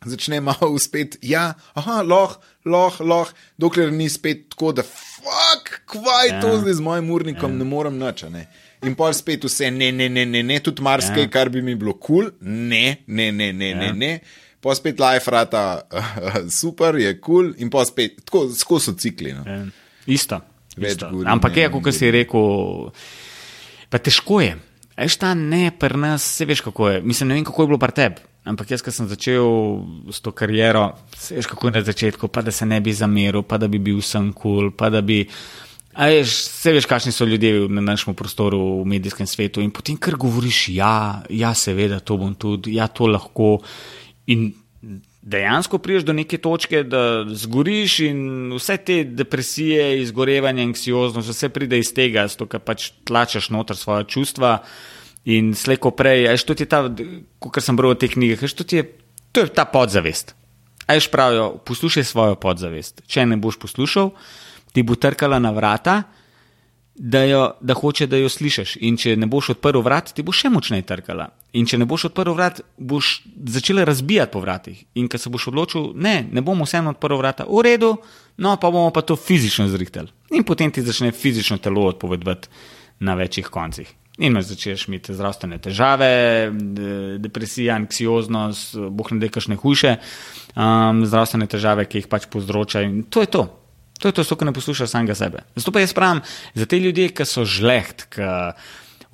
začne 0.05 0.38
malo 0.51 0.69
spet, 0.77 1.17
ja, 1.25 1.47
aha, 1.73 2.03
lahko, 2.05 2.45
lahko, 2.69 3.08
lahko, 3.10 3.47
dokler 3.58 3.89
ni 3.89 4.05
spet 4.05 4.51
tako, 4.53 4.75
da 4.77 4.86
fuck, 5.19 5.63
kvaj 5.86 6.25
je 6.25 6.32
Ja. 6.32 6.41
to 6.41 6.58
zdaj 6.58 6.73
z 6.73 6.82
mojim 6.82 7.10
urnikom, 7.10 7.58
ne 7.58 7.65
morem 7.65 7.97
nič. 7.97 8.23
Ne. 8.25 8.47
In 8.82 8.95
pa 8.95 9.12
spet 9.12 9.43
vse, 9.43 9.71
ne, 9.71 9.91
ne, 9.91 10.10
ne, 10.10 10.25
ne, 10.25 10.43
ne 10.43 10.60
tudi 10.60 10.82
marsikaj, 10.82 11.21
Ja. 11.21 11.29
kar 11.29 11.49
bi 11.49 11.62
mi 11.62 11.75
bilo 11.75 11.93
kul, 11.93 12.23
cool. 12.23 12.32
ne, 12.41 12.97
ne, 13.08 13.32
ne, 13.32 13.53
ne, 13.53 13.69
Ja. 13.69 13.75
ne, 13.77 13.93
ne. 13.93 14.19
Pa 14.62 14.75
spet 14.75 14.99
life 14.99 15.27
rata, 15.27 15.82
super, 16.51 16.95
je 16.95 17.13
kul, 17.13 17.21
cool. 17.45 17.53
in 17.58 17.69
pa 17.69 17.86
spet, 17.86 18.25
tako, 18.25 18.47
so 18.79 18.93
cikli. 18.93 19.34
No. 19.34 19.43
Ja, 19.43 19.65
Isto. 20.05 20.41
Več 20.77 20.91
isto. 20.91 21.10
govorim, 21.10 21.27
Ampak 21.27 21.58
je, 21.58 21.69
kot 21.69 21.93
si 21.93 22.12
rekel, 22.12 22.91
pa 23.89 23.97
težko 23.97 24.41
je. 24.41 24.55
Veš, 24.95 25.15
ta 25.15 25.34
ne, 25.34 25.71
pri 25.71 25.97
nas, 25.97 26.23
se 26.23 26.45
veš, 26.45 26.62
kako 26.62 26.89
je. 26.89 27.01
Mislim, 27.01 27.29
ne 27.29 27.36
vem, 27.36 27.45
kako 27.45 27.63
je 27.63 27.67
bilo 27.67 27.77
pri 27.77 27.91
tebi. 27.93 28.21
Ampak 28.49 28.73
jaz, 28.73 28.81
ko 28.81 28.91
sem 28.93 29.05
začel 29.09 29.45
s 30.09 30.23
to 30.25 30.33
kariero, 30.33 30.95
veš, 31.13 31.47
kako 31.51 31.69
je 31.69 31.73
na 31.77 31.81
začetku, 31.85 32.31
pa 32.33 32.41
da 32.41 32.51
se 32.51 32.65
ne 32.65 32.79
bi 32.81 32.95
zameril, 32.95 33.43
pa 33.45 33.62
da 33.62 33.69
bi 33.69 33.77
bil 33.77 34.01
sem 34.01 34.31
kul, 34.33 34.69
cool, 34.69 34.71
pa 34.73 34.89
da 34.89 35.05
bi 35.05 35.21
A 35.99 36.05
veš, 36.07 36.35
vse 36.53 36.71
veš, 36.75 36.85
kakšni 36.88 37.12
so 37.12 37.25
ljudje 37.25 37.65
na 37.67 37.81
našem 37.81 38.13
prostoru, 38.15 38.59
v 38.81 38.85
medijskem 38.88 39.27
svetu. 39.27 39.62
In 39.62 39.71
potem, 39.73 39.97
kar 39.97 40.15
govoriš, 40.15 40.69
ja, 40.71 41.23
ja, 41.29 41.53
seveda, 41.57 41.97
to 41.99 42.15
bom 42.21 42.35
tudi, 42.38 42.77
ja, 42.77 42.88
to 42.88 43.09
lahko. 43.09 43.57
In 44.31 44.51
dejansko 45.21 45.81
priješ 45.83 46.05
do 46.07 46.13
neke 46.13 46.38
točke, 46.38 46.83
da 46.88 47.25
zgoriš 47.27 47.97
in 48.05 48.21
vse 48.55 48.77
te 48.85 49.01
depresije, 49.03 49.99
izgorevanje, 50.05 50.63
anksioznost, 50.69 51.33
vse 51.33 51.49
pride 51.49 51.81
iz 51.81 51.91
tega, 51.93 52.27
zato 52.31 52.47
ker 52.47 52.63
pač 52.63 52.91
tlačeš 53.09 53.49
noter 53.51 53.77
svoje 53.77 54.07
čustva. 54.13 54.59
In 55.25 55.51
slejko 55.55 55.91
prej, 55.91 56.29
ajš 56.32 56.45
je 56.55 56.65
ta, 56.65 56.86
kot 57.39 57.63
sem 57.63 57.75
bral 57.75 57.93
v 57.93 57.99
teh 57.99 58.13
knjigah, 58.13 58.43
ajš 58.43 58.53
to 58.55 58.63
ti 58.63 58.79
je, 58.79 58.86
to 59.32 59.43
je 59.43 59.51
ta 59.51 59.65
podzavest. 59.65 60.36
Ajš 60.88 61.10
pravijo, 61.12 61.60
poslušaj 61.65 62.03
svojo 62.03 62.36
podzavest. 62.39 63.03
Če 63.05 63.25
ne 63.25 63.38
boš 63.38 63.60
poslušal, 63.60 64.13
ti 64.73 64.84
bo 64.84 64.95
trkala 64.95 65.39
na 65.39 65.51
vrata, 65.51 66.03
da, 66.99 67.23
jo, 67.23 67.51
da 67.62 67.73
hoče, 67.73 68.08
da 68.08 68.17
jo 68.17 68.29
slišiš. 68.29 68.75
In 68.84 68.97
če 68.99 69.15
ne 69.19 69.27
boš 69.29 69.53
odprl 69.55 69.79
vrat, 69.84 70.12
ti 70.15 70.23
bo 70.25 70.34
še 70.36 70.51
močneje 70.51 70.84
trkala. 70.88 71.29
In 71.55 71.67
če 71.69 71.79
ne 71.79 71.88
boš 71.88 72.10
odprl 72.10 72.34
vrat, 72.36 72.60
boš 72.75 73.21
začela 73.47 73.86
razbijati 73.88 74.34
po 74.34 74.41
vratih. 74.43 74.82
In 74.99 75.08
ko 75.12 75.17
se 75.17 75.32
boš 75.32 75.47
odločil, 75.53 75.91
ne, 75.95 76.17
ne 76.32 76.43
bomo 76.43 76.67
vseeno 76.67 76.95
odprl 76.95 77.19
vrata, 77.21 77.47
v 77.47 77.63
redu, 77.69 77.93
no 78.43 78.58
pa 78.60 78.71
bomo 78.71 78.91
pa 78.95 79.01
to 79.01 79.15
fizično 79.15 79.69
zrihteli. 79.71 80.12
In 80.36 80.43
potem 80.43 80.71
ti 80.71 80.84
začne 80.84 81.13
fizično 81.15 81.58
telo 81.63 81.88
odpovedovati 81.93 82.51
na 82.99 83.15
večjih 83.15 83.47
koncih. 83.47 83.95
In 84.19 84.36
začneš 84.43 84.88
imeti 84.89 85.13
zdravstvene 85.15 85.62
težave, 85.63 86.10
depresija, 87.23 87.77
anksioznost, 87.79 88.75
boh 88.91 89.12
ne 89.15 89.21
da 89.21 89.29
kakšne 89.32 89.55
hujše 89.62 89.95
um, 89.95 91.05
zdravstvene 91.08 91.47
težave, 91.47 91.88
ki 91.88 92.03
jih 92.03 92.10
pač 92.12 92.27
povzroča. 92.32 92.84
In 92.84 93.05
to 93.08 93.23
je 93.23 93.32
to. 93.32 93.45
To 93.99 94.12
je 94.12 94.15
to, 94.15 94.23
ko 94.23 94.47
ne 94.47 94.55
poslušaš 94.55 94.91
samega 94.91 95.15
sebe. 95.15 95.43
Zato 95.55 95.71
pa 95.75 95.84
jaz 95.84 95.93
pravim, 95.95 96.21
za 96.55 96.67
te 96.67 96.79
ljudi, 96.79 97.10
ki 97.15 97.27
so 97.27 97.43
žleht, 97.47 98.08
ki 98.12 98.27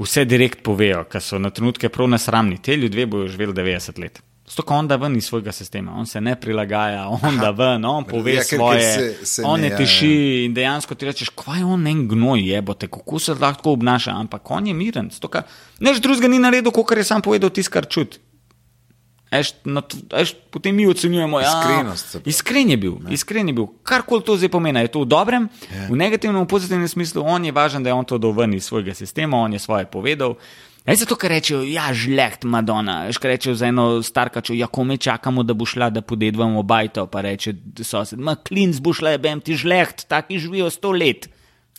vse 0.01 0.25
direkt 0.29 0.61
povejo, 0.65 1.05
ki 1.09 1.21
so 1.21 1.41
na 1.41 1.49
trenutke 1.53 1.89
prav 1.89 2.09
nesramni, 2.13 2.61
te 2.61 2.77
ljudje 2.77 3.05
bojo 3.09 3.29
živeli 3.33 3.53
90 3.53 4.01
let. 4.01 4.21
Zato, 4.45 4.61
ko 4.61 4.75
on 4.77 4.87
da 4.87 4.95
ven 5.01 5.15
iz 5.17 5.25
svojega 5.25 5.51
sistema, 5.51 5.91
on 5.97 6.05
se 6.05 6.21
ne 6.21 6.35
prilagaja, 6.39 7.07
on 7.09 7.37
da 7.37 7.49
ven, 7.49 7.85
on 7.85 8.05
pove 8.05 8.33
ja, 8.33 8.43
svoje, 8.43 8.81
se, 8.93 9.25
se 9.25 9.43
on 9.45 9.61
ne 9.61 9.71
ja, 9.71 9.77
tiši 9.77 10.09
ja. 10.09 10.43
in 10.45 10.53
dejansko 10.53 10.95
ti 10.95 11.05
rečeš, 11.05 11.31
kva 11.33 11.55
je 11.57 11.65
on 11.65 11.87
en 11.87 12.03
gnoj, 12.07 12.45
jebote, 12.51 12.87
kako 12.87 13.19
se 13.19 13.33
lahko 13.33 13.73
obnaša, 13.73 14.13
ampak 14.13 14.51
on 14.51 14.67
je 14.67 14.73
miren. 14.73 15.09
Než 15.79 15.99
drugega 15.99 16.29
ni 16.29 16.39
naredil, 16.39 16.71
kot 16.71 16.97
je 16.97 17.03
sam 17.03 17.25
povedal, 17.25 17.49
tiskar 17.49 17.83
kar 17.83 17.91
čuti. 17.91 18.21
Eš, 19.33 19.51
no, 19.65 19.81
eš, 20.13 20.35
potem 20.53 20.75
mi 20.75 20.85
ocenjujemo, 20.87 21.39
da 21.39 21.45
ja, 21.45 21.51
je 21.51 22.29
iskren 22.29 22.69
je 22.69 22.77
bil. 22.77 22.99
Iskren 23.09 23.47
je 23.47 23.53
bil. 23.53 23.67
Karkoli 23.83 24.23
to 24.23 24.37
zdaj 24.37 24.51
pomeni, 24.53 24.85
je 24.85 24.93
to 24.93 25.01
v 25.01 25.09
dobrem, 25.09 25.49
yeah. 25.49 25.89
v 25.89 25.97
negativnem, 25.97 26.43
v 26.45 26.47
pozitivnem 26.47 26.87
smislu, 26.87 27.25
on 27.25 27.45
je 27.45 27.51
važen, 27.51 27.83
da 27.83 27.89
je 27.89 27.97
on 27.97 28.05
to 28.05 28.17
dovrnil 28.21 28.61
iz 28.61 28.69
svojega 28.69 28.93
sistema, 28.93 29.37
on 29.37 29.53
je 29.53 29.59
svoje 29.59 29.89
povedal. 29.89 30.37
Ej, 30.85 31.01
zato, 31.01 31.15
ker 31.17 31.31
rečejo, 31.33 31.63
ja, 31.65 31.87
žleht, 31.97 32.43
Madonna, 32.45 33.07
veš, 33.07 33.17
kaj 33.17 33.31
rečejo 33.31 33.55
za 33.57 33.71
eno 33.71 33.85
starkačo, 34.05 34.53
ja, 34.53 34.67
ko 34.69 34.83
me 34.85 34.99
čakamo, 35.01 35.41
da 35.41 35.55
bo 35.57 35.65
šla, 35.65 35.89
da 35.89 36.03
podedvamo 36.05 36.61
bajto, 36.61 37.07
pa 37.09 37.23
reče 37.25 37.55
sosed, 37.81 38.21
ma 38.21 38.35
klinc 38.37 38.77
bo 38.85 38.93
šla, 38.93 39.15
bem 39.17 39.41
ti 39.41 39.57
žleht, 39.57 40.05
taki 40.05 40.37
živijo 40.37 40.69
sto 40.69 40.93
let. 40.93 41.25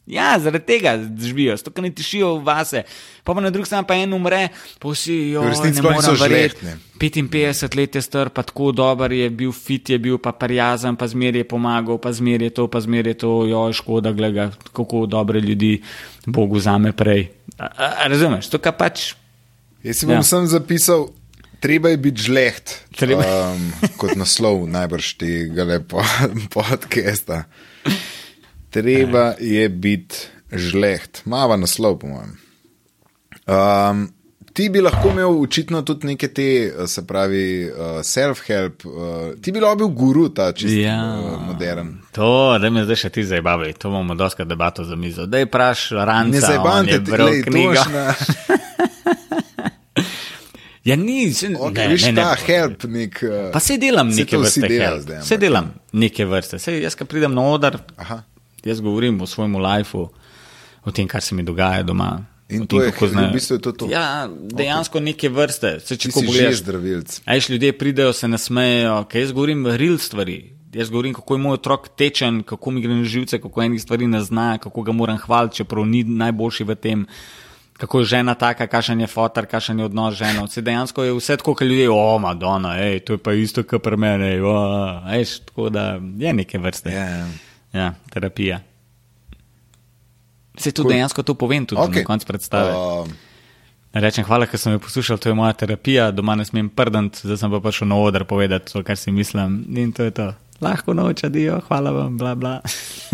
Ja, 0.07 0.39
zaradi 0.39 0.65
tega 0.67 0.93
živijo, 1.19 1.57
to, 1.59 1.71
kar 1.75 1.83
ne 1.83 1.91
tišijo 1.91 2.37
vase. 2.47 2.85
Pa, 3.25 3.35
pa 3.35 3.41
na 3.41 3.51
drugi 3.51 3.67
strani 3.67 3.87
pa 3.89 3.97
en 3.99 4.13
umre, 4.15 4.49
pa 4.79 4.93
vsi 4.93 5.17
jo 5.35 5.43
ne 5.43 5.83
morejo 5.83 6.15
verjeti. 6.21 6.75
55 7.01 7.77
let 7.77 7.95
je 7.95 8.03
star, 8.03 8.31
pa 8.31 8.45
tako 8.47 8.71
dober 8.73 9.13
je 9.13 9.27
bil, 9.31 9.51
fit 9.53 9.91
je 9.91 9.99
bil, 9.99 10.19
pa 10.23 10.33
prijazen, 10.33 10.97
pa 10.97 11.09
zmeraj 11.11 11.43
je 11.43 11.49
pomagal, 11.49 11.99
pa 11.99 12.13
zmeraj 12.13 12.47
je 12.47 12.55
to, 12.55 12.69
pa 12.71 12.81
zmeraj 12.81 13.17
je 13.17 13.19
to, 13.25 13.33
jo, 13.51 13.67
škoda, 13.73 14.13
gleda, 14.13 14.51
kako 14.73 15.07
dobre 15.11 15.41
ljudi 15.41 15.83
Bog 16.27 16.55
vzame 16.55 16.93
prej. 16.93 17.27
A, 17.59 17.67
a, 17.67 17.93
a, 18.05 18.09
razumeš, 18.09 18.49
to 18.53 18.63
kar 18.63 18.79
pač. 18.79 19.13
Jaz 19.83 19.99
si 19.99 20.07
bom 20.07 20.21
ja. 20.21 20.23
sem 20.23 20.47
zapisal. 20.47 21.09
Treba 21.61 21.89
je 21.89 21.97
biti 21.99 22.29
žleht, 22.29 22.77
um, 23.01 23.63
kot 23.97 24.13
naslov 24.15 24.67
najbrž 24.71 25.15
tega 25.19 25.65
lepo 25.65 26.05
podcasta. 26.55 27.47
Treba 28.77 29.33
je 29.41 29.69
biti 29.69 30.17
žleht, 30.53 31.23
mava 31.25 31.57
naslov, 31.57 31.99
po 31.99 32.11
mojem. 32.11 32.35
Um, 33.47 34.03
ti 34.53 34.69
bi 34.69 34.83
lahko 34.85 35.15
imel 35.15 35.39
očitno 35.41 35.81
tudi 35.83 36.11
neke 36.11 36.29
te, 36.29 36.49
se 36.87 37.07
pravi, 37.07 37.71
uh, 37.71 38.03
self-help, 38.05 38.85
uh, 38.85 39.31
ti 39.41 39.53
bi 39.53 39.63
lahko 39.65 39.79
bil 39.81 39.89
guru, 39.97 40.27
ta 40.29 40.51
čisto 40.53 40.77
ja, 40.77 40.99
uh, 41.17 41.39
modern. 41.47 41.95
To, 42.19 42.29
da 42.61 42.71
me 42.71 42.85
zdaj 42.85 43.01
še 43.07 43.13
ti 43.17 43.25
zabavi, 43.25 43.73
to 43.81 43.95
bomo 43.95 44.15
doska 44.15 44.45
debato 44.45 44.85
za 44.85 44.97
mizo. 44.97 45.25
Da 45.25 45.41
je 45.41 45.49
praš, 45.49 45.89
ranj. 45.97 46.37
Ne 46.37 46.45
zabavajte, 46.45 47.01
da 47.09 47.31
je 47.33 47.43
knjiga. 47.49 47.87
Ja, 50.87 50.95
ni, 50.95 51.33
se, 51.35 51.49
okay, 51.51 51.89
ne, 51.89 51.95
viš, 51.97 52.05
ne, 52.07 52.11
ne, 52.15 52.23
ta 52.23 52.37
help, 52.47 52.85
nek, 52.87 53.17
uh, 53.27 53.49
pa 53.51 53.59
se 53.59 53.75
delam 53.83 54.13
neke 54.15 54.39
vrste. 54.39 55.19
Se 55.27 55.35
delam 55.43 55.73
neke 55.91 56.23
vrste. 56.31 56.61
Se, 56.63 56.77
jaz, 56.79 56.95
ko 56.95 57.09
pridem 57.11 57.35
na 57.35 57.43
oder, 57.43 57.81
Aha 57.99 58.21
jaz 58.67 58.81
govorim 58.81 59.21
o 59.21 59.27
svojem 59.27 59.57
lifeu, 59.57 60.09
o 60.85 60.93
tem, 60.93 61.09
kar 61.09 61.23
se 61.23 61.35
mi 61.35 61.43
dogaja 61.47 61.83
doma. 61.83 62.27
In 62.49 62.67
to 62.67 62.79
tem, 62.79 62.93
je, 62.95 63.09
zna... 63.11 63.29
v 63.29 63.33
bistvu 63.35 63.57
je 63.59 63.61
to. 63.61 63.73
to. 63.73 63.87
Ja, 63.91 64.29
dejansko 64.31 65.01
okay. 65.01 65.05
neke 65.11 65.29
vrste. 65.35 65.79
Se, 65.83 65.97
če 65.99 66.13
ti 66.13 66.15
pogledaš, 66.15 66.61
zdravilc. 66.63 67.17
Ajš 67.27 67.49
ljudje 67.51 67.73
pridejo, 67.79 68.13
se 68.15 68.29
nasmejejo, 68.31 69.01
kaj 69.11 69.27
jaz 69.27 69.33
govorim, 69.35 69.67
real 69.67 69.99
stvari. 69.99 70.39
Jaz 70.77 70.93
govorim, 70.93 71.15
kako 71.17 71.35
je 71.35 71.43
moj 71.43 71.57
otrok 71.59 71.89
tečen, 71.99 72.43
kako 72.47 72.71
mi 72.71 72.85
gre 72.85 72.95
na 72.95 73.05
živce, 73.09 73.41
kako 73.43 73.63
enih 73.65 73.83
stvari 73.83 74.07
ne 74.07 74.21
zna, 74.23 74.59
kako 74.63 74.83
ga 74.87 74.93
moram 74.93 75.19
hvaliti, 75.19 75.63
čeprav 75.63 75.87
ni 75.89 76.05
najboljši 76.05 76.69
v 76.69 76.77
tem. 76.79 77.03
Kako 77.77 78.01
je 78.01 78.11
žena 78.15 78.35
taka, 78.39 78.69
kakšen 78.73 79.01
je 79.03 79.09
fotor, 79.11 79.49
kakšen 79.51 79.83
je 79.83 79.85
odnos 79.85 80.15
z 80.15 80.23
ženo. 80.23 80.47
Se 80.49 80.63
dejansko 80.65 81.05
je 81.05 81.17
vse 81.17 81.37
tako, 81.37 81.55
kot 81.55 81.67
ljudje, 81.67 81.91
o, 81.91 82.19
Madonna, 82.19 82.77
ej, 82.81 83.01
to 83.05 83.19
je 83.19 83.19
pa 83.19 83.35
isto, 83.35 83.67
kot 83.67 83.83
pri 83.83 83.99
meni. 84.01 84.39
Tako 85.51 85.69
da 85.71 85.99
je 86.19 86.33
neke 86.33 86.59
vrste. 86.63 86.95
Yeah. 86.95 87.46
Ja. 87.73 87.81
ja, 87.81 87.95
terapija. 88.13 88.61
Se 90.57 90.73
tudi 90.73 90.87
cool. 90.87 90.93
dejansko 90.95 91.23
to 91.23 91.35
povem, 91.35 91.67
tudi 91.67 91.81
okay. 91.81 92.03
na 92.03 92.05
koncu 92.05 92.27
predstave. 92.27 92.73
Uh, 92.73 93.09
Rečem, 93.97 94.25
hvala, 94.29 94.45
ker 94.49 94.61
sem 94.61 94.75
jo 94.75 94.81
poslušal, 94.85 95.19
to 95.19 95.31
je 95.31 95.37
moja 95.37 95.53
terapija, 95.57 96.11
doma 96.13 96.35
ne 96.37 96.45
smem 96.45 96.69
prdant, 96.69 97.17
zdaj 97.25 97.39
sem 97.41 97.53
pa 97.53 97.61
prišel 97.65 97.89
na 97.89 98.01
oder 98.01 98.27
povedati 98.29 98.73
to, 98.73 98.83
kar 98.85 98.97
si 99.01 99.13
mislim. 99.13 99.63
In 99.77 99.93
to 99.97 100.05
je 100.05 100.13
to. 100.17 100.33
Lahko 100.61 100.95
noč, 100.97 101.25
adijo, 101.25 101.61
hvala 101.69 101.93
vam, 101.93 102.17
bla 102.17 102.35
bla. 102.35 102.59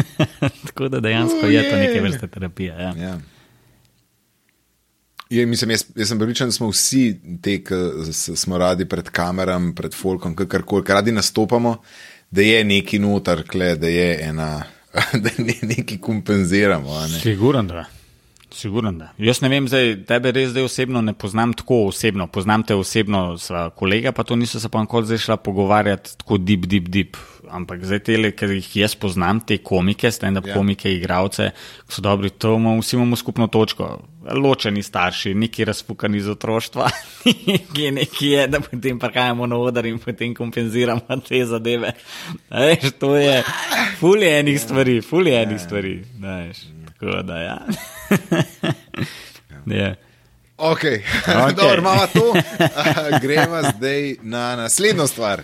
Tako 0.66 0.88
da 0.88 1.00
dejansko 1.02 1.46
uh, 1.46 1.52
je 1.52 1.62
to 1.70 1.76
neke 1.76 2.00
vrste 2.02 2.26
terapija. 2.26 2.74
Ja. 2.78 2.94
Yeah. 2.94 3.20
Je, 5.32 5.46
mislim, 5.46 5.70
jaz, 5.70 5.84
jaz 5.96 6.08
sem 6.08 6.18
pripričan, 6.18 6.48
da 6.48 6.52
smo 6.52 6.68
vsi 6.68 7.20
ti, 7.42 7.64
ki 7.64 8.12
smo 8.12 8.58
radi 8.58 8.84
pred 8.84 9.08
kamerami, 9.08 9.74
pred 9.74 9.94
folkom, 9.94 10.34
kar 10.36 10.62
radi 10.88 11.12
nastopamo, 11.12 11.76
da 12.32 12.42
je 12.42 12.64
neki 12.64 12.98
notar, 12.98 13.42
da 13.76 13.88
je 13.88 14.20
ena. 14.22 14.62
da 15.24 15.30
ne 15.38 15.54
nekaj 15.62 15.98
kompenziramo. 15.98 17.00
Ne? 17.00 17.20
Siguren, 17.20 17.66
da. 17.66 17.84
Siguren, 18.54 18.98
da. 18.98 19.10
Jaz 19.18 19.40
ne 19.42 19.48
vem, 19.52 19.66
zdaj, 19.68 19.94
tebe 20.08 20.32
res 20.34 20.50
zdaj 20.52 20.66
osebno 20.68 21.02
ne 21.04 21.14
poznam 21.16 21.54
tako 21.56 21.86
osebno. 21.88 22.26
Poznam 22.32 22.64
te 22.66 22.76
osebno, 22.76 23.38
sva 23.40 23.68
kolega, 23.76 24.12
pa 24.12 24.24
to 24.28 24.36
niso 24.36 24.60
se 24.60 24.68
pa 24.68 24.82
nikoli 24.84 25.08
zdaj 25.08 25.22
šla 25.26 25.36
pogovarjati 25.36 26.16
tako 26.18 26.38
deep, 26.38 26.66
deep, 26.70 26.90
deep. 26.92 27.20
Ampak 27.52 27.84
zdaj 27.84 28.02
te, 28.06 28.16
ker 28.38 28.52
jih 28.54 28.68
jaz 28.84 28.94
poznam, 28.96 29.40
te 29.44 29.58
komike, 29.58 30.10
stand-up 30.12 30.46
ja. 30.48 30.56
komike, 30.56 30.92
igravce, 30.94 31.50
ki 31.88 31.96
so 31.96 32.04
dobri, 32.04 32.30
to 32.30 32.54
imamo, 32.56 32.80
vsi 32.80 32.96
imamo 32.96 33.18
skupno 33.18 33.48
točko. 33.52 33.90
Ločeni 34.22 34.82
starši, 34.86 35.34
neki 35.34 35.66
razfukani 35.66 36.20
iz 36.20 36.28
otroštva, 36.30 36.90
ki 37.74 37.88
je 37.88 37.92
neki 37.92 38.28
je, 38.36 38.46
da 38.48 38.60
potem 38.62 39.00
prihajamo 39.02 39.48
na 39.50 39.58
oder 39.58 39.88
in 39.90 39.98
potem 39.98 40.34
kompenziramo 40.34 41.18
te 41.28 41.42
zadeve. 41.46 41.96
Veš, 42.50 42.92
to 43.02 43.16
je 43.16 43.42
fulje 43.98 44.38
enih 44.38 44.60
stvari, 44.60 45.00
fulje 45.02 45.34
enih 45.42 45.58
ja. 45.58 45.64
stvari. 45.66 45.96
Veš, 46.22 46.62
tako 47.02 47.22
da, 47.22 47.36
ja. 47.36 47.58
ja. 49.80 49.94
Ok, 50.56 50.78
okay. 51.26 51.54
dobro, 51.54 51.78
imamo 51.78 52.06
to. 52.06 52.32
Gremo 53.22 53.62
zdaj 53.76 54.16
na 54.22 54.56
naslednjo 54.56 55.06
stvar. 55.06 55.42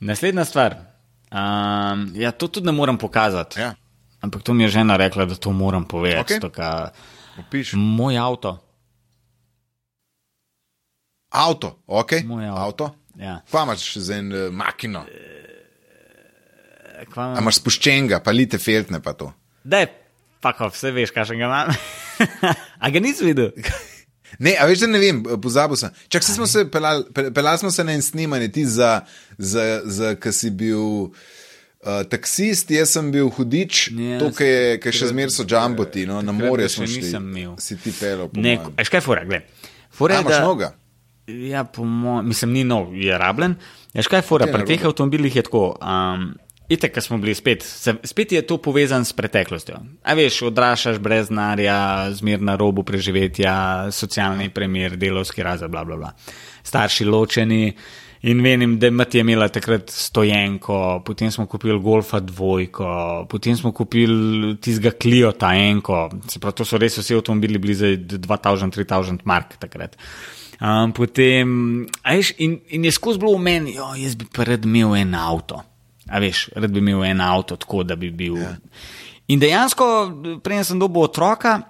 Naslednja 0.00 0.44
stvar. 0.44 0.74
Um, 1.30 2.12
ja, 2.14 2.30
to 2.30 2.48
tudi 2.48 2.66
ne 2.66 2.72
morem 2.72 2.98
pokazati. 2.98 3.60
Ja. 3.60 3.74
Ampak 4.20 4.42
to 4.42 4.54
mi 4.54 4.62
je 4.62 4.68
žena 4.68 4.96
rekla, 4.96 5.24
da 5.24 5.34
to 5.34 5.52
moram 5.52 5.84
povedati. 5.84 6.34
Okay. 6.34 6.40
Toka, 6.40 6.90
moj 7.72 8.18
avto. 8.18 8.58
Avto, 11.28 11.78
ok. 11.86 12.12
Moj 12.24 12.46
avto. 12.46 12.60
avto. 12.60 12.94
Ja. 13.14 13.40
Kva 13.50 13.62
imaš 13.62 13.84
še 13.92 14.00
za 14.00 14.16
en 14.16 14.32
uh, 14.32 14.52
makino? 14.52 15.04
Kva... 17.12 17.32
A 17.36 17.40
imaš 17.40 17.60
spuščenega, 17.60 18.20
pa 18.24 18.32
lite 18.34 18.58
feltne 18.58 19.00
pa 19.00 19.12
to. 19.12 19.32
Da, 19.62 19.84
pa 20.40 20.52
ko 20.56 20.68
vse 20.72 20.92
veš, 20.96 21.12
kaj 21.14 21.30
še 21.30 21.38
ga 21.38 21.48
imam. 21.48 21.72
A 22.82 22.90
ga 22.90 23.00
nisi 23.00 23.24
videl? 23.24 23.52
Ne, 24.38 24.54
a 24.54 24.64
veš, 24.64 24.84
da 24.84 24.86
ne 24.86 25.00
vem, 25.02 25.18
pozabil 25.42 25.76
sem. 25.76 25.90
Čak 26.08 26.22
se 26.22 26.32
smo 26.32 26.46
se 26.46 26.62
pelali, 26.70 27.02
pelali 27.34 27.58
smo 27.58 27.70
se 27.74 27.84
na 27.84 27.92
en 27.92 28.02
snimanje, 28.02 28.46
ti 28.54 28.62
za, 28.64 29.00
za, 29.36 29.82
za 29.84 30.14
ki 30.14 30.32
si 30.32 30.50
bil. 30.54 31.10
Uh, 31.80 32.04
taksist, 32.08 32.70
jaz 32.70 32.92
sem 32.92 33.08
bil 33.10 33.30
hudič, 33.32 33.88
Ja, 33.96 34.18
tukaj 34.20 34.48
je, 34.48 34.78
kaj 34.84 34.92
še 34.92 35.06
zmeraj 35.10 35.32
so 35.32 35.46
džamboti, 35.48 36.04
no, 36.06 36.20
na 36.22 36.32
ga 36.32 36.68
smo 36.68 36.84
šli. 36.86 37.02
nisem 37.02 37.24
imel. 37.26 37.54
Si 37.58 37.76
ti 37.80 37.88
pelil, 37.90 38.28
po 38.28 38.36
Ne, 38.36 38.58
mojem. 38.60 38.74
veš 38.76 38.92
kaj, 38.92 39.00
fura, 39.00 39.24
gled. 39.24 39.48
Fura 39.90 40.20
A, 40.20 40.26
da, 40.28 40.40
noga? 40.44 40.74
ja, 41.26 41.64
po 41.64 41.84
mojem, 41.84 42.28
mislim, 42.28 42.52
ni 42.52 42.64
nov, 42.64 42.92
je 42.94 43.16
rabljen. 43.18 43.56
Veš 43.96 44.12
kaj, 44.12 44.22
fura, 44.22 44.46
je 44.46 44.52
pri 44.52 44.68
teh 44.68 44.84
avtomobilih 44.84 45.36
je 45.36 45.42
tako. 45.48 45.64
Um, 45.80 46.34
Itek, 46.70 46.92
ko 46.94 47.02
smo 47.02 47.18
bili 47.18 47.34
spet, 47.34 47.64
se, 47.66 47.96
spet 48.04 48.32
je 48.32 48.42
to 48.46 48.60
povezano 48.62 49.04
s 49.04 49.12
preteklostjo. 49.12 49.80
A 50.06 50.14
veš, 50.14 50.42
odraščaš 50.52 51.00
brez 51.02 51.26
denarja, 51.26 51.78
zmer 52.14 52.42
na 52.46 52.54
robu 52.60 52.84
preživetja, 52.86 53.54
socialni 53.90 54.46
premjer, 54.54 54.94
delovski 55.00 55.42
razred, 55.42 55.72
bla, 55.72 55.82
bla, 55.84 55.98
bla. 55.98 56.12
Starši 56.62 57.08
ločeni. 57.10 57.64
In 58.30 58.42
vem, 58.44 58.76
da 58.78 58.90
Mati 58.92 59.18
je 59.18 59.24
imela 59.24 59.48
takrat 59.48 59.90
stojenko, 59.90 61.00
potem 61.06 61.30
smo 61.32 61.46
kupili 61.48 61.78
Golfa 61.80 62.20
dvojko, 62.20 62.90
potem 63.30 63.56
smo 63.56 63.72
kupili 63.72 64.58
tistega 64.60 64.92
Cliota 65.02 65.54
enko, 65.56 66.02
se 66.28 66.38
pravi, 66.38 66.58
to 66.58 66.66
so 66.68 66.78
res 66.78 66.98
vsi 67.00 67.16
avtomobili 67.16 67.58
bili 67.58 67.74
za 67.74 67.94
2000-3000 67.96 69.24
mark 69.24 69.56
takrat. 69.58 69.96
Um, 70.60 70.92
potem, 70.92 71.88
veš, 72.04 72.34
in, 72.44 72.58
in 72.76 72.84
je 72.84 72.92
skozi 72.92 73.18
bilo 73.18 73.32
v 73.38 73.42
meni, 73.48 73.74
jo, 73.78 73.88
jaz 73.96 74.14
bi 74.20 74.28
pa 74.28 74.44
rad 74.44 74.68
imel 74.68 74.98
en 75.00 75.16
avto. 75.16 75.64
A 76.10 76.18
veš, 76.22 76.48
rad 76.56 76.72
bi 76.74 76.82
imel 76.82 77.04
en 77.06 77.22
avto, 77.22 77.56
tako 77.56 77.84
da 77.86 77.96
bi 77.96 78.10
bil. 78.10 78.40
Ja. 78.40 78.56
In 79.30 79.38
dejansko, 79.38 79.86
prej 80.42 80.64
sem 80.66 80.80
dobil 80.82 81.06
otroka, 81.06 81.60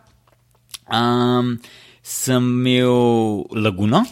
um, 0.89 1.59
sem 2.03 2.49
imel 2.57 3.45
laguno. 3.53 4.05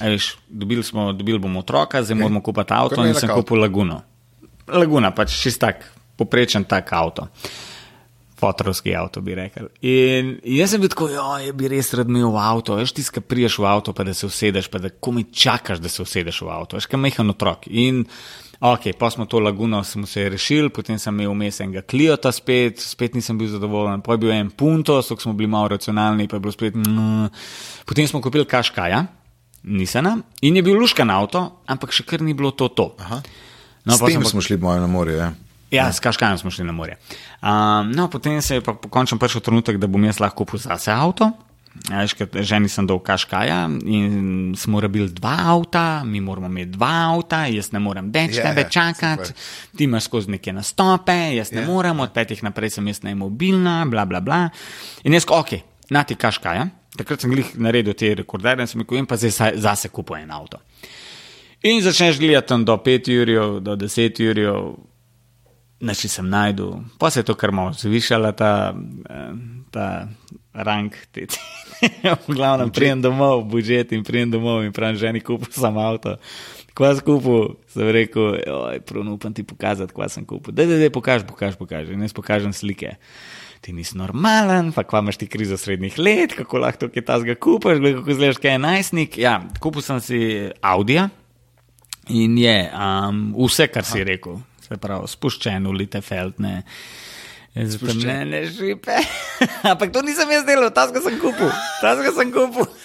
A 0.00 0.08
Veš, 0.08 0.34
dobili, 0.48 0.82
smo, 0.82 1.12
dobili 1.12 1.38
bomo 1.38 1.60
otroka, 1.60 2.02
zdaj 2.02 2.16
moramo 2.16 2.40
kupiti 2.40 2.72
avto 2.72 3.04
in 3.04 3.14
sem 3.14 3.28
kupil 3.28 3.60
laguno. 3.60 4.00
Laguna, 4.70 5.10
pač 5.12 5.34
čist 5.42 5.60
tak, 5.60 5.84
poprečen 6.16 6.64
tak 6.64 6.92
avto. 6.92 7.26
Fotorovski 8.40 8.94
avto 8.96 9.20
bi 9.20 9.34
rekel. 9.36 9.68
In 9.84 10.38
jaz 10.56 10.72
sem 10.72 10.80
bil 10.80 10.88
tako, 10.88 11.10
jo, 11.12 11.26
jaz 11.44 11.56
bi 11.56 11.68
res 11.68 11.92
rad 11.92 12.08
imel 12.08 12.38
avto, 12.40 12.78
veš, 12.78 12.94
ti 12.96 13.04
skaj 13.04 13.26
priješ 13.28 13.58
v 13.60 13.68
avto, 13.68 13.92
pa 13.92 14.06
da 14.08 14.14
se 14.16 14.24
usedeš, 14.30 14.70
pa 14.72 14.80
da 14.80 14.88
komi 14.88 15.26
čakaš, 15.28 15.82
da 15.84 15.92
se 15.92 16.00
usedeš 16.02 16.40
v 16.46 16.52
avto, 16.54 16.80
veš, 16.80 16.88
kaj 16.88 17.02
mehen 17.02 17.34
otrok. 17.34 17.68
In 17.68 18.06
ok, 18.60 18.90
pa 18.98 19.10
smo 19.10 19.24
to 19.26 19.40
laguno, 19.40 19.84
smo 19.84 20.06
se 20.06 20.28
rešili, 20.28 20.68
potem 20.68 20.98
sem 20.98 21.14
imel 21.14 21.32
vmes 21.32 21.60
enega 21.60 21.82
kliota 21.82 22.32
spet, 22.32 22.80
spet 22.80 23.14
nisem 23.14 23.38
bil 23.38 23.48
zadovoljen, 23.48 24.00
pa 24.04 24.12
je 24.12 24.18
bil 24.18 24.32
en 24.32 24.50
puntos, 24.50 25.08
tako 25.08 25.20
smo 25.22 25.32
bili 25.32 25.48
malo 25.48 25.68
racionalni, 25.68 26.28
pa 26.28 26.36
je 26.36 26.40
bilo 26.40 26.52
spet. 26.52 26.74
Mm. 26.76 27.26
Potem 27.86 28.08
smo 28.08 28.20
kupili 28.20 28.44
kaškaja, 28.44 29.06
nisena, 29.62 30.18
in 30.42 30.56
je 30.56 30.62
bil 30.62 30.76
luškan 30.80 31.10
avto, 31.10 31.46
ampak 31.66 31.92
še 31.92 32.04
kar 32.04 32.20
ni 32.22 32.34
bilo 32.34 32.50
to 32.50 32.68
to. 32.68 32.94
Aha. 33.00 33.22
No, 33.84 33.96
S 33.96 34.04
tem 34.04 34.20
pa- 34.22 34.28
smo 34.28 34.40
šli 34.40 34.58
po 34.60 34.66
mojem 34.68 34.80
na 34.80 34.86
morje. 34.86 35.16
Ja. 35.16 35.32
Ja, 35.70 35.92
s 35.92 36.00
Kaškajem 36.02 36.38
smo 36.38 36.50
šli 36.50 36.64
na 36.66 36.72
morje. 36.72 36.96
Um, 37.42 37.92
no, 37.94 38.08
potem 38.10 38.42
se 38.42 38.54
je 38.58 38.60
pa 38.60 38.74
končno 38.74 39.18
prišel 39.18 39.40
trenutek, 39.40 39.78
da 39.78 39.86
bom 39.86 40.02
jaz 40.04 40.18
lahko 40.20 40.42
kupil 40.44 40.58
zase 40.58 40.90
avto. 40.90 41.30
Veš, 41.90 42.14
ženi 42.42 42.68
sem 42.68 42.86
dal 42.86 42.98
Kaškaja 42.98 43.60
in 43.86 44.54
smo 44.58 44.80
rabili 44.82 45.08
dva 45.08 45.36
avta, 45.52 46.02
mi 46.04 46.20
moramo 46.20 46.46
imeti 46.46 46.70
dva 46.74 46.88
avta, 47.14 47.44
jaz 47.46 47.70
ne 47.72 47.78
morem 47.78 48.08
več 48.12 48.36
Ja, 48.36 48.48
tebe 48.48 48.64
čakati, 48.70 49.26
super. 49.26 49.76
ti 49.78 49.84
imaš 49.84 50.04
skozi 50.04 50.30
neke 50.30 50.52
nastope, 50.52 51.14
jaz 51.34 51.52
ne 51.52 51.60
Ja. 51.62 51.66
morem, 51.66 52.00
od 52.00 52.12
petih 52.12 52.42
naprej 52.42 52.70
sem 52.70 52.86
jaz 52.86 53.02
nemobilna, 53.02 53.84
bla, 53.86 54.04
bla, 54.04 54.20
bla. 54.20 54.40
In 55.04 55.14
jaz, 55.14 55.24
ok, 55.28 55.54
na 55.90 56.02
ti 56.04 56.14
Kaškaja, 56.14 56.66
takrat 56.96 57.20
sem 57.20 57.30
glih 57.30 57.54
naredil 57.54 57.94
te 57.94 58.14
rekorderje 58.14 58.66
in 58.66 58.66
sem 58.66 58.80
rekel, 58.82 58.98
in 58.98 59.06
pa 59.06 59.16
zdaj 59.16 59.54
zase 59.56 59.88
kupil 59.88 60.16
en 60.16 60.30
avto. 60.30 60.58
In 61.62 61.82
začneš 61.82 62.18
gledati 62.18 62.48
tam 62.48 62.64
do 62.64 62.76
5 62.76 63.08
ur, 63.20 63.60
do 63.60 63.76
10 63.76 64.20
ur, 64.26 64.38
Naši 65.80 66.10
sem 66.12 66.26
najdel, 66.28 66.82
pa 67.00 67.08
se 67.10 67.22
je 67.22 67.24
to 67.24 67.34
kar 67.40 67.52
malo 67.56 67.72
zvišala, 67.72 68.34
ta, 68.36 68.74
eh, 69.08 69.32
ta 69.72 70.08
rang. 70.52 70.92
Te, 71.12 71.26
te. 71.26 71.40
v 72.28 72.34
glavnem, 72.36 72.70
prijem 72.72 73.00
domov, 73.00 73.46
budžet 73.48 73.94
in 73.96 74.04
prijem 74.04 74.30
domov 74.34 74.64
in 74.66 74.74
pravim, 74.76 74.98
ženi 75.00 75.22
kupil 75.24 75.48
sem 75.54 75.78
avto. 75.80 76.16
Kva 76.76 76.92
sem 76.96 77.04
kupil, 77.04 77.56
sem 77.72 77.90
rekel, 77.92 78.38
pravno 78.86 79.16
upam 79.16 79.32
ti 79.34 79.44
pokazati, 79.46 79.94
kva 79.94 80.08
sem 80.12 80.24
kupil. 80.28 80.54
Da, 80.54 80.66
da, 80.68 80.78
da, 80.80 80.90
pokaž, 80.92 81.24
pokaž, 81.28 81.56
pokaž. 81.58 81.90
In 81.92 82.04
jaz 82.04 82.14
pokažem 82.16 82.54
slike. 82.56 82.94
Ti 83.60 83.74
nisi 83.76 83.98
normalen, 84.00 84.70
pa 84.72 84.86
kva 84.88 85.02
imaš 85.04 85.18
ti 85.20 85.28
krizo 85.28 85.58
srednjih 85.60 85.98
let, 86.00 86.36
kako 86.38 86.62
lahko 86.62 86.88
kaj 86.88 87.04
tasga 87.04 87.36
kupiš, 87.36 87.82
gled, 87.82 87.98
kako 88.00 88.16
zlež 88.16 88.40
kaj 88.40 88.56
je 88.56 88.62
najstnik. 88.62 89.18
Ja, 89.20 89.34
kupil 89.60 89.84
sem 89.84 90.00
si 90.04 90.20
Audija 90.64 91.10
in 92.08 92.38
je 92.40 92.56
um, 92.72 93.26
vse, 93.36 93.68
kar 93.68 93.84
si 93.84 94.04
rekel. 94.06 94.40
Se 94.70 94.76
pravi, 94.78 95.08
spuščen 95.10 95.64
v 95.66 95.72
Litefeldne, 95.80 96.52
zbrnjene 97.58 98.44
žipe. 98.54 99.00
Ampak 99.72 99.90
to 99.90 100.04
nisem 100.06 100.30
jaz 100.30 100.44
delal, 100.46 100.70
tasga 100.70 101.02
sem 101.02 101.16
kupil, 101.18 101.50
sem 102.14 102.30
kupil. 102.34 102.70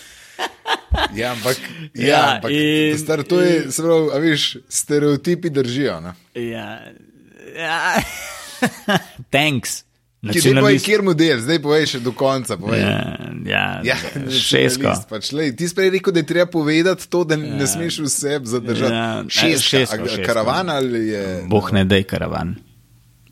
Ja, 1.16 1.32
ampak, 1.32 1.60
ja, 1.96 2.08
Ja, 2.08 2.20
ampak 2.36 2.52
in- 2.52 2.98
star, 3.00 3.22
to 3.28 3.38
je, 3.40 3.72
se 3.72 3.84
pravi, 3.84 4.10
a 4.16 4.18
viš, 4.20 4.44
stereotipi 4.72 5.50
držijo. 5.52 6.00
Ne? 6.04 6.12
Ja, 6.40 6.66
ja. 7.56 7.80
thanks. 9.36 9.84
Nacionalist. 10.26 10.86
kjer 10.86 11.02
model, 11.06 11.40
zdaj 11.40 11.60
povej 11.62 11.86
še 11.94 12.00
do 12.06 12.12
konca. 12.12 12.58
Povej. 12.58 12.82
Ja, 12.82 13.00
ja, 13.46 13.66
Ja, 13.84 13.98
šesko. 14.50 14.94
Pač, 15.10 15.32
lej, 15.32 15.54
ti 15.56 15.70
si 15.70 15.76
prej 15.78 15.94
rekel, 15.98 16.14
da 16.14 16.24
je 16.24 16.30
treba 16.30 16.50
povedati 16.52 17.10
to, 17.10 17.24
da 17.24 17.38
ne 17.38 17.68
smeš 17.68 18.00
vse 18.08 18.40
zadržati. 18.44 18.94
Ja, 18.94 19.24
šestka, 19.28 19.70
šestko, 19.70 20.04
a 20.04 20.08
šestko. 20.08 20.26
Karavan 20.26 20.70
ali 20.70 21.08
je. 21.08 21.26
Bog 21.50 21.70
ne 21.74 21.86
dej 21.86 22.04
karavan. 22.10 22.56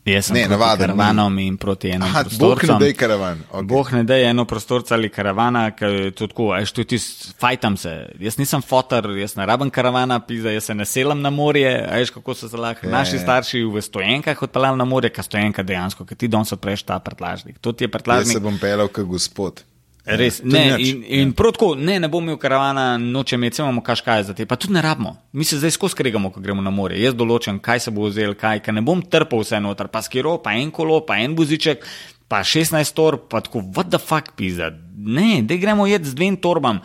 Jaz 0.04 0.26
sem 0.26 0.36
Ne, 0.36 0.48
navaden, 0.48 0.90
karavanom 0.90 1.38
in 1.38 1.56
proti 1.56 1.88
enemu 1.88 2.04
Aha, 2.04 2.24
Bog 2.38 2.60
ne 2.64 2.74
dej 2.78 2.92
karavan. 2.92 3.38
Okay. 3.52 3.66
Bog 3.66 3.92
ne 3.92 4.02
da 4.04 4.18
eno 4.18 4.44
prostorca 4.44 4.94
ali 4.94 5.08
karavana, 5.08 5.70
ker 5.70 5.88
je 5.90 6.10
to 6.10 6.26
tako, 6.26 6.50
a 6.52 6.64
što 6.64 6.84
ti 6.84 6.98
fajtam 7.40 7.76
se. 7.76 8.06
Jaz 8.20 8.38
nisem 8.38 8.62
fotor, 8.62 9.10
jaz 9.16 9.36
ne 9.36 9.46
rabim 9.46 9.70
karavana, 9.70 10.20
pisa, 10.20 10.50
jaz 10.50 10.64
se 10.64 10.74
ne 10.74 10.84
selam 10.84 11.20
na 11.20 11.30
morje, 11.30 11.88
a 11.90 11.96
veš 11.96 12.10
kako 12.10 12.34
so 12.34 12.48
se 12.48 12.56
lahko 12.56 12.86
Ja, 12.86 12.92
naši 12.92 13.16
ja. 13.16 13.22
starši 13.22 13.62
v 13.64 13.80
stojenkah 13.82 14.42
odpeljali 14.42 14.78
na 14.78 14.84
morje, 14.84 15.08
ka 15.10 15.22
stojenka 15.22 15.62
dejansko, 15.62 16.04
ker 16.04 16.16
ti 16.16 16.28
danes 16.28 16.52
odpreš 16.52 16.82
ta 16.82 16.98
prtlažnik. 16.98 17.58
To 17.58 17.72
ti 17.72 17.84
je 17.84 17.88
Jaz 17.88 17.92
prtlažnik. 17.92 18.32
se 18.32 18.40
bom 18.40 18.58
pelal 18.58 18.88
kot 18.88 19.04
gospod. 19.06 19.64
Res, 20.04 20.42
To 20.42 20.46
ni 20.46 20.52
ne, 20.52 20.76
nič. 20.76 20.88
in, 20.92 21.04
in 21.08 21.30
prav 21.32 21.54
tako, 21.56 21.70
ne, 21.80 21.96
ne 22.00 22.08
bom 22.12 22.24
imel 22.26 22.36
karavana, 22.36 22.98
noče 23.00 23.38
imeti, 23.38 23.56
samo 23.56 23.80
kaškaj 23.80 24.26
za 24.28 24.34
te, 24.36 24.44
pa 24.44 24.58
tudi 24.60 24.74
ne 24.76 24.82
rabimo. 24.84 25.16
Mi 25.32 25.44
se 25.48 25.56
zdaj 25.56 25.72
skozi 25.78 25.96
skregamo, 25.96 26.28
ko 26.30 26.42
gremo 26.44 26.60
na 26.62 26.70
morje. 26.70 27.00
Jaz 27.00 27.16
določam, 27.16 27.56
kaj 27.56 27.86
se 27.86 27.94
bo 27.94 28.10
vzel, 28.10 28.34
kaj, 28.36 28.60
ker 28.66 28.76
ne 28.76 28.82
bom 28.84 29.00
trpel 29.00 29.40
vse 29.40 29.62
noter, 29.64 29.88
pa 29.88 30.04
skiro, 30.04 30.36
pa 30.44 30.52
en 30.60 30.68
kolo, 30.76 31.00
pa 31.08 31.16
en 31.24 31.32
buziček, 31.38 31.88
pa 32.28 32.42
16 32.44 32.92
torb, 32.92 33.24
pa 33.32 33.40
tako, 33.40 33.64
what 33.72 33.88
the 33.88 34.00
fuck, 34.02 34.34
pizza. 34.36 34.68
Ne, 34.92 35.40
da 35.40 35.56
gremo 35.56 35.88
jed 35.88 36.04
z 36.04 36.20
dvem 36.20 36.36
torbam. 36.36 36.84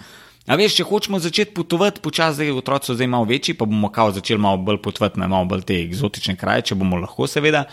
A 0.49 0.55
veš, 0.57 0.79
če 0.79 0.87
hočemo 0.87 1.19
začeti 1.19 1.53
potovati, 1.53 1.99
počasi 2.01 2.39
zdaj 2.39 2.55
otroci 2.55 2.89
so 2.89 2.95
zdaj 2.95 3.11
malo 3.11 3.27
večji, 3.29 3.53
pa 3.53 3.67
bomo 3.69 3.91
kao 3.93 4.15
začeli 4.15 4.39
malo 4.41 4.57
bolj 4.63 4.79
potovati 4.81 5.19
na 5.19 5.27
malo 5.27 5.45
bolj 5.45 5.67
te 5.67 5.75
eksotične 5.83 6.39
kraje, 6.39 6.71
če 6.71 6.79
bomo 6.79 6.97
lahko, 6.97 7.27
seveda. 7.27 7.67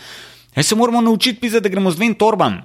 Ja, 0.53 0.63
se 0.63 0.75
moramo 0.75 1.01
naučiti 1.01 1.39
pisati, 1.39 1.63
da 1.63 1.71
gremo 1.71 1.91
z 1.91 2.03
dvem 2.03 2.13
torbam. 2.19 2.61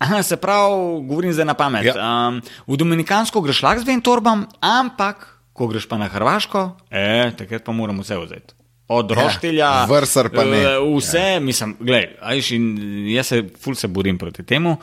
Aha, 0.00 0.22
se 0.22 0.36
pravi, 0.36 0.74
govorim 1.04 1.32
zdaj 1.32 1.44
na 1.44 1.54
pamet. 1.54 1.84
Ja. 1.84 2.28
Um, 2.28 2.40
v 2.66 2.76
Dominikansko 2.76 3.40
greš 3.40 3.60
lahko 3.62 3.82
z 3.82 3.84
dvem 3.84 4.00
torbam, 4.00 4.46
ampak 4.58 5.26
ko 5.52 5.68
greš 5.68 5.84
pa 5.84 5.98
na 6.00 6.08
Hrvaško, 6.08 6.62
eh, 6.88 7.32
takrat 7.36 7.60
pa 7.62 7.72
moramo 7.72 8.00
vse 8.00 8.16
vzeti. 8.16 8.54
Od 8.90 9.06
roštilja, 9.14 9.84
vrsar 9.86 10.32
pa 10.34 10.42
ne. 10.42 10.62
eh, 10.64 10.78
Vse, 10.96 11.20
ja. 11.34 11.40
mislim, 11.40 11.76
gledaj, 11.78 12.08
a 12.18 12.32
veš, 12.34 12.48
in 12.56 12.64
jaz 13.12 13.28
se 13.28 13.42
ful 13.60 13.76
se 13.78 13.86
borim 13.86 14.16
proti 14.18 14.42
temu. 14.42 14.76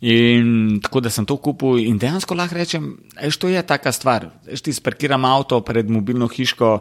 In 0.00 0.80
tako 0.82 1.00
da 1.00 1.10
sem 1.10 1.24
to 1.24 1.36
kupil 1.36 1.78
in 1.78 1.96
dejansko 1.98 2.34
lahko 2.34 2.58
rečem, 2.58 2.90
veš, 3.16 3.38
to 3.38 3.48
je 3.48 3.62
taka 3.62 3.92
stvar. 3.92 4.28
Veš, 4.44 4.60
ti 4.60 4.72
sparkiram 4.72 5.24
avto 5.24 5.60
pred 5.64 5.88
mobilno 5.88 6.28
hiško. 6.28 6.80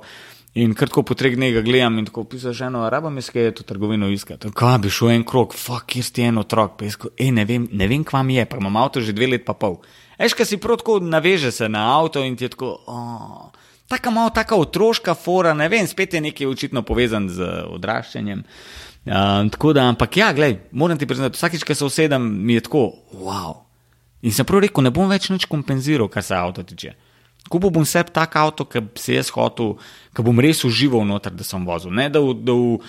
In 0.60 0.74
kratko 0.76 1.06
po 1.08 1.16
treh 1.16 1.38
dneh 1.38 1.54
ga 1.56 1.62
gledam 1.64 2.02
in 2.02 2.08
tako 2.10 2.26
piše, 2.28 2.52
ženo, 2.58 2.82
rabam 2.92 3.16
jaz 3.16 3.30
kaj 3.32 3.52
to 3.56 3.64
trgovino 3.64 4.10
iskati. 4.12 4.50
Kaj 4.52 4.78
bi 4.84 4.90
šel 4.92 5.14
en 5.14 5.24
krok, 5.24 5.54
fuck, 5.56 5.86
kjer 5.88 6.04
si 6.04 6.26
en 6.28 6.42
otrok, 6.42 6.74
pa 6.80 6.90
ko, 7.00 7.12
ej, 7.16 7.32
ne 7.32 7.46
vem, 7.48 7.68
ne 7.72 7.88
vem, 7.88 8.04
kva 8.04 8.26
mi 8.28 8.36
je, 8.36 8.44
pa 8.50 8.60
imam 8.60 8.76
avto 8.82 9.00
že 9.00 9.16
dve 9.16 9.30
let 9.32 9.46
pa 9.48 9.56
pol. 9.56 9.78
Eš, 10.20 10.36
kaj 10.36 10.50
si 10.50 10.60
prav 10.60 10.82
tako 10.82 10.98
naveže 11.00 11.54
se 11.56 11.70
na 11.72 11.86
avto 11.96 12.26
in 12.28 12.36
ti 12.36 12.44
je 12.44 12.52
tako, 12.58 12.74
oh, 12.92 13.70
taka 13.88 14.12
malo, 14.12 14.34
taka 14.36 14.60
otroška 14.60 15.16
fora, 15.16 15.54
ne 15.54 15.70
vem, 15.72 15.88
spet 15.88 16.18
je 16.18 16.26
nekaj 16.28 16.52
očitno 16.52 16.84
povezan 16.84 17.30
z 17.32 17.48
odraščanjem. 17.70 18.44
Uh, 19.08 19.48
tako 19.54 19.72
da, 19.74 19.88
ampak 19.94 20.18
ja, 20.18 20.34
gledaj, 20.36 20.60
moram 20.72 21.00
ti 21.00 21.08
priznati, 21.08 21.40
vsakič, 21.40 21.64
ko 21.64 21.76
se 21.76 21.88
usedem, 21.88 22.26
mi 22.46 22.60
je 22.60 22.68
tako, 22.68 22.90
wow. 23.16 23.62
In 24.28 24.36
sem 24.36 24.46
prav 24.46 24.66
rekel, 24.66 24.84
ne 24.84 24.92
bom 24.92 25.08
več 25.08 25.30
nič 25.32 25.48
kompenziral, 25.48 26.12
kar 26.12 26.26
se 26.26 26.36
avto 26.36 26.68
tiče. 26.68 26.98
Kupil 27.50 27.72
bom 27.74 27.86
sebi 27.88 28.12
tak 28.14 28.36
avto, 28.38 28.66
ki 28.68 28.84
se 29.00 29.16
jaz 29.16 29.32
hotel, 29.34 29.78
ki 30.14 30.26
bom 30.26 30.42
res 30.44 30.66
užival 30.68 31.06
noter, 31.08 31.34
da 31.34 31.46
sem 31.48 31.64
vozil. 31.66 31.94
Ne 31.96 32.10
da 32.14 32.22
v, 32.22 32.36
da 32.46 32.54
v 32.54 32.82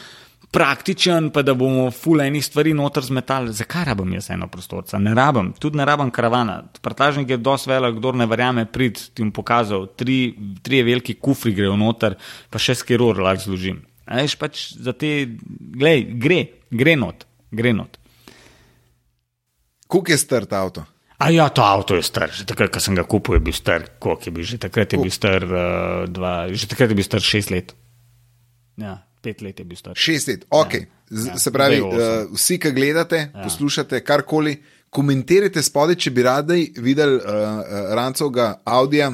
praktičen, 0.51 1.31
pa 1.31 1.43
da 1.47 1.55
bomo 1.55 1.91
fule 1.95 2.27
enih 2.27 2.45
stvari 2.45 2.75
noter 2.75 3.07
zmetali. 3.07 3.55
Zakaj 3.55 3.87
rabim 3.89 4.17
jaz 4.19 4.31
eno 4.35 4.49
prostorca? 4.51 4.99
Ne 4.99 5.15
rabim, 5.15 5.53
tudi 5.59 5.79
ne 5.79 5.87
rabim 5.87 6.11
karavana. 6.11 6.59
Prtlažnik 6.83 7.31
je 7.31 7.39
dosti 7.39 7.71
velik, 7.71 7.97
kdo 8.01 8.13
ne 8.19 8.27
verjame, 8.27 8.67
prid 8.67 8.99
ti 9.15 9.23
bom 9.23 9.31
pokazal, 9.37 9.87
tri, 9.97 10.35
tri 10.67 10.83
veliki 10.87 11.15
kufri 11.23 11.55
grejo 11.55 11.79
noter, 11.79 12.19
pa 12.51 12.59
še 12.59 12.77
skiror 12.83 13.23
lahko 13.23 13.47
zložim. 13.47 13.85
Veš, 14.11 14.35
pač 14.41 14.65
za 14.75 14.93
te, 14.99 15.13
glej, 15.79 16.09
gre, 16.19 16.41
gre 16.75 16.97
not, 16.99 17.29
gre 17.55 17.73
not. 17.77 18.01
Koliko 19.91 20.13
je 20.13 20.19
star 20.19 20.47
ta 20.51 20.65
avto? 20.65 20.83
A 21.21 21.29
ja, 21.29 21.49
to 21.49 21.61
avto 21.61 21.93
je 21.95 22.03
star. 22.03 22.33
Že 22.33 22.49
takrat, 22.49 22.73
ko 22.73 22.81
sem 22.81 22.97
ga 22.97 23.05
kupil, 23.05 23.37
je 23.37 23.43
bil 23.43 23.53
star. 23.53 23.85
Koliko 23.99 24.25
je 24.25 24.33
bil? 24.33 24.45
Že 24.47 24.57
takrat 24.59 24.89
je 24.89 24.99
bil 24.99 25.13
star, 25.13 25.45
uh, 25.45 25.61
dva, 26.09 26.49
že 26.49 26.65
takrat 26.65 26.89
je 26.89 26.97
bil 26.97 27.05
star 27.05 27.21
šest 27.21 27.53
let. 27.53 27.77
Ja, 28.75 28.95
pet 29.21 29.43
let 29.43 29.61
je 29.61 29.65
bil 29.65 29.77
star. 29.77 29.93
Šest 29.95 30.29
let, 30.29 30.49
ok. 30.49 30.75
Ja, 30.75 30.89
Ja, 31.11 31.35
Se 31.37 31.51
pravi, 31.51 31.81
uh, 31.83 31.91
vsi, 32.31 32.55
ki 32.57 32.71
gledate, 32.71 33.17
ja. 33.27 33.43
poslušate 33.43 33.99
karkoli, 34.01 34.63
komentirajte 34.89 35.59
spodaj, 35.59 35.97
če 35.97 36.11
bi 36.11 36.23
radi 36.23 36.59
videli 36.79 37.17
uh, 37.17 37.25
uh, 37.25 37.65
Rancovega 37.93 38.63
Audija 38.65 39.09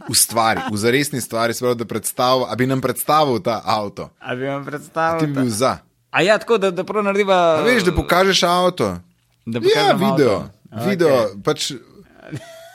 v 0.00 0.14
stvari, 0.16 0.64
v 0.66 0.76
zaresni 0.76 1.20
stvari, 1.20 1.52
se 1.52 1.60
pravi, 1.60 1.76
da, 1.76 1.84
predstav, 1.84 2.46
a 2.48 2.56
bi 2.56 2.64
nam 2.64 2.80
predstavil 2.80 3.36
ta 3.38 3.60
avto. 3.62 4.08
A 4.18 4.32
bi 4.32 4.48
vam 4.48 4.60
Ti 4.60 4.64
bi 4.64 4.70
predstavil? 4.70 5.28
bil 5.28 5.52
za. 5.52 5.74
A 6.10 6.22
ja, 6.22 6.38
tako 6.38 6.56
da, 6.56 6.72
da 6.72 6.82
prav 6.82 7.04
narediva. 7.04 7.36
A 7.54 7.62
veš, 7.62 7.84
da 7.84 7.92
pokažeš 7.92 8.40
avto. 8.42 8.96
Da 9.44 9.58
Ja, 9.58 9.62
pokažem 9.62 9.98
video. 10.00 10.34
avto. 10.40 10.56
Video, 10.72 11.10
pač, 11.42 11.72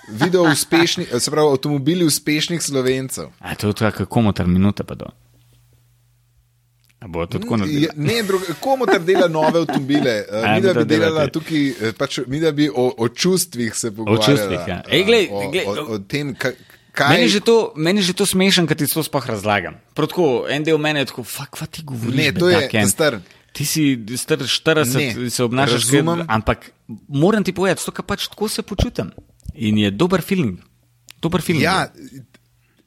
video 0.10 0.44
uspešni, 0.44 1.06
se 1.20 1.32
pravi, 1.32 1.48
avtomobili 1.50 2.06
uspešnih 2.06 2.62
slovencev. 2.62 3.30
A 3.40 3.56
to 3.56 3.68
je 3.68 3.74
tako, 3.76 4.06
komu 4.06 4.34
ter 4.34 4.48
minute 4.48 4.84
pa 4.84 4.96
do. 4.96 5.06
Je, 7.66 7.90
ne, 7.96 8.24
drug- 8.24 8.54
komu 8.60 8.86
ter 8.86 9.00
dela 9.00 9.28
nove 9.28 9.60
avtomobile? 9.60 10.24
A, 10.34 10.56
mi 10.56 10.62
da 10.62 10.74
bi 10.74 10.86
delala 10.86 11.28
tukaj, 11.28 11.68
eh, 11.70 11.94
pač, 11.94 12.20
mi 12.28 12.40
da 12.40 12.52
bi 12.52 12.66
o, 12.68 12.94
o 12.98 13.08
čustvih 13.08 13.76
se 13.76 13.92
pogovarjali. 13.92 14.26
čustvih, 14.28 14.60
ja. 14.68 14.82
Ej, 14.90 15.04
glej, 15.04 15.28
o, 15.32 15.52
glej, 15.52 15.66
o, 15.66 15.86
o 15.88 16.00
tem, 16.00 16.34
ka- 16.34 16.56
kaj 16.92 17.10
Meni 17.10 17.24
je 17.24 17.30
že 17.30 17.42
to, 17.42 17.56
meni 17.78 18.00
je 18.00 18.04
že 18.04 18.14
to 18.14 18.26
smešen, 18.26 18.66
kad 18.66 18.78
ti 18.78 18.88
to 18.88 19.04
sploh 19.04 19.26
razlagam. 19.28 19.78
Prav 19.94 20.08
Tako, 20.08 20.26
en 20.50 20.64
del 20.64 20.78
mene 20.80 21.00
je 21.00 21.06
tako, 21.06 21.24
fuck, 21.24 21.50
kva 21.52 21.68
ti 21.68 21.84
govoriš? 21.84 22.16
Ne, 22.16 22.32
to 22.34 22.50
je 22.50 22.88
star. 22.88 23.20
Ti 23.52 23.64
si 23.64 23.84
star 24.16 24.40
40, 24.40 24.96
Ne, 25.16 25.30
se 25.30 25.44
obnašaš 25.44 25.86
razumem. 25.86 26.18
kot- 26.18 26.26
ampak 26.28 26.72
moram 27.08 27.44
ti 27.44 27.54
povedati, 27.54 27.86
to, 27.86 27.92
kar 27.92 28.06
pač 28.06 28.28
tako 28.28 28.50
se 28.50 28.62
počutim. 28.62 29.12
In 29.56 29.78
je 29.78 29.92
dober 29.92 30.22
film. 30.22 30.58
Dober 31.22 31.42
film. 31.42 31.62
Ja, 31.62 31.88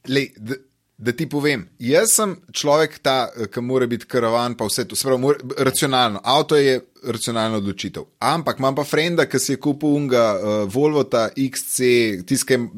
lej, 0.09 0.31
da, 0.37 0.55
da 0.99 1.13
ti 1.13 1.29
povem, 1.31 1.69
jaz 1.79 2.13
sem 2.19 2.37
človek, 2.53 2.99
ta, 3.03 3.29
eh, 3.35 3.47
ki 3.47 3.63
mora 3.63 3.87
biti 3.87 4.07
karavan, 4.07 4.55
pa 4.59 4.67
vse 4.69 4.85
to, 4.89 4.97
se 4.99 5.07
pravi, 5.09 5.21
mora, 5.23 5.39
racionalno. 5.59 6.21
Avto 6.25 6.57
je 6.57 6.81
racionalna 7.07 7.57
odločitev. 7.61 8.03
Ampak 8.19 8.59
imam 8.59 8.75
pa 8.75 8.85
frenda, 8.85 9.27
ki 9.31 9.39
si 9.39 9.53
je 9.55 9.61
kupil 9.63 9.95
unga 9.95 10.25
uh, 10.35 10.73
Volvo, 10.75 11.05
ta 11.07 11.29
XC, 11.31 12.25
tiskaj 12.27 12.59
uh, 12.59 12.69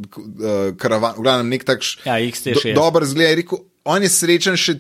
karavan, 0.77 1.17
v 1.17 1.25
glavnem 1.25 1.49
nek 1.49 1.65
takš 1.65 1.99
Ja, 2.05 2.19
XC60. 2.21 2.75
do, 2.75 2.81
dober 2.81 3.09
zgled. 3.09 3.31
Je 3.33 3.41
rekel, 3.43 3.63
on 3.85 4.03
je 4.05 4.13
srečen 4.13 4.61
še. 4.61 4.77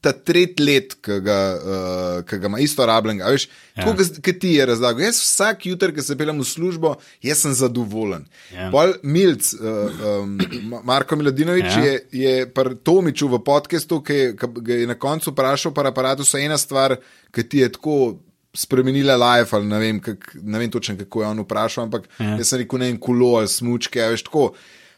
Ta 0.00 0.12
tretji 0.12 0.64
let, 0.64 0.94
ki 1.04 1.18
ga, 1.20 1.38
uh, 1.54 2.22
ki 2.24 2.38
ga 2.38 2.48
ima 2.48 2.58
isto 2.58 2.86
rabljen, 2.86 3.18
veš, 3.20 3.44
ja. 3.76 3.84
tako 3.84 3.94
kot 4.24 4.38
ti 4.40 4.54
je 4.54 4.66
razlagal. 4.66 5.00
Jaz 5.00 5.18
vsak 5.20 5.66
jutr, 5.66 5.92
ki 5.92 6.02
se 6.02 6.16
peljem 6.16 6.40
v 6.40 6.44
službo, 6.44 6.94
jaz 7.22 7.38
sem 7.38 7.52
zadovoljen. 7.52 8.24
Ja. 8.48 8.70
Pol 8.72 8.94
Milc, 9.02 9.50
uh, 9.52 9.92
um, 10.22 10.38
Marko 10.84 11.16
Miladinovič, 11.16 11.64
Ja. 11.66 11.84
je, 11.84 11.94
je 12.12 12.34
pri 12.48 12.76
Tomiču 12.76 13.28
v 13.28 13.40
podkastu, 13.40 14.00
ki, 14.00 14.12
je- 14.14 14.32
ki 14.34 14.46
ga 14.62 14.74
je 14.74 14.86
na 14.86 14.96
koncu 14.96 15.30
vprašal, 15.30 15.72
pa 15.72 15.84
aparatu 15.84 16.24
so 16.24 16.38
ena 16.38 16.56
stvar, 16.58 16.96
ki 17.30 17.44
ti 17.44 17.58
je 17.58 17.68
tako 17.68 18.16
spremenila 18.54 19.16
life, 19.16 19.52
ali 19.52 19.66
ne 19.66 19.78
vem, 19.78 20.00
kak, 20.00 20.36
ne 20.42 20.58
vem 20.58 20.70
točno, 20.70 20.96
kako 20.96 21.22
je 21.22 21.28
on 21.28 21.40
vprašal, 21.40 21.84
ampak 21.84 22.08
ja. 22.18 22.36
jaz 22.38 22.48
sem 22.48 22.58
rekel, 22.58 22.78
ne 22.78 22.86
vem, 22.86 22.98
kulo 22.98 23.34
ali 23.36 23.48
smučke, 23.48 24.00
veš 24.00 24.22
tako. 24.22 24.54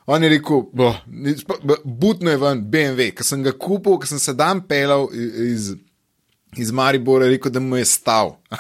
On 0.06 0.22
je 0.22 0.28
rekel, 0.30 0.62
boh, 0.72 0.96
butno 1.84 2.30
je 2.30 2.38
ven, 2.38 2.62
BMW, 2.70 3.10
ki 3.16 3.26
sem 3.26 3.42
ga 3.42 3.52
kupil, 3.52 3.98
ki 3.98 4.10
sem 4.12 4.22
se 4.22 4.34
dan 4.38 4.62
pelal 4.68 5.08
iz. 5.14 5.74
Iz 6.56 6.70
Maribora 6.72 7.26
je 7.26 7.34
rekel, 7.34 7.52
da 7.52 7.60
mu 7.60 7.76
je 7.76 7.84
stav. 7.84 8.30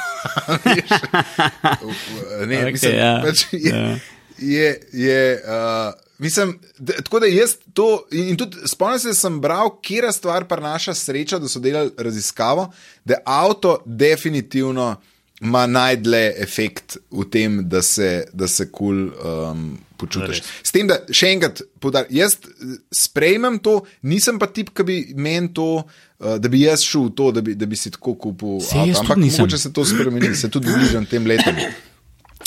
ne, 2.50 2.58
okay, 2.58 2.72
mislim, 2.72 2.92
ja, 2.92 3.12
pač 3.24 3.44
je, 3.52 3.70
ja. 3.70 3.94
je, 4.36 4.66
je 4.92 5.20
uh, 5.40 5.94
mislim, 6.18 6.58
da, 6.78 6.92
tako 6.92 7.22
da 7.24 7.26
jaz 7.26 7.54
to. 7.72 7.86
In, 8.12 8.28
in 8.34 8.36
tudi 8.36 8.68
spomnim 8.68 9.00
se, 9.00 9.14
da 9.14 9.16
sem 9.16 9.40
bral, 9.40 9.70
kje 9.80 10.12
stvar 10.12 10.44
prenaša 10.44 10.94
sreča, 10.94 11.38
da 11.40 11.48
so 11.48 11.62
delali 11.62 11.94
raziskavo, 11.96 12.68
da 13.04 13.22
avto 13.24 13.78
definitivno 13.86 14.96
ima 15.40 15.66
najdlje 15.66 16.34
efekt 16.42 16.98
v 17.10 17.24
tem, 17.30 17.62
da 17.68 17.82
se 17.82 18.26
kul 18.34 18.48
se 18.48 18.68
cool, 18.76 19.08
um, 19.24 19.78
počutiš. 19.98 20.42
S 20.62 20.74
tem, 20.74 20.88
da 20.90 21.00
še 21.10 21.32
enkrat 21.36 21.62
podarim, 21.82 22.12
jaz 22.14 22.38
eh, 22.38 22.76
sprejmem 22.94 23.58
to, 23.64 23.80
nisem 24.06 24.40
pa 24.42 24.48
tip, 24.50 24.72
ki 24.76 24.86
bi 24.86 24.98
meni 25.16 25.52
to. 25.56 25.70
Uh, 26.16 26.38
da 26.40 26.48
bi 26.48 26.62
jaz 26.62 26.80
šel 26.80 27.10
v 27.10 27.12
to, 27.12 27.24
da 27.36 27.42
bi, 27.44 27.52
da 27.60 27.66
bi 27.68 27.76
si 27.76 27.90
tako 27.92 28.14
kupil. 28.16 28.54
Jaz 28.56 29.02
avto. 29.02 29.02
Ampak 29.02 29.18
mogoče 29.20 29.58
se 29.60 29.68
to 29.76 29.82
spremeni, 29.84 30.30
se 30.32 30.48
tudi 30.48 30.72
bližam 30.72 31.04
tem 31.04 31.26
letom. 31.28 31.58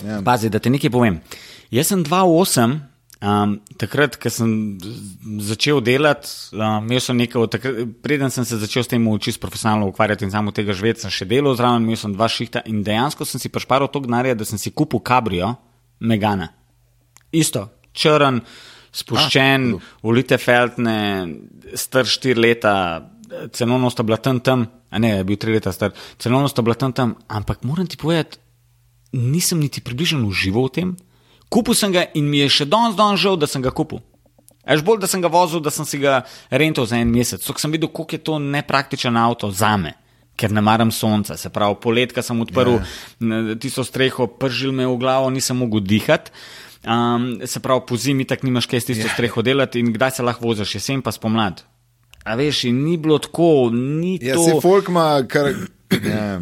Ja. 0.01 0.23
Pazi, 0.25 0.49
da 0.49 0.57
ti 0.57 0.71
nekaj 0.73 0.89
povem. 0.89 1.19
Jaz 1.69 1.91
sem 1.91 2.01
2-8, 2.01 2.79
um, 3.21 3.55
takrat, 3.77 4.17
ko 4.19 4.31
sem 4.31 4.51
začel 5.43 5.81
delati, 5.85 6.31
um, 6.55 6.87
imel 6.87 7.01
sem 7.03 7.17
nekaj, 7.19 7.47
takrat, 7.55 7.81
preden 8.05 8.33
sem 8.33 8.47
se 8.47 8.59
začel 8.61 8.85
s 8.85 8.91
tem 8.91 9.05
čisto 9.19 9.43
profesionalno 9.43 9.89
ukvarjati 9.91 10.25
in 10.25 10.31
samo 10.33 10.53
tega 10.55 10.73
živeti, 10.73 11.03
sem 11.05 11.13
še 11.13 11.27
delal 11.29 11.57
zraven, 11.59 11.85
imel 11.85 11.99
sem 11.99 12.15
dva 12.15 12.29
šihta 12.31 12.63
in 12.69 12.83
dejansko 12.85 13.27
sem 13.27 13.41
si 13.41 13.51
prišparil 13.51 13.91
to 13.91 14.03
gnarja, 14.05 14.37
da 14.39 14.47
sem 14.47 14.61
si 14.61 14.71
kupil 14.71 15.03
kabrio, 15.03 15.55
Megana. 15.99 16.53
Isto, 17.31 17.67
črn, 17.93 18.41
spuščen, 18.91 19.73
Ah, 19.75 19.93
ulite 20.09 20.37
feltne, 20.37 20.97
star 21.75 22.05
štiri 22.09 22.39
leta, 22.39 23.05
cenovno 23.53 23.89
sta 23.89 24.03
bila 24.03 24.17
tam 24.17 24.39
tam, 24.39 24.65
a 24.89 24.97
ne, 24.97 25.17
je 25.19 25.23
bil 25.23 25.37
tri 25.37 25.53
leta 25.53 25.71
star, 25.71 25.93
cenovno 26.17 26.49
sta 26.49 26.61
bila 26.65 26.75
tam 26.75 26.93
tam, 26.93 27.15
ampak 27.27 27.63
moram 27.63 27.87
ti 27.87 27.97
povedati, 27.97 28.41
nisem 29.13 29.59
niti 29.59 29.81
približno 29.81 30.25
užival 30.27 30.69
v 30.69 30.73
tem. 30.73 30.89
Kupil 31.49 31.73
sem 31.73 31.93
ga 31.93 32.05
in 32.13 32.29
mi 32.29 32.43
je 32.45 32.61
še 32.61 32.65
danes 32.69 32.93
dan 32.97 33.17
žal, 33.17 33.37
da 33.37 33.49
sem 33.49 33.61
ga 33.61 33.73
kupil. 33.73 34.03
Až 34.69 34.83
bolj, 34.85 34.99
da 35.01 35.09
sem 35.09 35.21
ga 35.21 35.31
vozil, 35.33 35.63
da 35.65 35.73
sem 35.73 35.85
si 35.87 35.97
ga 35.97 36.21
rental 36.53 36.85
za 36.85 36.99
en 37.01 37.09
mesec. 37.09 37.41
Tako 37.41 37.57
sem 37.57 37.73
videl, 37.73 37.89
koliko 37.89 38.13
je 38.13 38.21
to 38.21 38.37
nepraktičen 38.37 39.17
avto 39.17 39.49
za 39.49 39.73
me, 39.81 39.95
ker 40.37 40.53
ne 40.53 40.61
maram 40.61 40.93
sonca. 40.93 41.33
Se 41.41 41.49
pravi, 41.49 41.79
poletka 41.81 42.21
sem 42.21 42.37
odprl 42.37 42.77
yeah. 42.77 43.57
tisto 43.57 43.81
streho, 43.81 44.29
pržil 44.29 44.75
me 44.75 44.85
v 44.85 44.93
glavo, 45.01 45.33
nisem 45.33 45.57
mogel 45.57 45.81
dihati. 45.81 46.29
Um, 46.87 47.41
se 47.45 47.59
pravi, 47.59 47.81
po 47.87 47.97
zimi 47.97 48.25
tako 48.25 48.47
nimaš 48.47 48.65
kaj 48.65 48.79
s 48.79 48.85
tisto 48.85 49.07
yeah. 49.07 49.13
streho 49.13 49.41
delati 49.41 49.79
in 49.79 49.91
kdaj 49.93 50.11
se 50.11 50.23
lahko 50.23 50.45
voziš, 50.47 50.75
jesen 50.75 51.01
pa 51.01 51.11
spomladi. 51.11 51.61
A 52.23 52.35
veš, 52.35 52.63
in 52.69 52.83
ni 52.85 52.97
bilo 52.97 53.17
tako, 53.19 53.69
ni 53.73 54.17
Ja, 54.21 54.35
to. 54.35 54.43
se 54.43 54.55
folk 54.61 54.87
ima, 54.87 55.23
kar. 55.27 55.51
Ja. 56.05 56.39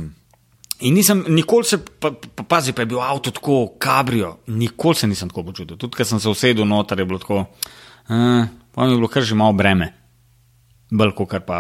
In 0.80 0.94
nisem, 0.94 1.24
nikoli 1.28 1.66
se, 1.66 1.78
pa, 2.00 2.12
pa, 2.36 2.44
pazi, 2.44 2.74
pa 2.74 2.82
je 2.84 2.86
bil 2.92 3.00
avto 3.02 3.32
tako, 3.32 3.74
kabrio, 3.80 4.36
nikoli 4.48 4.96
se 4.96 5.08
nisem 5.08 5.30
tako 5.30 5.44
počutil. 5.44 5.78
Tudi, 5.78 5.96
ko 5.98 6.06
sem 6.06 6.20
se 6.20 6.30
usedel 6.30 6.68
noter, 6.70 7.00
je 7.00 7.06
bilo 7.06 7.18
tako, 7.20 7.40
uh, 7.40 8.44
pa 8.76 8.86
mi 8.86 8.92
je 8.92 8.98
bilo 9.00 9.08
kar 9.08 9.24
že 9.24 9.36
malo 9.36 9.54
breme, 9.58 9.94
bolj 10.92 11.16
kot 11.18 11.30
kar 11.30 11.42
pa 11.48 11.60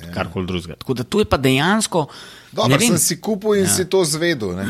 Ja. 0.00 0.14
karkoli 0.14 0.46
drugega. 0.46 0.74
Tako 0.80 0.94
da 0.94 1.04
to 1.04 1.18
je 1.18 1.24
pa 1.24 1.36
dejansko. 1.36 2.06
Dobro, 2.52 2.78
sem 2.80 2.98
si 2.98 3.20
kupil 3.20 3.54
in 3.60 3.66
ja. 3.66 3.68
si 3.68 3.84
to 3.84 4.00
zvedel. 4.04 4.56
Ne? 4.56 4.64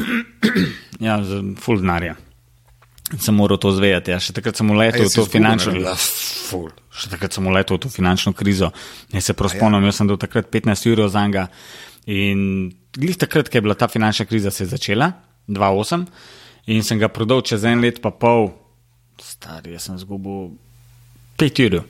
ja, 1.07 1.21
za 1.25 1.39
full 1.63 1.79
denarja. 1.79 2.17
Sem 3.19 3.35
moral 3.35 3.59
to 3.59 3.73
zvedeti. 3.75 4.13
Ja. 4.15 4.21
Še 4.23 4.35
takrat 4.37 4.59
sem 4.59 4.71
uletel 4.71 5.03
Ej, 5.03 5.11
v 5.11 5.17
to 5.19 5.25
finančno 5.27 5.75
krizo. 5.75 6.63
Še 6.95 7.11
takrat 7.11 7.35
sem 7.35 7.47
uletel 7.51 7.79
v 7.79 7.83
to 7.83 7.91
finančno 7.91 8.33
krizo. 8.39 8.71
Jaz 9.11 9.31
se 9.31 9.35
prav 9.35 9.51
spomnim, 9.51 9.87
jaz 9.89 9.99
sem 9.99 10.11
dal 10.11 10.21
takrat 10.21 10.51
15 10.53 10.91
ur 10.93 11.03
za 11.11 11.25
njega. 11.27 11.49
In 12.11 12.71
glih 12.97 13.19
takrat, 13.19 13.51
ko 13.51 13.59
je 13.59 13.65
bila 13.67 13.75
ta 13.75 13.91
finančna 13.91 14.27
kriza, 14.31 14.51
se 14.55 14.67
začela, 14.67 15.13
2008, 15.51 16.07
in 16.71 16.87
sem 16.87 16.99
ga 16.99 17.11
prodal 17.13 17.43
čez 17.47 17.65
en 17.69 17.83
let, 17.83 18.01
pa 18.03 18.11
pol, 18.15 18.51
star, 19.21 19.67
jaz 19.69 19.91
sem 19.91 19.99
zgubil 20.01 20.55
5 21.41 21.65
ur. 21.67 21.81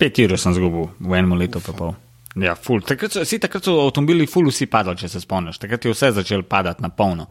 5 0.00 0.24
ur 0.24 0.38
sem 0.40 0.56
zgubil 0.56 0.90
v 0.98 1.20
enem 1.20 1.36
letu, 1.38 1.62
pa 1.64 1.76
pol. 1.76 1.94
Ja, 2.34 2.56
ful. 2.58 2.82
Takrat 2.82 3.14
so, 3.14 3.22
vsi 3.22 3.38
takrat 3.38 3.62
so 3.62 3.76
avtomobili 3.84 4.26
ful 4.26 4.48
vsi 4.50 4.66
padali, 4.66 4.98
če 4.98 5.12
se 5.12 5.22
spomniš. 5.22 5.60
Takrat 5.62 5.84
je 5.86 5.92
vse 5.94 6.10
začelo 6.16 6.42
padati 6.42 6.82
na 6.82 6.90
polno. 6.90 7.28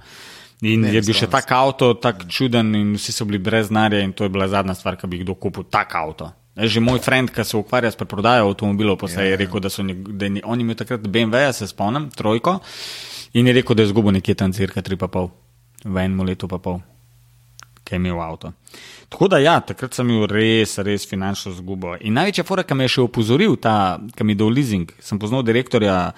In 0.63 0.79
Ne, 0.79 0.93
je 0.93 1.01
bil 1.01 1.13
še 1.13 1.27
tak 1.27 1.51
avto, 1.51 1.93
tako 1.93 2.23
čuden, 2.25 2.69
in 2.73 2.93
vsi 2.93 3.11
so 3.11 3.25
bili 3.25 3.37
brez 3.37 3.67
denarja, 3.67 3.99
in 3.99 4.13
to 4.13 4.23
je 4.23 4.29
bila 4.29 4.47
zadnja 4.47 4.71
stvar, 4.73 4.95
ki 4.95 5.07
bi 5.07 5.19
kdo 5.19 5.35
kupil 5.35 5.65
tak 5.65 5.91
avto. 5.93 6.29
E, 6.55 6.63
Že 6.65 6.79
moj 6.79 6.99
friend, 6.99 7.29
ki 7.29 7.43
se 7.43 7.57
ukvarja 7.57 7.91
s 7.91 7.95
preprodajo 7.95 8.47
avtomobilov, 8.47 8.95
pa 8.95 9.07
se 9.07 9.19
Ja, 9.19 9.25
je 9.25 9.31
ja. 9.31 9.37
rekel, 9.37 9.59
da 9.59 9.67
so 9.67 9.83
njeg- 9.83 10.07
da 10.07 10.25
je, 10.25 10.29
ni- 10.31 10.41
on 10.41 10.55
je 10.55 10.63
imel 10.63 10.75
takrat 10.75 11.01
BMW, 11.01 11.51
se 11.51 11.67
spomnim, 11.67 12.09
trojko, 12.09 12.59
in 13.33 13.47
je 13.47 13.53
rekel, 13.53 13.75
da 13.75 13.81
je 13.81 13.87
izgubil 13.87 14.11
nekje 14.13 14.35
tam 14.35 14.53
cirka 14.53 14.79
3,5 14.79 15.31
v 15.83 15.97
enem 15.97 16.21
letu 16.21 16.47
pa 16.47 16.57
pol, 16.59 16.79
ki 17.83 17.91
je 17.91 17.97
imel 17.97 18.21
avto. 18.21 18.53
Tako 19.09 19.27
da 19.27 19.37
ja, 19.37 19.59
takrat 19.59 19.93
sem 19.93 20.07
imel 20.07 20.27
res, 20.27 20.77
res 20.79 21.03
finančno 21.03 21.51
zgubo. 21.51 21.97
In 21.99 22.13
največja 22.13 22.43
fora, 22.43 22.63
ki 22.63 22.73
me 22.73 22.85
je 22.85 22.95
še 22.95 23.01
opozoril, 23.01 23.57
ta, 23.57 23.75
ki 24.15 24.23
mi 24.23 24.31
je 24.31 24.37
dal 24.37 24.47
leasing, 24.49 24.87
sem 24.97 25.19
poznal 25.19 25.43
direktorja, 25.43 26.13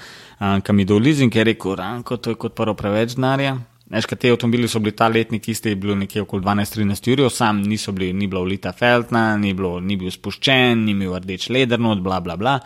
ki 0.62 0.72
mi 0.72 0.84
je 0.84 0.86
dal 0.86 1.02
leasing, 1.02 1.34
je 1.34 1.44
rekel, 1.46 1.76
Ranko, 1.76 2.18
to 2.18 2.30
je 2.30 2.36
kot 2.38 2.54
prvo 2.54 2.76
preveč 2.76 3.16
denarja. 3.18 3.58
Veš, 3.86 4.08
te 4.18 4.32
avtomobili 4.34 4.68
so 4.68 4.80
bili 4.82 4.96
ta 4.98 5.08
letnik, 5.08 5.48
isti 5.48 5.70
je 5.70 5.78
bilo 5.78 5.96
nekje 5.96 6.24
okoli 6.24 6.42
12-13 6.44 7.12
ur, 7.14 7.32
sam 7.32 7.62
niso 7.62 7.92
bili, 7.94 8.14
ni 8.14 8.28
bila 8.28 8.42
ulita 8.42 8.72
feltna, 8.74 9.38
ni, 9.38 9.54
bilo, 9.54 9.78
ni 9.80 9.98
bil 9.98 10.10
spuščen, 10.12 10.82
ni 10.88 10.96
imel 10.96 11.14
rdeč 11.20 11.52
leder, 11.54 11.80
not, 11.80 12.02
bla, 12.02 12.18
bla, 12.20 12.38
bla. 12.38 12.60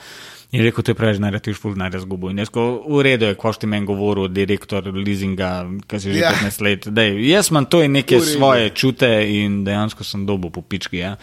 In 0.51 0.63
rekel, 0.65 0.81
to 0.81 0.91
je 0.91 0.97
preveč 0.97 1.19
narediš, 1.21 1.59
ful 1.61 1.75
znaj 1.75 1.91
razgubo. 1.93 2.31
In 2.31 2.39
jaz, 2.41 2.49
ko 2.49 2.63
v 2.81 3.03
redu 3.05 3.27
je, 3.27 3.35
ko 3.37 3.51
ti 3.53 3.67
meni 3.69 3.85
govoril, 3.85 4.31
direktor 4.33 4.87
leasinga, 4.95 5.49
ki 5.85 5.99
si 5.99 6.13
že 6.13 6.23
Ja. 6.23 6.31
15 6.33 6.63
let. 6.65 6.87
Dej, 6.87 7.19
jaz 7.27 7.51
imam 7.51 7.67
to 7.69 7.83
in 7.83 7.91
neke 7.93 8.17
redu. 8.17 8.25
svoje 8.25 8.69
čute 8.73 9.09
in 9.29 9.63
dejansko 9.63 10.03
sem 10.03 10.25
dobil 10.25 10.49
po 10.49 10.61
pički. 10.61 11.03
Ja. 11.03 11.17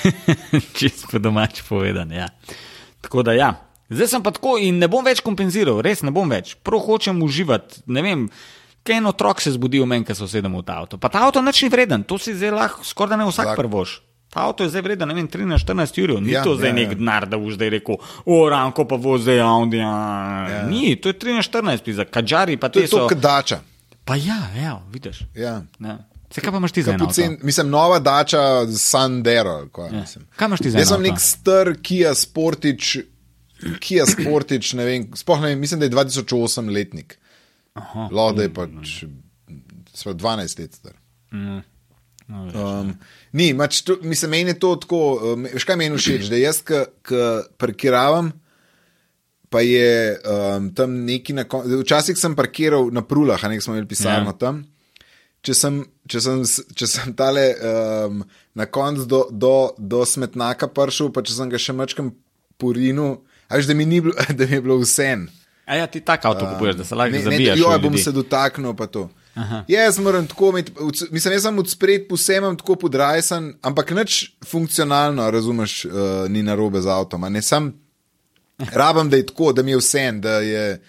Čisto 0.78 1.08
po 1.10 1.18
domači 1.18 1.64
povedan. 1.68 2.12
Ja. 2.12 2.28
Tako 3.00 3.24
da 3.26 3.32
ja. 3.32 3.50
Zdaj 3.90 4.08
sem 4.08 4.22
pa 4.22 4.30
tako 4.30 4.54
in 4.62 4.78
ne 4.78 4.86
bom 4.88 5.02
več 5.04 5.18
kompenziral, 5.20 5.82
res 5.82 6.04
ne 6.06 6.14
bom 6.14 6.30
več. 6.30 6.54
Prav 6.62 6.84
hočem 6.86 7.22
uživati. 7.26 7.82
Ne 7.90 8.06
vem, 8.06 8.28
en 8.86 9.06
otrok 9.06 9.40
se 9.40 9.50
zbudi 9.50 9.80
v 9.80 9.86
meni, 9.86 10.04
ko 10.04 10.14
se 10.14 10.24
usedem 10.24 10.52
v 10.52 10.62
ta 10.62 10.76
avto. 10.76 10.98
Pa 10.98 11.08
ta 11.08 11.24
avto 11.24 11.40
nič 11.40 11.62
ni 11.62 11.68
vreden, 11.68 12.02
to 12.02 12.18
si 12.18 12.34
zdaj 12.34 12.50
lahko 12.50 12.84
skoraj 12.84 13.10
da 13.10 13.16
ne 13.16 13.24
vsak 13.24 13.46
Zak- 13.46 13.56
prvoš. 13.56 14.02
Ta 14.28 14.40
avto 14.42 14.62
je 14.62 14.70
zdaj 14.70 14.82
vreden, 14.82 15.08
ne 15.08 15.14
vem, 15.14 15.28
13-14 15.28 16.02
ur, 16.04 16.20
ni 16.20 16.28
Ja, 16.28 16.38
ja, 16.38 16.42
to 16.42 16.54
zdaj 16.54 16.68
ja, 16.68 16.74
ja, 16.74 16.76
nek 16.76 16.88
ja. 16.88 16.94
denar, 16.94 17.22
da 17.24 17.38
boš 17.38 17.54
zdaj 17.54 17.70
rekel, 17.70 17.96
o, 18.26 18.48
ranko 18.48 18.84
pa 18.84 18.96
zdaj 18.98 19.40
Audi. 19.40 19.78
Ja. 19.78 20.66
Ni, 20.66 20.96
to 20.96 21.08
je 21.08 21.14
13-14, 21.14 21.92
za 21.92 22.04
kadžari 22.04 22.56
pa 22.56 22.68
To 22.68 22.72
te 22.72 22.80
je 22.80 22.88
to, 22.88 22.98
so. 22.98 23.08
kot 23.08 23.18
dača. 23.18 23.60
Pa 24.04 24.16
ja, 24.16 24.50
ja, 24.54 24.82
vidiš. 24.90 25.22
Ja. 25.34 25.62
Ja. 25.78 25.98
Se 26.28 26.40
kaj 26.40 26.50
pa 26.50 26.58
imaš 26.58 26.72
ti 26.72 26.82
za 26.82 26.92
eno? 26.92 27.06
Pocen, 27.06 27.38
mislim, 27.42 27.70
nova 27.70 27.98
dača 27.98 28.66
Sandero. 28.68 29.68
Kaj, 29.68 29.86
Ja. 29.86 30.00
mislim. 30.00 30.26
Kaj 30.36 30.46
imaš 30.46 30.60
ti 30.60 30.70
za 30.70 30.78
Jaz 30.78 30.88
sem 30.88 30.94
eno 30.96 31.08
nek 31.08 31.20
star 31.20 31.74
Kia 31.80 32.14
Sportič, 32.14 32.96
Kia 33.78 34.04
Sportič, 34.04 34.72
ne 34.72 34.84
vem, 34.84 35.06
sploh 35.14 35.40
ne 35.40 35.48
vem, 35.48 35.60
mislim, 35.60 35.80
da 35.80 35.86
je 35.86 35.90
2008 35.92 36.68
letnik. 36.68 37.18
Lahko 37.74 38.32
da 38.36 38.42
je 38.46 38.52
pač 38.54 38.98
sva 39.94 40.14
12 40.14 40.60
let 40.60 40.74
star. 40.74 40.94
Um, 42.28 42.94
ni, 43.32 43.52
mač, 43.52 43.82
to, 43.84 43.98
mislim, 44.02 44.30
meni 44.30 44.54
je 44.54 44.58
to 44.58 44.70
tako, 44.80 45.00
um, 45.34 45.48
veš 45.52 45.66
kaj 45.68 45.76
meni 45.76 45.98
všeč, 45.98 46.30
da 46.32 46.38
jaz, 46.40 46.62
ki 46.64 47.18
parkiravam, 47.60 48.30
pa 49.52 49.60
je 49.60 50.14
um, 50.24 50.70
tam 50.74 50.94
neki 51.04 51.36
na 51.36 51.44
koncu. 51.44 51.82
Včasih 51.82 52.18
sem 52.18 52.36
parkiral 52.38 52.88
na 52.94 53.04
prulah, 53.06 53.42
a 53.44 53.50
nek 53.52 53.62
smo 53.62 53.76
imeli 53.76 53.90
pisarno 53.90 54.32
Ja. 54.32 54.32
ja. 54.32 54.38
tam. 54.40 54.64
Če 55.44 55.54
sem, 55.54 55.82
če 56.08 56.20
sem, 56.24 56.40
če 56.72 56.88
sem 56.88 57.12
tale 57.18 57.50
um, 57.60 58.22
na 58.56 58.64
koncu 58.66 59.04
do, 59.04 59.26
do, 59.30 59.56
do 59.76 60.00
smetnaka 60.08 60.70
prišel, 60.72 61.12
pa 61.12 61.20
če 61.20 61.36
sem 61.36 61.52
ga 61.52 61.60
še 61.60 61.76
mačkam 61.76 62.14
porinu, 62.56 63.18
veš, 63.52 63.68
da 63.68 63.76
mi, 63.76 63.84
ni 63.84 64.00
bilo, 64.00 64.16
da 64.38 64.48
mi 64.48 64.56
je 64.56 64.64
bilo 64.64 64.80
vse. 64.80 65.10
A 65.64 65.76
ja, 65.76 65.86
ti 65.86 66.00
tak 66.00 66.24
avto 66.24 66.48
kupuješ, 66.52 66.76
da 66.76 66.84
se 66.84 66.94
lahko 66.94 67.18
zabijaš. 67.18 67.60
v 67.60 67.82
bom 67.82 67.98
se 67.98 68.12
dotaknil, 68.12 68.74
pa 68.74 68.86
to. 68.86 69.08
Aha. 69.34 69.64
Jaz 69.68 69.98
moram 69.98 70.26
tako 70.26 70.48
imeti, 70.48 70.72
mislim, 71.10 71.32
jaz 71.32 71.42
sem 71.42 71.58
od 71.58 71.70
spred 71.70 72.08
posebej 72.08 72.56
tako 72.56 72.76
podrajsan, 72.76 73.54
ampak 73.62 73.90
nič 73.90 74.32
funkcionalno, 74.46 75.30
razumeš, 75.30 75.84
uh, 75.84 75.92
ni 76.28 76.42
narobe 76.42 76.80
z 76.80 76.86
avtom. 76.86 77.26
Ne 77.32 77.42
sem, 77.42 77.72
rabam, 78.80 79.10
da 79.10 79.16
je 79.16 79.26
tako, 79.26 79.52
da 79.52 79.62
mi 79.62 79.70
je 79.70 79.80
vse, 79.80 80.12
da 80.12 80.38
je. 80.40 80.82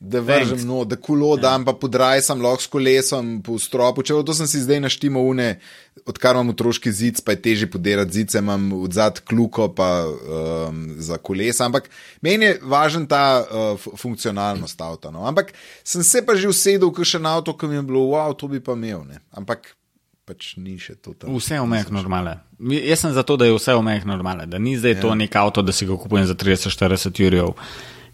Da 0.00 0.20
vržem 0.24 0.62
no, 0.64 0.84
da 0.88 0.96
kulo 0.96 1.34
dam, 1.36 1.64
pa 1.64 1.74
podrajsam 1.76 2.40
lahko 2.40 2.64
s 2.64 2.68
kolesom 2.72 3.34
po 3.44 3.58
stropu. 3.60 4.00
Če 4.00 4.14
to 4.24 4.32
sem 4.32 4.48
si 4.48 4.62
zdaj 4.64 4.78
naštimo 4.80 5.20
une, 5.28 5.58
odkar 6.08 6.38
imam 6.38 6.54
otroški 6.54 6.88
zid, 6.88 7.18
pa 7.20 7.34
je 7.34 7.42
teže 7.44 7.66
podirati 7.68 8.16
zice, 8.16 8.40
imam 8.40 8.70
od 8.78 8.94
zad 8.96 9.20
kluko 9.28 9.66
pa 9.76 9.90
um, 10.08 10.78
za 10.96 11.18
kolesa. 11.20 11.66
Ampak 11.68 11.90
meni 12.24 12.48
je 12.48 12.54
važen 12.64 13.04
ta 13.10 13.44
uh, 13.44 13.90
funkcionalnost 14.00 14.80
avta. 14.80 15.12
No. 15.12 15.26
Ampak 15.28 15.52
sem 15.84 16.00
se 16.00 16.24
pa 16.24 16.32
že 16.32 16.48
usedel 16.48 16.88
v 16.88 17.04
še 17.04 17.20
na 17.20 17.34
avto, 17.36 17.52
ki 17.52 17.68
mi 17.68 17.76
je 17.76 17.82
bilo, 17.84 18.06
wow, 18.14 18.32
to 18.32 18.48
bi 18.48 18.62
pa 18.64 18.72
imel. 18.72 19.04
Ne. 19.04 19.20
Ampak 19.36 19.74
pač 20.24 20.54
ni 20.56 20.78
še 20.80 20.94
to 20.96 21.12
tam. 21.12 21.34
Vse 21.36 21.58
mejah 21.60 21.90
normale. 21.92 22.38
Mi- 22.56 22.80
Jaz 22.80 23.04
sem 23.04 23.12
zato, 23.12 23.36
da 23.36 23.44
je 23.44 23.52
vse 23.58 23.76
v 23.76 23.84
mejah 23.84 24.08
normale, 24.08 24.46
da 24.48 24.56
ni 24.56 24.78
zdaj 24.80 24.96
ja. 24.96 25.00
to 25.04 25.12
nek 25.12 25.36
avto, 25.36 25.60
da 25.60 25.76
si 25.76 25.84
ga 25.84 25.98
kupujem 26.00 26.24
za 26.24 26.38
30-40 26.38 27.20
jurjev, 27.20 27.52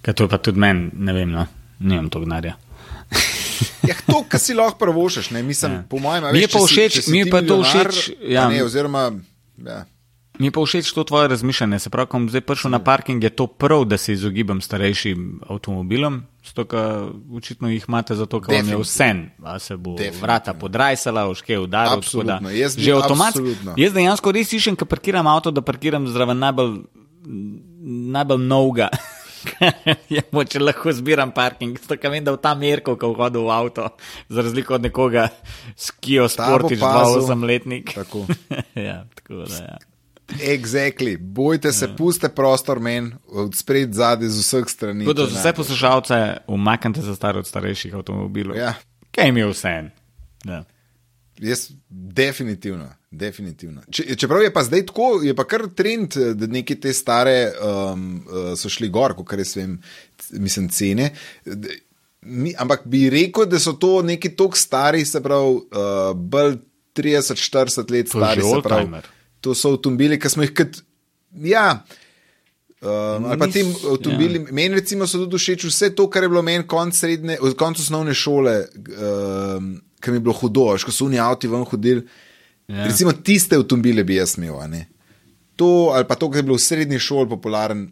ker 0.03 0.19
to 0.19 0.27
je 0.27 0.33
pa 0.35 0.41
tudi 0.43 0.59
meni, 0.59 0.91
ne 0.97 1.15
vem, 1.15 1.31
no, 1.31 1.47
nimam 1.79 2.09
to 2.09 2.21
gnarja. 2.21 2.55
Ja, 3.83 3.95
to, 4.05 4.25
kar 4.25 4.37
si 4.37 4.53
lahko 4.53 4.79
prvošaš, 4.79 5.31
ne 5.31 5.43
mislim, 5.43 5.73
ja. 5.73 5.83
po 5.85 5.99
mojem, 5.99 6.25
Mi 6.33 6.41
je 6.41 6.49
pa 6.49 6.59
si- 6.61 6.67
všeč- 6.69 6.93
če 6.93 7.03
si 7.03 7.11
mi 7.11 7.19
je 7.19 7.27
pa 7.27 7.41
to 7.41 7.63
všeč, 7.63 7.95
ja. 8.21 8.49
Ne, 8.49 8.61
oziroma, 8.61 9.13
ja. 9.57 9.85
Mi 10.37 10.47
je 10.47 10.53
pa 10.53 10.61
všeč 10.61 10.91
to 10.91 11.01
tvoje 11.03 11.29
razmišljanje. 11.29 11.79
Se 11.79 11.89
pravi, 11.89 12.07
ko 12.07 12.19
bom 12.19 12.27
zdaj 12.27 12.43
prišel 12.43 12.69
na 12.69 12.79
parking, 12.79 13.17
je 13.19 13.31
to 13.31 13.47
prav, 13.49 13.85
da 13.85 13.97
se 13.97 14.13
izogibam 14.13 14.61
starejšim 14.61 15.19
avtomobilom, 15.47 16.19
zato 16.45 16.65
ker 16.67 17.09
očitno 17.33 17.71
jih 17.71 17.85
imate 17.85 18.15
zato, 18.15 18.37
ker 18.39 18.55
vam 18.55 18.69
je 18.69 18.77
vse, 18.77 19.09
a 19.41 19.59
se 19.59 19.77
bo 19.77 19.91
Definitivno. 19.93 20.21
vrata 20.21 20.53
podrajsala, 20.53 21.25
oške 21.27 21.57
udaril. 21.57 21.89
da 21.89 21.97
Absolutno, 21.97 22.51
jaz 22.51 22.77
Že 22.77 22.93
avtomat. 22.93 23.29
absolutno. 23.29 23.75
Jaz 23.77 23.93
dejansko 23.93 24.29
res 24.31 24.53
iščem, 24.53 24.75
ko 24.75 24.85
parkiram 24.85 25.27
avto, 25.27 25.51
da 25.51 25.63
parkiram 25.63 26.05
zraven 26.05 26.37
najbolj, 26.37 26.83
najbolj 28.11 28.43
novega. 28.43 28.89
Je 30.15 30.23
moče 30.33 30.61
lahko 30.61 30.93
zbiram 30.93 31.33
parking, 31.35 31.79
tako 31.89 32.13
vem, 32.13 32.25
da 32.25 32.35
v 32.35 32.41
ta 32.43 32.55
merko, 32.59 32.97
ko 33.01 33.13
hodil 33.17 33.47
v 33.49 33.53
avto, 33.55 33.89
za 34.29 34.45
razliko 34.47 34.77
od 34.79 34.87
nekoga 34.89 35.29
s 35.77 35.91
Kijo 35.91 36.29
Ta 36.29 36.51
bo 36.51 36.59
Sportič, 36.59 36.81
pazil. 36.81 37.21
28-letnik. 37.23 37.95
Tako. 37.95 38.27
ja, 38.89 39.05
tako 39.15 39.45
da, 39.45 39.63
ja. 39.65 39.79
Exactly. 40.27 41.17
Bojte 41.21 41.73
se, 41.73 41.87
ja. 41.87 41.95
puste 41.95 42.29
prostor 42.29 42.81
meni, 42.81 43.13
od 43.29 43.55
spred, 43.55 43.95
zadaj, 43.95 44.29
z 44.29 44.43
vseh 44.43 44.69
strani. 44.69 45.05
Tako 45.05 45.15
da 45.15 45.27
če 45.27 45.31
za 45.31 45.35
ne. 45.35 45.41
vse 45.41 45.53
poslušalce, 45.57 46.23
umaknite 46.47 47.03
se 47.03 47.15
staro 47.15 47.45
od 47.45 47.47
starejših 47.47 47.95
avtomobilov. 47.95 48.59
Ja. 48.59 48.75
Kaj 49.15 49.31
jim 49.31 49.37
je 49.37 49.47
vse 49.53 49.69
en? 49.69 49.91
Ja. 50.45 50.65
Jaz, 51.39 51.69
definitivno. 51.89 52.89
Definitivno. 53.17 53.83
Če, 53.89 54.17
čeprav 54.17 54.43
je 54.43 54.53
pa 54.53 54.63
zdaj 54.63 54.87
tako, 54.87 55.09
je 55.23 55.35
pa 55.35 55.45
kar 55.45 55.67
trend, 55.71 56.17
eh, 56.17 56.35
da 56.35 56.47
neke 56.49 56.77
te 56.77 56.93
stare 56.93 57.35
um, 57.57 58.07
uh, 58.21 58.53
so 58.55 58.69
šli 58.69 58.89
gor, 58.89 59.15
kot 59.15 59.33
res 59.33 59.57
vem, 59.57 59.77
mislim, 60.33 60.69
cene. 60.71 61.11
Mi, 62.23 62.55
ampak 62.57 62.87
bi 62.87 63.07
rekel, 63.09 63.47
da 63.47 63.59
so 63.59 63.75
to 63.75 64.01
neki 64.03 64.35
tok 64.35 64.57
stari, 64.57 65.05
se 65.05 65.21
pravi, 65.21 65.61
uh, 65.73 66.11
bolj 66.15 66.57
30-40 66.95 67.91
let 67.91 68.09
To 68.09 68.19
stari. 68.19 68.43
pravi. 68.63 69.05
To 69.41 69.55
so 69.55 69.71
avtomobili, 69.71 70.19
ki 70.19 70.29
smo 70.29 70.43
jih 70.43 70.55
kot. 70.55 70.83
Ja, 71.45 71.85
Um, 72.77 73.25
ali 73.25 73.39
pa 73.39 73.47
Nis- 73.47 73.53
ti 73.55 73.63
avtomobili, 73.89 74.39
ja. 74.39 74.53
meni 74.53 74.75
recimo 74.75 75.07
so 75.07 75.19
tudi 75.19 75.39
všeč 75.39 75.65
vse 75.65 75.89
to, 75.91 76.05
kar 76.07 76.23
je 76.23 76.29
bilo 76.29 76.43
meni 76.43 76.61
konc 76.63 76.95
srednje, 76.95 77.39
od 77.41 77.57
konca 77.57 77.81
osnovne 77.81 78.13
šole, 78.15 78.53
um, 78.69 79.71
ki 79.97 80.13
mi 80.13 80.17
je 80.17 80.21
bilo 80.21 80.35
hudo, 80.35 80.67
veš, 80.69 80.85
ko 80.85 80.93
so 80.93 81.07
oni 81.07 81.19
avti 81.19 81.49
ven 81.49 81.65
hodili. 81.65 82.05
Ja. 82.69 82.85
Recimo 82.85 83.13
tiste 83.15 83.57
avtomobile 83.57 84.05
bi 84.05 84.15
jaz 84.15 84.39
imel. 84.39 84.55
To 85.57 85.67
ali 85.95 86.05
pa 86.05 86.15
to, 86.15 86.31
kar 86.31 86.39
je 86.39 86.43
bilo 86.43 86.57
v 86.57 86.61
srednji 86.61 86.99
šoli 86.99 87.29
popularen, 87.29 87.91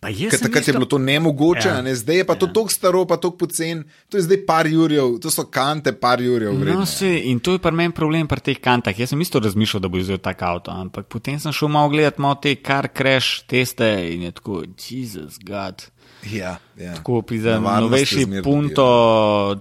Pa 0.00 0.08
ker 0.08 0.30
takrat 0.32 0.56
je 0.56 0.60
isto- 0.62 0.72
bilo 0.72 0.84
to 0.84 0.98
nemogoče, 0.98 1.68
Ja. 1.68 1.82
ne? 1.82 1.94
zdaj 1.94 2.16
je 2.16 2.24
pa 2.24 2.34
to 2.34 2.46
Ja. 2.46 2.52
tako 2.52 2.68
staro, 2.68 3.04
pa 3.06 3.16
tako 3.16 3.36
pocen, 3.38 3.80
to 4.08 4.16
je 4.16 4.22
zdaj 4.22 4.46
par 4.46 4.66
jurjev, 4.66 5.20
to 5.20 5.30
so 5.30 5.44
kante 5.44 5.92
par 5.92 6.20
jurjev 6.20 6.52
No, 6.52 6.60
vredne. 6.60 6.86
se, 6.86 7.20
in 7.20 7.38
to 7.38 7.52
je 7.52 7.58
pri 7.58 7.70
meni 7.72 7.92
problem 7.92 8.26
pri 8.26 8.40
teh 8.40 8.58
kantah. 8.58 8.92
Jaz 8.92 9.08
sem 9.08 9.20
isto 9.20 9.38
razmišljal, 9.38 9.80
da 9.80 9.88
bo 9.88 9.98
vzel 9.98 10.18
tak 10.18 10.42
avto, 10.42 10.70
ampak 10.70 11.06
potem 11.06 11.38
sem 11.38 11.52
šel 11.52 11.68
malo 11.68 11.88
gledati 11.88 12.20
malo 12.20 12.34
te 12.34 12.54
car 12.56 12.88
crash 12.88 13.46
teste 13.46 13.86
in 14.12 14.22
je 14.22 14.32
tako, 14.32 14.64
Jezus, 14.80 15.38
God. 15.38 15.86
Ja, 16.24 16.58
ja. 16.76 16.94
Tako 16.94 17.22
pri 17.22 17.38
novejši 17.38 18.26
je 18.28 18.42
punto 18.42 18.86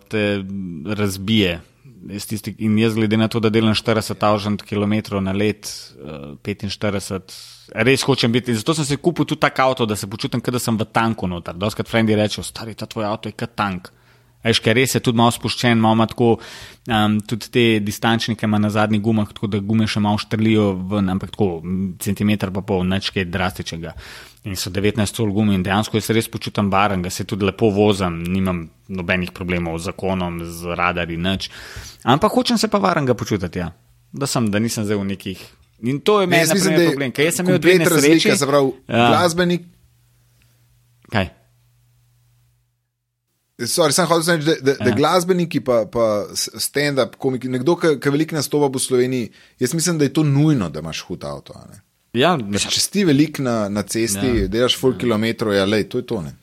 te 0.09 0.43
razbije. 0.87 1.61
Jaz 2.09 2.25
tisti, 2.25 2.55
in 2.65 2.77
jaz, 2.81 2.95
glede 2.97 3.17
na 3.17 3.27
to, 3.29 3.39
da 3.39 3.51
delam 3.53 3.75
40.000 3.77 4.63
km 4.65 5.19
na 5.21 5.31
let, 5.31 5.69
eh, 6.01 6.33
45, 6.41 7.35
res 7.85 8.03
hočem 8.03 8.31
biti. 8.31 8.51
In 8.51 8.57
zato 8.57 8.73
sem 8.73 8.85
se 8.85 8.97
kupil 8.97 9.25
tudi 9.25 9.39
tak 9.39 9.59
avto, 9.59 9.85
da 9.85 9.95
se 9.95 10.09
počutim, 10.09 10.41
kot 10.41 10.53
da 10.53 10.59
sem 10.59 10.77
v 10.77 10.87
tanku 10.89 11.27
noter. 11.27 11.53
Doskrat 11.53 11.87
frendi 11.87 12.15
rečejo, 12.15 12.43
stari 12.43 12.73
ta 12.75 12.85
tvoj 12.85 13.05
avto 13.05 13.29
je 13.29 13.37
kot 13.37 13.55
tank. 13.55 13.91
Veš, 14.43 14.59
ker 14.59 14.73
res 14.75 14.95
je 14.95 15.01
tudi 15.05 15.17
malo 15.17 15.31
spuščen, 15.31 15.77
malo 15.77 15.99
ima 15.99 16.07
tako, 16.09 16.39
um, 16.89 17.19
tudi 17.21 17.49
te 17.53 17.63
distančnike 17.79 18.45
ima 18.45 18.57
na 18.57 18.71
zadnjih 18.73 19.01
gumah, 19.01 19.29
tako 19.33 19.47
da 19.47 19.59
gume 19.61 19.85
še 19.87 20.01
malo 20.01 20.17
štrlijo 20.17 20.71
ven, 20.89 21.09
ampak 21.13 21.31
tako 21.35 21.61
centimeter 22.01 22.49
pa 22.51 22.63
pol, 22.65 22.81
nič 22.89 23.11
kaj 23.13 23.27
drastičnega. 23.29 23.93
In 24.49 24.55
so 24.57 24.71
19 24.73 25.13
col 25.13 25.29
gume 25.29 25.53
in 25.53 25.61
dejansko 25.61 25.99
jaz 25.99 26.07
se 26.09 26.13
res 26.17 26.27
počutim 26.27 26.71
varen, 26.73 27.03
ga 27.05 27.09
se 27.13 27.27
tudi 27.29 27.45
lepo 27.45 27.69
vozim, 27.69 28.23
nimam 28.25 28.63
nobenih 28.89 29.29
problemov 29.31 29.77
z 29.77 29.91
zakonom, 29.91 30.39
z 30.49 30.73
radari, 30.75 31.17
nič. 31.21 31.51
Ampak 32.03 32.33
hočem 32.33 32.57
se 32.57 32.67
pa 32.67 32.81
varen 32.81 33.05
ga 33.05 33.13
počutiti, 33.13 33.61
ja. 33.61 33.69
da 34.11 34.25
sem, 34.27 34.49
da 34.51 34.59
nisem 34.59 34.83
zdaj 34.83 34.97
v 34.97 35.05
nekih. 35.13 35.43
In 35.83 35.99
to 36.01 36.21
je 36.21 36.27
meni 36.27 36.49
mislim, 36.49 36.75
da 36.77 36.89
problem, 36.89 37.11
ker 37.11 37.23
je 37.23 37.29
jaz 37.29 37.37
sem 37.37 37.45
imel 37.45 37.61
dve 37.61 37.77
nesreči. 37.77 37.95
razlika, 37.95 38.37
se 38.37 38.47
pravi, 38.47 38.73
Ja. 38.87 39.05
glasbenik. 39.09 39.61
Kaj? 41.11 41.29
Sorry, 43.67 43.93
sem 43.93 44.07
hotel 44.07 44.37
reči, 44.37 44.45
da, 44.45 44.55
da, 44.61 44.71
ja. 44.71 44.77
da 44.85 44.89
Ja. 44.89 44.95
glasbeniki, 44.95 45.59
pa, 45.61 45.85
pa 45.85 46.25
stand-up 46.33 47.15
komiki, 47.21 47.49
nekdo, 47.51 47.75
ki 47.77 48.09
veliko 48.09 48.35
nastopa 48.35 48.71
po 48.73 48.79
Sloveniji, 48.79 49.29
jaz 49.59 49.73
mislim, 49.73 49.97
da 49.97 50.07
je 50.07 50.13
to 50.13 50.23
nujno, 50.23 50.69
da 50.69 50.79
imaš 50.79 51.01
hud 51.07 51.23
avto. 51.23 51.53
Ja, 52.13 52.33
Če 52.37 52.79
si 52.81 53.03
velik 53.07 53.39
na, 53.39 53.69
na 53.69 53.83
cesti, 53.83 54.25
ja. 54.27 54.41
Ja. 54.43 54.47
delaš 54.51 54.75
full 54.79 54.97
kilometrov, 54.99 55.53
ja, 55.55 55.65
lej, 55.65 55.87
to 55.89 56.01
je 56.01 56.05
to. 56.05 56.21
Ne. 56.21 56.33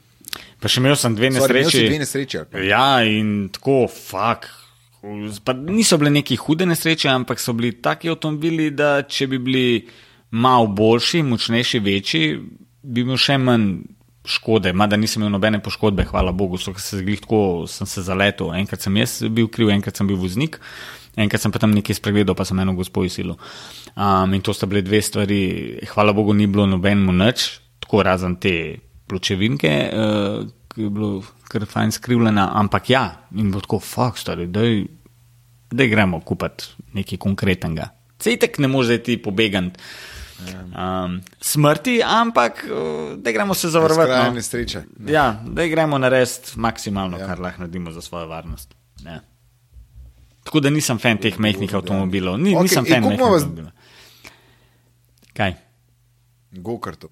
pa 0.61 0.69
še 0.69 0.81
imel 0.81 0.97
sem 0.99 1.15
dve 1.15 1.29
Sorry, 1.31 1.63
nesreči. 1.63 1.85
dve 1.89 1.99
nesreči. 1.99 2.39
Ja, 2.67 3.03
in 3.07 3.49
tako, 3.55 3.87
fuk. 3.89 4.49
Pa 5.45 5.53
niso 5.55 5.99
bile 5.99 6.11
neki 6.11 6.37
hude 6.37 6.67
nesreče, 6.67 7.09
ampak 7.09 7.39
so 7.39 7.53
bili 7.55 7.73
taki 7.83 8.09
avtomobili, 8.11 8.71
da 8.75 9.03
če 9.03 9.27
bi 9.31 9.39
bili 9.39 9.67
malo 10.31 10.67
boljši, 10.67 11.23
močnejši, 11.23 11.79
večji, 11.81 12.25
bi 12.83 13.05
imel 13.07 13.17
še 13.17 13.37
manj 13.39 13.69
škode, 14.29 14.73
mada 14.77 14.97
nisem 15.01 15.23
imel 15.23 15.33
nobene 15.35 15.61
poškodbe, 15.65 16.05
hvala 16.11 16.33
Bogu, 16.37 16.59
so 16.61 16.75
se 16.77 17.01
zglih 17.01 17.23
tako, 17.25 17.67
sem 17.71 17.89
se 17.89 18.05
zaletel. 18.05 18.53
Enkrat 18.59 18.85
sem 18.85 18.97
jaz 19.01 19.23
bil 19.33 19.49
kriv, 19.53 19.73
enkrat 19.75 19.97
sem 19.97 20.09
bil 20.09 20.19
voznik, 20.21 20.59
enkrat 21.17 21.43
sem 21.43 21.55
pa 21.55 21.63
tam 21.63 21.73
nekaj 21.77 21.99
spregledal, 21.99 22.37
pa 22.39 22.47
sem 22.49 22.59
eno 22.61 22.77
gospod 22.79 23.09
izsilil. 23.09 23.39
Um, 23.95 24.37
in 24.37 24.45
to 24.45 24.55
sta 24.55 24.69
bile 24.71 24.85
dve 24.87 25.01
stvari, 25.03 25.41
hvala 25.95 26.15
Bogu, 26.17 26.37
ni 26.37 26.47
bilo 26.51 26.69
nobenemu 26.69 27.17
nič, 27.25 27.49
tako 27.85 28.05
razen 28.07 28.37
te 28.43 28.55
pločevinke, 29.09 29.75
uh, 29.89 30.45
ki 30.69 30.85
je 30.87 30.93
bilo 30.93 31.25
kar 31.49 31.65
fajn 31.67 31.97
skrivljena, 31.97 32.51
ampak 32.61 32.93
ja, 32.93 33.05
in 33.35 33.51
bo 33.55 33.65
tako, 33.65 33.81
fuck, 33.83 34.21
stari, 34.21 34.47
da 34.49 35.87
gremo 35.89 36.21
kupiti 36.21 36.77
nekaj 36.97 37.21
konkretnega. 37.21 37.91
Cejtek 38.19 38.59
ne 38.59 38.69
more 38.69 38.99
ti 39.03 39.17
pobegati. 39.23 39.81
Um, 40.39 41.21
smrti, 41.41 42.01
ampak 42.05 42.65
da 43.17 43.33
gremo 43.33 43.55
se 43.55 43.69
zavarovati. 43.69 44.35
No. 44.35 44.43
striče. 44.43 44.83
Ja, 45.07 45.43
da 45.47 45.67
gremo 45.67 45.99
narediti 45.99 46.55
maksimalno, 46.57 47.19
ja. 47.19 47.27
kar 47.27 47.41
lahko 47.41 47.65
naredimo 47.65 47.91
za 47.93 48.01
svojo 48.01 48.27
varnost. 48.27 48.75
Ja. 49.05 49.21
Tako 50.45 50.61
da 50.61 50.71
nisem 50.71 50.99
fan 50.99 51.19
teh 51.19 51.39
mehkih 51.39 51.75
avtomobilov. 51.75 52.39
Ni, 52.39 52.55
okay, 52.55 52.63
nisem 52.63 52.87
fan 52.87 53.03
teh 53.03 53.13
avtomobilov. 53.13 53.73
Kaj? 55.37 55.55
Gokarto. 56.53 57.11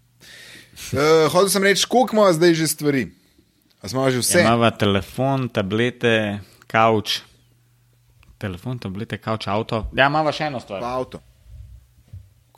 Uh, 0.93 1.27
Hodil 1.33 1.51
sem 1.51 1.65
reči, 1.65 1.87
koliko 1.89 2.17
ima 2.17 2.33
zdaj 2.33 2.55
že 2.55 2.67
stvari? 2.67 3.07
Smo 3.85 4.11
že 4.11 4.23
vse. 4.23 4.41
Imamo 4.41 4.71
telefon, 4.71 5.49
tablete, 5.49 6.41
kavč. 6.67 7.21
Telefon, 8.39 8.79
tablete, 8.79 9.19
kavč, 9.19 9.47
avto. 9.49 9.87
Ja, 9.97 10.09
imamo 10.11 10.33
še 10.33 10.51
eno 10.51 10.61
stvar. 10.61 10.81
Pa 10.83 10.95
avto. 10.99 11.21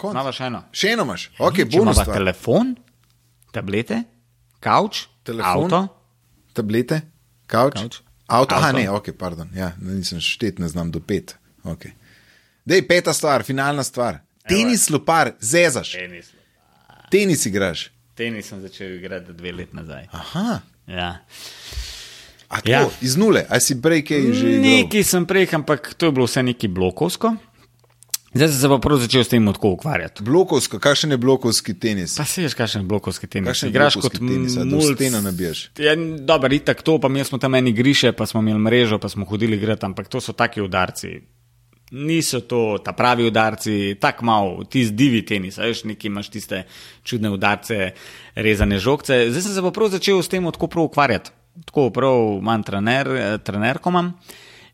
Imamo 0.02 0.32
še 0.32 0.48
eno. 0.50 0.62
Še 0.72 0.92
eno 0.94 1.06
imaš. 1.08 1.28
Okay, 1.38 1.66
imamo 1.74 1.94
telefon, 2.06 2.74
tablete, 3.54 4.02
kavč, 4.64 5.06
telefon, 5.26 5.66
avto. 5.66 5.82
Tablete, 6.54 7.00
kavč. 7.50 7.82
Avto. 7.82 8.04
avto. 8.26 8.58
Aha, 8.58 8.72
ne, 8.76 8.86
ok, 8.94 9.12
pardon. 9.18 9.50
Ja, 9.56 9.72
nisem 9.82 10.22
štet, 10.22 10.62
ne 10.62 10.70
znam 10.70 10.92
do 10.94 11.02
pet. 11.02 11.36
Okay. 11.66 11.96
Dej, 12.68 12.84
peta 12.88 13.14
stvar, 13.16 13.42
finalna 13.44 13.84
stvar. 13.84 14.22
Tenis 14.48 14.88
lopar, 14.90 15.34
zezaš. 15.40 15.92
Tenis, 15.98 16.32
Tenis 17.10 17.46
igraš. 17.46 17.88
Tenis 18.16 18.48
sem 18.48 18.60
začel 18.60 18.96
igrati 18.96 19.32
dve 19.32 19.52
leti 19.52 19.76
nazaj. 19.76 20.08
Aha. 20.12 20.60
Ja. 20.86 21.18
A 22.48 22.60
to, 22.60 22.70
ja. 22.70 22.88
iz 23.00 23.16
nule, 23.16 23.44
ali 23.48 23.60
si 23.60 23.76
prej 23.82 24.02
kaj 24.08 24.32
že? 24.32 24.52
Nekaj 24.62 25.04
sem 25.04 25.26
prej, 25.28 25.50
ampak 25.52 25.92
to 26.00 26.08
je 26.08 26.14
bilo 26.16 26.26
vse 26.26 26.42
neki 26.42 26.68
blokovsko. 26.72 27.34
Zdaj 28.38 28.48
sem 28.48 28.60
se 28.60 28.68
pa 28.68 28.76
prav 28.78 29.00
začel 29.02 29.24
s 29.24 29.28
tem 29.32 29.46
tako 29.52 29.72
ukvarjati. 29.74 30.22
Blokovsko, 30.22 30.78
kakšen 30.78 31.10
je 31.10 31.16
blokovski 31.18 31.74
tenis? 31.74 32.12
Pa 32.16 32.24
se 32.24 32.44
veš, 32.44 32.54
kakšen 32.54 32.84
je 32.84 32.86
blokovski 32.86 33.26
tenis. 33.26 33.48
Kakšen 33.50 33.72
igraš 33.72 33.96
kot 33.98 34.14
tenis, 34.14 34.54
da 34.54 34.64
mulc... 34.64 34.94
steno 34.94 35.20
nabiješ. 35.24 35.62
Ja, 35.82 35.96
dobro, 35.98 36.52
itak 36.54 36.84
to, 36.86 37.00
pa 37.02 37.10
mi 37.10 37.24
smo 37.26 37.40
tam 37.42 37.58
eni 37.58 37.72
griše, 37.74 38.12
pa 38.12 38.26
smo 38.30 38.40
imeli 38.40 38.62
mrežo, 38.62 39.00
pa 39.02 39.08
smo 39.10 39.26
hodili 39.26 39.58
igrati, 39.58 39.86
ampak 39.86 40.08
to 40.08 40.20
so 40.22 40.32
taki 40.32 40.62
udarci. 40.62 41.16
Niso 41.90 42.40
to 42.40 42.78
ta 42.84 42.92
pravi 42.92 43.26
udarci, 43.26 43.96
tako 44.00 44.24
malo, 44.24 44.64
ti 44.64 44.84
zdivi 44.86 45.24
tenis, 45.26 45.58
veš, 45.58 45.82
neki 45.90 46.06
imaš 46.06 46.30
tiste 46.30 46.62
čudne 47.02 47.34
udarce, 47.34 47.90
rezane 48.34 48.78
žogce. 48.78 49.24
Zdaj 49.30 49.48
sem 49.48 49.54
se 49.54 49.66
pa 49.66 49.74
prav 49.74 49.90
začel 49.98 50.22
s 50.22 50.30
tem 50.30 50.46
tako 50.52 50.70
prav 50.70 50.92
ukvarjati. 50.92 51.34
Tako 51.66 51.90
prav 51.90 52.36
imam 52.38 52.62
trener, 52.62 53.08
trenerko 53.42 53.90
imam 53.90 54.14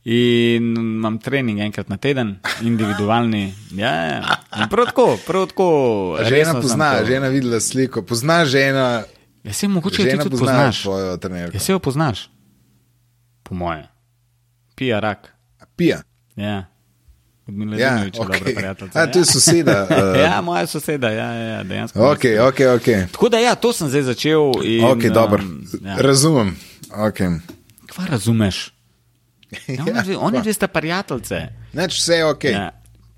in 0.04 0.76
imam 0.76 1.18
trening 1.18 1.60
enkrat 1.60 1.88
na 1.88 1.96
teden, 1.96 2.38
individualni. 2.62 3.54
Ja, 3.76 3.92
ja. 4.04 4.38
Prav 4.70 4.86
tako, 4.86 5.18
prav 5.26 5.46
tako. 5.46 6.18
Žena 6.28 6.60
pozna, 6.60 7.04
žena 7.04 7.28
videla 7.28 7.60
sliko, 7.60 8.02
pozna 8.02 8.44
žena. 8.44 9.02
Ja, 9.44 9.52
se 9.52 9.68
mogoče 9.68 10.04
ti 10.04 10.18
tudi 10.22 10.36
poznaš. 10.38 10.82
Svojo 10.82 11.16
trenerko. 11.16 11.56
Ja, 11.56 11.60
se 11.60 11.72
jo 11.72 11.78
poznaš, 11.78 12.30
po 13.42 13.54
moje. 13.54 13.88
Pija 14.74 15.00
rak. 15.00 15.32
Pija. 15.76 16.02
Ja. 16.36 16.74
Ja, 17.76 18.04
okay. 18.16 18.74
A, 18.94 19.06
to 19.12 19.18
je 19.18 19.24
soseda. 19.24 19.86
Uh... 19.90 20.20
ja, 20.24 20.40
moja 20.40 20.66
soseda, 20.66 21.10
ja, 21.10 21.32
ja, 21.32 21.62
dejansko. 21.62 21.98
Okay, 21.98 22.38
okay, 22.40 22.66
okay. 22.76 23.06
Tako 23.12 23.28
da, 23.28 23.38
ja, 23.38 23.54
to 23.54 23.72
sem 23.72 23.88
zdaj 23.88 24.02
začel. 24.02 24.52
In, 24.64 24.84
okay, 24.84 25.12
um, 25.12 25.66
ja. 25.84 25.96
Razumem. 25.98 26.56
Okay. 26.88 27.38
Kva 27.92 28.06
razumeš? 28.06 28.72
Ja, 29.68 29.84
ja, 30.06 30.18
oni 30.18 30.42
dve 30.42 30.52
sta 30.52 30.68
prijateljice. 30.68 31.40
Neč 31.72 31.98
vse 32.00 32.20
je 32.20 32.26
ok. 32.26 32.44
Ja. 32.44 32.70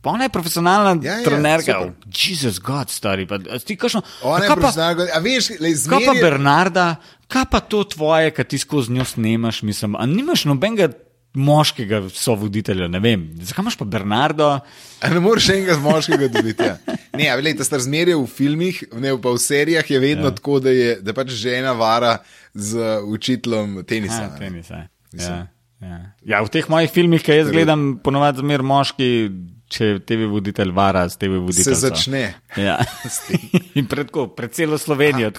Pa 0.07 0.11
ona 0.11 0.29
je 0.29 0.31
profesionalna 0.31 0.93
ja, 1.03 1.17
ja, 1.19 1.25
trenerka. 1.25 1.79
Jezus, 2.07 2.61
God, 2.63 2.91
stari. 2.91 3.27
Pa, 3.27 3.41
ti 3.59 3.75
kašno, 3.77 4.05
ona 4.23 4.45
je 4.45 4.51
profesionalna, 4.55 5.07
a 5.15 5.19
veš, 5.19 5.49
le 5.59 5.73
zmeraj. 5.75 6.05
Kaj 6.05 6.13
pa 6.13 6.29
Bernarda, 6.29 6.85
kaj 7.27 7.49
pa 7.51 7.61
to 7.61 7.83
tvoje, 7.85 8.31
kaj 8.37 8.47
ti 8.53 8.61
skozi 8.63 8.95
njo 8.95 9.05
snemaš, 9.05 9.63
mislim, 9.67 9.97
a 9.99 10.07
nimaš 10.07 10.45
nobenega 10.47 10.93
moškega 11.37 12.01
sovoditelja, 12.15 12.87
ne 12.89 13.01
vem. 13.03 13.27
Zakaj 13.43 13.67
imaš 13.67 13.77
pa 13.77 13.85
Bernardo? 13.85 14.53
A 15.01 15.11
ne 15.11 15.21
moreš 15.21 15.51
enega 15.57 15.77
moškega 15.83 16.29
dobiti. 16.33 16.65
Ja. 16.65 16.79
Ne, 17.19 17.29
a 17.33 17.35
veš, 17.37 17.59
ta 17.67 17.77
razmerje 17.77 18.17
v 18.17 18.31
filmih, 18.31 18.81
ne 18.95 19.17
pa 19.21 19.35
v 19.35 19.43
serijah 19.43 19.91
je 19.91 20.01
vedno 20.01 20.31
ja. 20.31 20.37
tako, 20.39 20.61
da 20.65 20.71
je 20.71 20.97
da 21.03 21.13
pač 21.19 21.35
žena 21.37 21.75
vara 21.77 22.19
z 22.55 23.01
učiteljem 23.05 23.83
tenisa. 23.85 24.23
Ja, 24.23 24.33
tenisa. 24.39 24.87
Ja, 25.13 25.37
ja. 25.81 25.99
ja, 26.25 26.41
v 26.45 26.53
teh 26.53 26.69
mojih 26.71 26.91
filmih, 26.93 27.23
ki 27.25 27.41
jaz 27.43 27.53
gledam, 27.53 27.99
ponovadi 28.03 28.45
zmer 28.45 28.65
moški. 28.67 29.11
Če 29.67 29.97
TV 30.07 30.29
voditelj 30.31 30.71
vara, 30.71 31.01
s 31.11 31.19
TV 31.19 31.41
voditelj. 31.43 31.75
Se 31.75 31.89
začne. 31.89 32.21
Ja. 32.55 32.77
in 33.79 33.89
pred, 33.91 34.13
ko, 34.15 34.29
pred 34.31 34.55
celo 34.55 34.79
Slovenijo. 34.79 35.33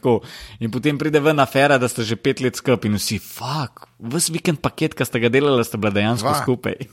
In 0.60 0.68
potem 0.68 1.00
pride 1.00 1.22
ven 1.24 1.40
afera, 1.40 1.78
da 1.80 1.88
ste 1.88 2.04
že 2.04 2.20
pet 2.20 2.44
let 2.44 2.60
skupaj 2.60 2.92
in 2.92 3.00
vsi, 3.00 3.22
fuck, 3.24 3.88
vse 4.04 4.36
vikend 4.36 4.60
paket, 4.60 5.00
ki 5.00 5.08
ste 5.08 5.24
ga 5.24 5.32
delali, 5.32 5.64
ste 5.64 5.80
bili 5.80 5.96
dejansko 6.02 6.28
Va. 6.28 6.42
skupaj. 6.44 6.76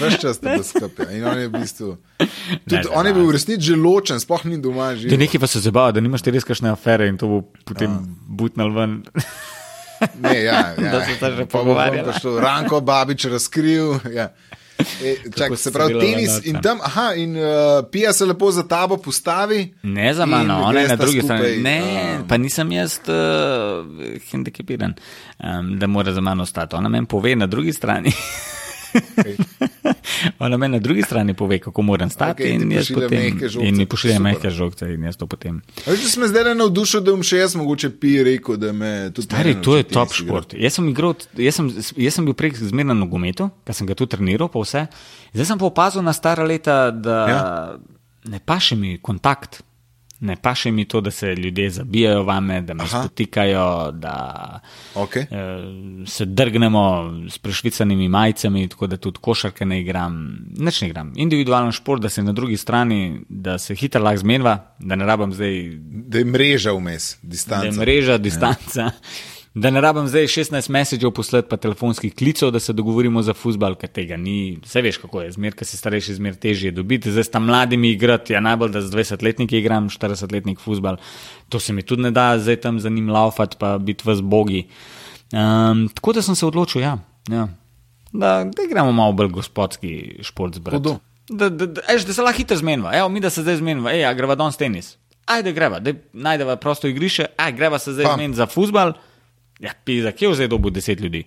Ves 0.00 0.18
čas 0.18 0.36
ste 0.36 0.56
bili 0.56 0.64
skupaj. 0.64 1.14
In 1.14 1.24
on 1.28 1.38
je 1.38 1.48
v 1.48 1.52
bistvu. 1.52 1.90
Tudi, 2.18 2.76
ne, 2.76 2.82
on 2.96 3.06
je 3.06 3.12
bil 3.14 3.26
v 3.28 3.34
resnici 3.36 3.70
že 3.70 3.76
ločen, 3.76 4.18
spoh 4.20 4.42
ni 4.48 4.56
doma 4.58 4.94
že. 4.96 5.12
Nekaj 5.12 5.40
pa 5.40 5.46
se 5.46 5.60
zabava, 5.60 5.92
da 5.92 6.00
nimaš 6.00 6.24
te 6.24 6.32
res 6.32 6.46
kakšne 6.48 6.72
afere 6.72 7.06
in 7.06 7.20
to 7.20 7.28
bo 7.28 7.38
potem 7.68 8.02
butnal 8.26 8.72
ven. 8.72 9.04
Ne, 10.20 10.42
ja, 10.42 10.74
ja. 10.78 10.90
Da 10.92 11.04
se 11.04 11.16
ta 11.20 11.30
že 11.30 11.46
pogovarja. 11.46 12.04
Ranko 12.40 12.80
Babič 12.80 13.24
razkril. 13.24 13.98
Ja. 14.14 14.28
E, 14.78 15.16
čak, 15.36 15.58
se 15.58 15.72
pravi, 15.72 16.00
tenis 16.00 16.40
in 16.44 16.58
tam, 16.62 16.80
aha, 16.82 17.12
in 17.14 17.36
uh, 17.36 17.44
pija 17.92 18.12
se 18.12 18.26
lepo 18.26 18.50
za 18.50 18.62
tabo 18.68 18.96
postavi. 18.96 19.74
Ne 19.82 20.14
za 20.14 20.26
mano, 20.26 20.62
ona 20.62 20.80
je 20.80 20.88
na 20.88 20.96
drugi 20.96 21.22
strani. 21.22 21.56
Ne, 21.56 21.82
um, 22.18 22.28
pa 22.28 22.36
nisem 22.36 22.72
jaz 22.72 22.98
uh, 23.06 23.86
handikepiran, 24.32 24.94
um, 25.38 25.78
da 25.78 25.86
mora 25.86 26.12
za 26.12 26.20
mano 26.20 26.46
stati. 26.46 26.76
Ona 26.76 26.88
meni 26.88 27.06
pove 27.06 27.36
na 27.36 27.46
drugi 27.46 27.72
strani. 27.72 28.12
Ona 30.38 30.56
me 30.56 30.68
na 30.68 30.78
drugi 30.78 31.02
strani 31.02 31.34
pove, 31.34 31.58
kako 31.58 31.82
moram 31.82 32.10
stati. 32.10 32.42
Okay, 32.42 32.54
in, 32.54 32.94
potem, 32.94 33.66
in 33.66 33.76
mi 33.76 33.86
pošilja 33.86 34.18
mehke 34.20 34.50
žogce 34.50 34.88
in 34.94 35.04
jaz 35.04 35.18
to 35.20 35.26
potem. 35.26 35.60
Če 35.84 36.10
sem 36.10 36.26
zdaj 36.30 36.54
navdušen, 36.54 37.04
da 37.04 37.14
bom 37.14 37.24
še 37.26 37.42
jaz 37.42 37.56
mogoče 37.58 37.90
pi 38.00 38.14
rekel, 38.26 38.58
da 38.60 38.72
me 38.72 38.92
tudi. 39.10 39.28
Stari, 39.28 39.56
to 39.64 39.76
je 39.78 39.88
top 39.90 40.14
šport. 40.16 40.56
Jaz 40.58 40.78
sem, 40.78 40.88
igral, 40.92 41.16
jaz, 41.38 41.60
sem, 41.60 41.70
jaz 42.06 42.18
sem 42.18 42.26
bil 42.26 42.36
prej 42.38 42.56
zmerno 42.62 42.96
nogometu, 42.98 43.50
ker 43.66 43.76
sem 43.76 43.88
ga 43.88 43.98
tu 43.98 44.08
treniral, 44.10 44.50
pa 44.52 44.62
vse. 44.62 44.86
Zdaj 45.34 45.50
sem 45.52 45.60
pa 45.60 45.68
opazil 45.68 46.04
na 46.06 46.14
stara 46.16 46.46
leta, 46.46 46.88
da 46.90 47.20
ja. 47.28 47.44
ne 48.30 48.40
paše 48.44 48.78
mi 48.78 48.96
kontakt. 49.02 49.62
Ne 50.24 50.36
pa 50.40 50.54
še 50.56 50.72
mi 50.72 50.86
to, 50.88 51.02
da 51.04 51.10
se 51.10 51.34
ljudje 51.34 51.70
zabijajo 51.70 52.22
vame, 52.24 52.60
da 52.64 52.74
me 52.74 52.86
spotikajo, 52.88 53.92
da 53.92 54.14
okay. 54.94 55.26
eh, 55.28 56.06
se 56.08 56.24
drgnemo 56.24 56.84
s 57.30 57.38
prešvicanimi 57.38 58.08
majicami, 58.08 58.68
tako 58.68 58.86
da 58.86 58.96
tudi 58.96 59.20
košarke 59.20 59.66
ne 59.68 59.80
igram. 59.80 60.16
Neč 60.56 60.80
ne 60.80 60.88
igram. 60.88 61.12
Individualen 61.16 61.72
šport, 61.72 62.02
da 62.02 62.08
se 62.08 62.22
na 62.22 62.32
drugi 62.32 62.56
strani, 62.56 63.20
da 63.28 63.58
se 63.58 63.74
hitro 63.74 64.02
lahko 64.02 64.24
zmenjava, 64.24 64.56
da 64.78 64.96
ne 64.96 65.06
rabim 65.06 65.32
zdaj. 65.32 65.62
Da 66.08 66.18
je 66.18 66.24
mreža 66.24 66.72
vmes, 66.72 67.16
distanca. 67.22 67.68
Da 67.68 67.72
je 67.72 67.78
mreža, 67.80 68.18
distanca. 68.18 68.80
Ja. 68.80 69.33
Da 69.54 69.70
ne 69.70 69.80
rabim 69.80 70.08
zdaj 70.10 70.26
16 70.26 70.70
mesecev 70.70 71.10
poslati 71.14 71.48
pa 71.48 71.56
telefonskih 71.56 72.14
klicev, 72.14 72.50
da 72.50 72.60
se 72.60 72.72
dogovorimo 72.72 73.22
za 73.22 73.34
futbal, 73.34 73.76
ker 73.78 73.88
tega 73.88 74.16
ni. 74.18 74.58
Vse 74.64 74.82
veš, 74.82 74.96
kako 74.98 75.20
je, 75.22 75.30
zmer, 75.36 75.54
ker 75.54 75.68
si 75.68 75.78
starejši, 75.78 76.16
zmer 76.18 76.34
težje 76.34 76.72
dobiti. 76.74 77.12
Zdaj 77.14 77.28
sta 77.28 77.38
mladimi 77.38 77.92
igrati, 77.94 78.34
ja 78.34 78.40
najbolj, 78.42 78.72
da 78.74 78.82
z 78.82 78.90
20-letniki 78.90 79.60
igram, 79.62 79.86
40-letnik 79.94 80.58
futbal. 80.58 80.98
To 81.54 81.60
se 81.60 81.72
mi 81.72 81.86
tudi 81.86 82.02
ne 82.02 82.10
da, 82.10 82.32
zdaj 82.38 82.56
tam 82.66 82.80
za 82.82 82.90
njim 82.90 83.10
laufati, 83.14 83.56
pa 83.60 83.78
biti 83.78 84.08
v 84.08 84.18
zbogi. 84.18 84.64
Um, 85.30 85.86
tako 85.94 86.12
da 86.18 86.22
sem 86.22 86.34
se 86.34 86.46
odločil, 86.46 86.82
ja, 86.82 86.98
ja. 87.30 87.46
Da, 88.12 88.34
da 88.44 88.66
igramo 88.66 88.92
malo 88.92 89.12
bolj 89.12 89.30
gospodski 89.38 90.18
šport 90.22 90.54
z 90.54 90.66
bratom. 90.66 90.98
Da, 91.30 91.48
da, 91.48 91.66
da, 91.66 91.82
da 92.06 92.12
se 92.12 92.22
lahko 92.22 92.36
hitro 92.36 92.56
zmenimo, 92.56 92.90
evo 92.94 93.08
mi 93.08 93.20
da 93.20 93.30
se 93.30 93.42
zdaj 93.42 93.62
zmenimo, 93.62 93.90
ej, 93.90 94.14
greva 94.14 94.34
danes 94.34 94.56
tenis. 94.56 94.96
Ajde, 95.26 95.52
greva, 95.52 95.78
da 95.80 95.94
najdeva 96.12 96.56
prosto 96.56 96.90
igrišče, 96.90 97.26
aj 97.36 97.52
greva 97.52 97.78
se 97.78 97.92
zdaj 97.92 98.14
zmeniti 98.14 98.36
za 98.36 98.46
futbal. 98.46 98.98
Ja, 99.60 99.70
pisa, 99.84 100.12
kje 100.12 100.32
vzeti 100.32 100.50
dobu 100.50 100.70
deset 100.70 101.00
ljudi? 101.00 101.24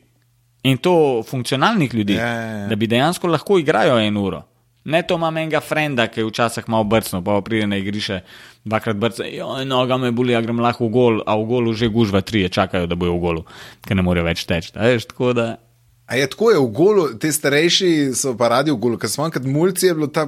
In 0.63 0.77
to 0.77 1.23
funkcionalnih 1.27 1.93
ljudi, 1.93 2.13
ja, 2.13 2.27
ja, 2.27 2.57
ja. 2.57 2.67
da 2.67 2.75
bi 2.75 2.87
dejansko 2.87 3.27
lahko 3.27 3.59
igrajo 3.59 3.99
eno 3.99 4.23
uro. 4.23 4.41
Ne 4.87 5.01
to 5.03 5.15
imam 5.19 5.37
enega 5.37 5.59
frenda, 5.59 6.07
ki 6.07 6.21
je 6.21 6.25
včasih 6.29 6.69
malo 6.71 6.83
brcno, 6.87 7.19
pa 7.23 7.41
pride 7.43 7.67
na 7.67 7.77
igrišče, 7.77 8.19
dvakrat 8.65 8.95
brcno, 8.95 9.25
noga 9.67 9.97
me 9.97 10.11
boli, 10.11 10.35
a 10.35 10.41
grem 10.41 10.59
lahko 10.63 10.87
v 10.87 10.91
gol, 10.91 11.21
a 11.27 11.35
v 11.35 11.47
golu 11.47 11.73
že 11.73 11.89
gužva 11.91 12.21
tri, 12.21 12.45
čakajo, 12.49 12.87
da 12.87 12.95
bojo 12.95 13.17
v 13.17 13.23
golu, 13.23 13.43
ker 13.83 13.99
ne 13.99 14.05
morejo 14.07 14.27
več 14.27 14.45
teči. 14.47 14.71
Tako 14.73 15.33
da 15.35 15.55
A 16.07 16.15
je 16.15 16.27
tako, 16.27 16.51
je 16.51 16.59
v 16.59 16.67
golu, 16.71 17.01
ti 17.19 17.27
starejši 17.31 18.15
so 18.15 18.31
pa 18.39 18.47
radi 18.47 18.71
v 18.71 18.79
golu, 18.79 18.95
ker 18.95 19.11
smo 19.11 19.25
enkrat 19.27 19.43
mulci, 19.43 19.89
je 19.89 19.95
bilo 19.95 20.07
ta 20.07 20.23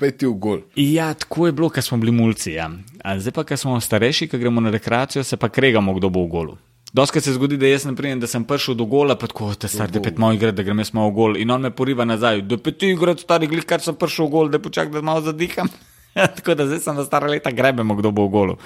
peti 0.00 0.26
v 0.26 0.34
gol. 0.34 0.64
Ja, 0.74 1.12
tako 1.14 1.46
je 1.46 1.54
bilo, 1.54 1.68
ker 1.70 1.84
smo 1.86 2.00
bili 2.02 2.10
mulci. 2.10 2.56
Ja. 2.56 2.66
A 3.06 3.14
zdaj 3.14 3.36
pa, 3.36 3.44
ker 3.46 3.54
smo 3.54 3.78
starejši, 3.78 4.26
ker 4.26 4.42
gremo 4.42 4.58
na 4.58 4.74
rekreacijo, 4.74 5.22
se 5.22 5.38
pa 5.38 5.46
kregamo, 5.46 5.94
kdo 5.94 6.10
bo 6.10 6.26
v 6.26 6.32
golu. 6.32 6.56
Doskrat 6.92 7.24
se 7.24 7.32
zgodi, 7.32 7.56
da 7.56 7.66
jaz 7.66 7.84
ne 7.84 7.96
pridem, 7.96 8.20
da 8.20 8.28
sem 8.30 8.44
prišel 8.44 8.76
do 8.78 8.86
gola, 8.88 9.16
pa 9.18 9.26
tako, 9.26 9.50
da 9.60 9.68
se 9.68 9.76
stari 9.76 10.02
pet 10.02 10.18
moj 10.22 10.38
igra, 10.38 10.52
da 10.54 10.62
grem 10.62 10.78
jaz 10.80 10.92
malo 10.96 11.10
gol. 11.10 11.36
In 11.36 11.50
on 11.50 11.66
me 11.66 11.70
poriva 11.70 12.06
nazaj, 12.06 12.44
da 12.46 12.58
peti 12.58 12.92
igra, 12.94 13.16
stari 13.18 13.50
glik, 13.50 13.66
kar 13.68 13.82
sem 13.84 13.96
prišel 13.98 14.30
gol, 14.32 14.48
da 14.52 14.62
počakam, 14.62 14.94
da 14.94 15.02
malo 15.04 15.20
zadiham. 15.26 15.68
tako 16.36 16.54
da 16.54 16.66
zdaj 16.66 16.80
sem 16.86 16.96
za 16.96 17.04
stara 17.04 17.28
leta 17.28 17.50
grebemo, 17.50 17.96
kdo 17.98 18.10
bo 18.10 18.26
v 18.26 18.32
golu, 18.32 18.56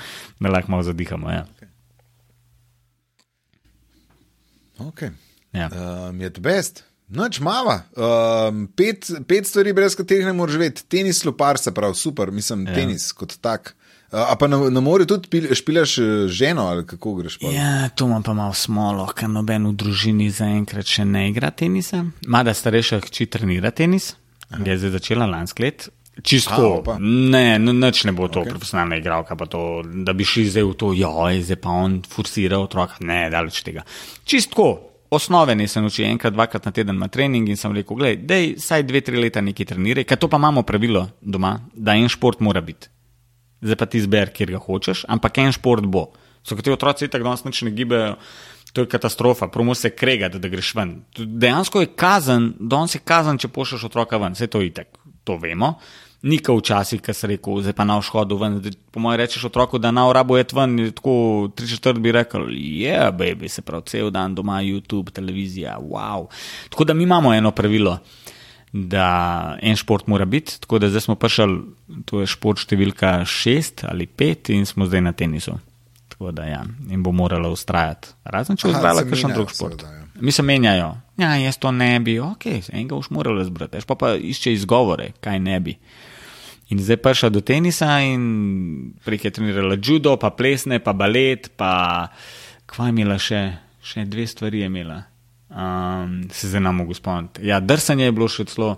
da 0.40 0.52
lahko 0.52 0.70
malo 0.76 0.86
zadihamo. 0.86 1.30
Ja. 1.30 1.46
Okay. 4.78 5.10
Ja. 5.52 5.68
Um, 6.08 6.20
je 6.20 6.30
to 6.32 6.40
best. 6.40 6.84
Noč 7.10 7.40
mava. 7.42 7.80
Um, 7.98 8.68
pet, 8.76 9.10
pet 9.26 9.46
stvari, 9.46 9.74
brez 9.74 9.96
katerih 9.98 10.28
ne 10.28 10.32
moreš 10.32 10.54
živeti. 10.54 10.84
Tenis, 10.88 11.24
lopar, 11.26 11.58
se 11.58 11.74
pravi, 11.74 11.98
super, 11.98 12.30
mislim, 12.30 12.68
ja. 12.68 12.74
tenis 12.74 13.10
kot 13.12 13.34
tak. 13.42 13.74
A 14.10 14.34
pa 14.34 14.46
na, 14.50 14.58
na 14.70 14.80
morju 14.80 15.06
tudi 15.06 15.54
špilaš 15.54 15.94
ženo 16.26 16.66
ali 16.66 16.86
kako 16.86 17.14
greš? 17.14 17.38
Pa? 17.38 17.52
Ja, 17.54 17.88
to 17.88 18.06
imam 18.06 18.22
pa 18.22 18.34
malo 18.34 18.54
smolo, 18.54 19.06
ker 19.14 19.30
noben 19.30 19.68
v 19.70 19.76
družini 19.78 20.30
zaenkrat 20.34 20.86
še 20.86 21.06
ne 21.06 21.28
igra 21.30 21.52
tenisa. 21.54 22.02
Mada 22.26 22.54
starejša 22.54 23.00
hči 23.06 23.28
trenira 23.30 23.70
tenis, 23.70 24.16
Aha. 24.50 24.64
je 24.66 24.78
zdaj 24.82 24.96
začela 24.98 25.30
lansko 25.30 25.62
let. 25.62 25.88
Čisto, 26.26 26.82
A, 26.90 26.98
ne, 27.00 27.56
noč 27.58 28.02
ne 28.04 28.12
bo 28.12 28.26
to 28.28 28.42
okay. 28.42 28.50
profesionalna 28.50 28.98
igralka, 28.98 29.36
to, 29.48 29.80
da 30.04 30.12
bi 30.12 30.26
šli 30.26 30.50
zdaj 30.50 30.66
v 30.66 30.74
to, 30.76 30.92
jo, 30.98 31.12
zdaj 31.46 31.60
pa 31.62 31.70
on 31.70 32.00
forsira 32.02 32.58
otroka. 32.60 32.98
Ne, 33.06 33.28
daleč 33.32 33.62
tega. 33.64 33.86
Čisto, 34.28 34.66
osnove 35.14 35.54
nisem 35.56 35.86
učil, 35.86 36.10
enkrat, 36.10 36.34
dvakrat 36.34 36.66
na 36.66 36.74
teden 36.76 36.98
na 37.00 37.08
trening 37.08 37.48
in 37.48 37.56
sem 37.56 37.72
rekel, 37.72 37.96
gledaj, 37.96 38.18
dej, 38.26 38.54
saj 38.60 38.84
dve, 38.90 39.00
tri 39.06 39.22
leta 39.22 39.40
nekaj 39.40 39.70
treniraj, 39.70 40.04
ker 40.10 40.20
to 40.20 40.28
pa 40.28 40.42
imamo 40.42 40.66
pravilo 40.66 41.06
doma, 41.22 41.56
da 41.72 41.96
en 41.96 42.10
šport 42.10 42.42
mora 42.44 42.60
biti. 42.60 42.90
Zdaj 43.60 43.76
pa 43.76 43.86
ti 43.86 44.00
zber, 44.00 44.32
kjer 44.32 44.54
ga 44.56 44.60
hočeš, 44.62 45.04
ampak 45.08 45.38
en 45.42 45.52
šport 45.52 45.84
bo. 45.84 46.08
So 46.42 46.56
kot 46.56 46.64
ti 46.64 46.72
otroci, 46.72 47.08
tako 47.12 47.28
danes 47.28 47.44
nič 47.44 47.62
ne 47.66 47.72
gibajo, 47.76 48.14
to 48.72 48.84
je 48.84 48.88
katastrofa, 48.88 49.48
promo 49.48 49.74
se 49.74 49.90
krega, 49.90 50.28
da, 50.28 50.38
da 50.38 50.48
greš 50.48 50.74
ven. 50.74 51.00
Dejansko 51.16 51.82
je 51.84 51.90
kazen, 51.96 52.52
danes 52.60 52.94
je 52.96 53.02
kazen, 53.04 53.40
če 53.40 53.50
pošleš 53.52 53.90
otroka 53.90 54.20
ven, 54.20 54.36
vse 54.38 54.48
to 54.48 54.62
je 54.62 54.70
itek, 54.70 54.88
to 55.24 55.36
vemo. 55.42 55.74
Nika 56.22 56.52
včasih, 56.52 57.00
ki 57.00 57.14
si 57.16 57.28
rekel, 57.30 57.62
zdaj 57.64 57.72
pa 57.78 57.84
na 57.88 57.96
vzhodu 57.96 58.36
ven. 58.36 58.58
Po 58.92 59.00
mojem 59.00 59.22
rečeš 59.22 59.46
otroku, 59.48 59.78
da 59.80 59.88
na 59.92 60.04
urabu 60.08 60.36
je 60.36 60.44
tven, 60.52 60.74
tako 60.96 61.14
tri 61.56 61.68
četrt 61.68 62.00
bi 62.00 62.12
rekel, 62.12 62.50
je, 62.52 62.92
yeah, 62.92 63.08
baby, 63.08 63.48
se 63.48 63.64
pravi, 63.64 63.88
cel 63.88 64.10
dan 64.12 64.34
doma, 64.36 64.60
YouTube, 64.60 65.12
televizija, 65.16 65.78
wow. 65.80 66.28
Tako 66.68 66.84
da 66.84 66.94
mi 66.94 67.08
imamo 67.08 67.32
eno 67.34 67.50
pravilo, 67.56 67.98
da 68.72 69.56
en 69.62 69.76
šport 69.76 70.06
mora 70.06 70.24
biti, 70.24 70.60
tako 70.60 70.78
da 70.78 70.88
zdaj 70.88 71.00
smo 71.00 71.14
prišli, 71.14 71.58
to 72.06 72.22
je 72.22 72.30
šport 72.30 72.62
številka 72.62 73.24
šest 73.26 73.84
ali 73.88 74.06
pet 74.06 74.52
in 74.54 74.66
smo 74.66 74.86
zdaj 74.86 75.02
na 75.02 75.12
tenisu. 75.12 75.56
Tako 76.10 76.30
da 76.36 76.46
ja, 76.46 76.60
in 76.90 77.02
bo 77.02 77.12
morala 77.16 77.48
ustrajati. 77.50 78.14
Razen 78.24 78.58
če 78.60 78.68
bo 78.68 78.74
izbrala 78.76 79.06
kakšen 79.08 79.34
drug 79.34 79.50
šport. 79.50 79.82
Seveda, 79.82 79.96
ja. 79.96 80.06
Mi 80.20 80.32
se 80.32 80.44
menjajo, 80.44 80.90
ja, 81.18 81.32
jaz 81.40 81.58
to 81.58 81.72
ne 81.72 81.94
bi, 82.04 82.18
ok, 82.20 82.46
enega 82.68 82.98
už 82.98 83.08
morala 83.16 83.44
zbrati, 83.46 83.80
pa 83.88 83.96
pa 83.96 84.14
išče 84.14 84.52
izgovore, 84.52 85.14
kaj 85.24 85.40
ne 85.40 85.60
bi. 85.64 85.76
In 86.70 86.78
zdaj 86.78 87.00
pa 87.02 87.14
šla 87.16 87.32
do 87.34 87.40
tenisa 87.42 87.96
in 88.04 88.92
prek 89.02 89.24
je 89.26 89.32
trenirala 89.34 89.78
judo, 89.82 90.14
pa 90.20 90.30
plesne, 90.30 90.78
pa 90.78 90.92
balet, 90.94 91.48
pa 91.58 91.72
kva 92.70 92.86
je 92.86 92.94
imela 92.94 93.16
še, 93.18 93.40
še 93.82 94.04
dve 94.06 94.28
stvari 94.30 94.62
je 94.62 94.68
imela. 94.70 95.00
Um, 95.50 96.28
se 96.30 96.48
zdaj 96.48 96.60
nam 96.60 96.76
mogo 96.76 96.94
spomniti. 96.94 97.46
Ja, 97.46 97.60
drsanje 97.60 98.04
je 98.04 98.12
bilo 98.14 98.28
še 98.30 98.44
celo 98.46 98.76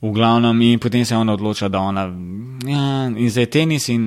v 0.00 0.12
glavnem 0.16 0.60
in 0.64 0.78
potem 0.80 1.04
se 1.04 1.12
je 1.14 1.18
ona 1.18 1.34
odločila, 1.36 1.68
da 1.68 1.80
ona. 1.84 2.06
Ja, 2.64 2.84
in 3.12 3.28
zdaj 3.28 3.50
tenis 3.52 3.88
in 3.92 4.04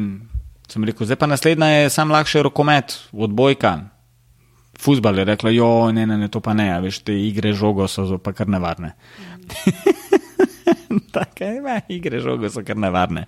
sem 0.69 0.85
rekel, 0.89 1.05
zdaj 1.05 1.19
pa 1.21 1.27
naslednja 1.29 1.67
je 1.69 1.91
sam 1.93 2.11
lahši 2.11 2.41
rokomet, 2.47 2.95
odbojka. 3.13 3.75
Fusbal 4.81 5.21
je 5.21 5.25
rekla, 5.29 5.51
jo, 5.53 5.67
ne, 5.93 6.07
ne, 6.09 6.17
ne, 6.17 6.29
to 6.33 6.41
pa 6.41 6.55
ne, 6.57 6.65
veš, 6.81 7.03
te 7.05 7.13
igre 7.13 7.51
žogo 7.53 7.85
so 7.87 8.17
pa 8.17 8.33
kar 8.33 8.49
nevarne. 8.49 8.95
Tako 11.13 11.45
je, 11.45 11.77
igre 11.93 12.23
žogo 12.25 12.49
so 12.49 12.63
kar 12.65 12.77
nevarne. 12.77 13.27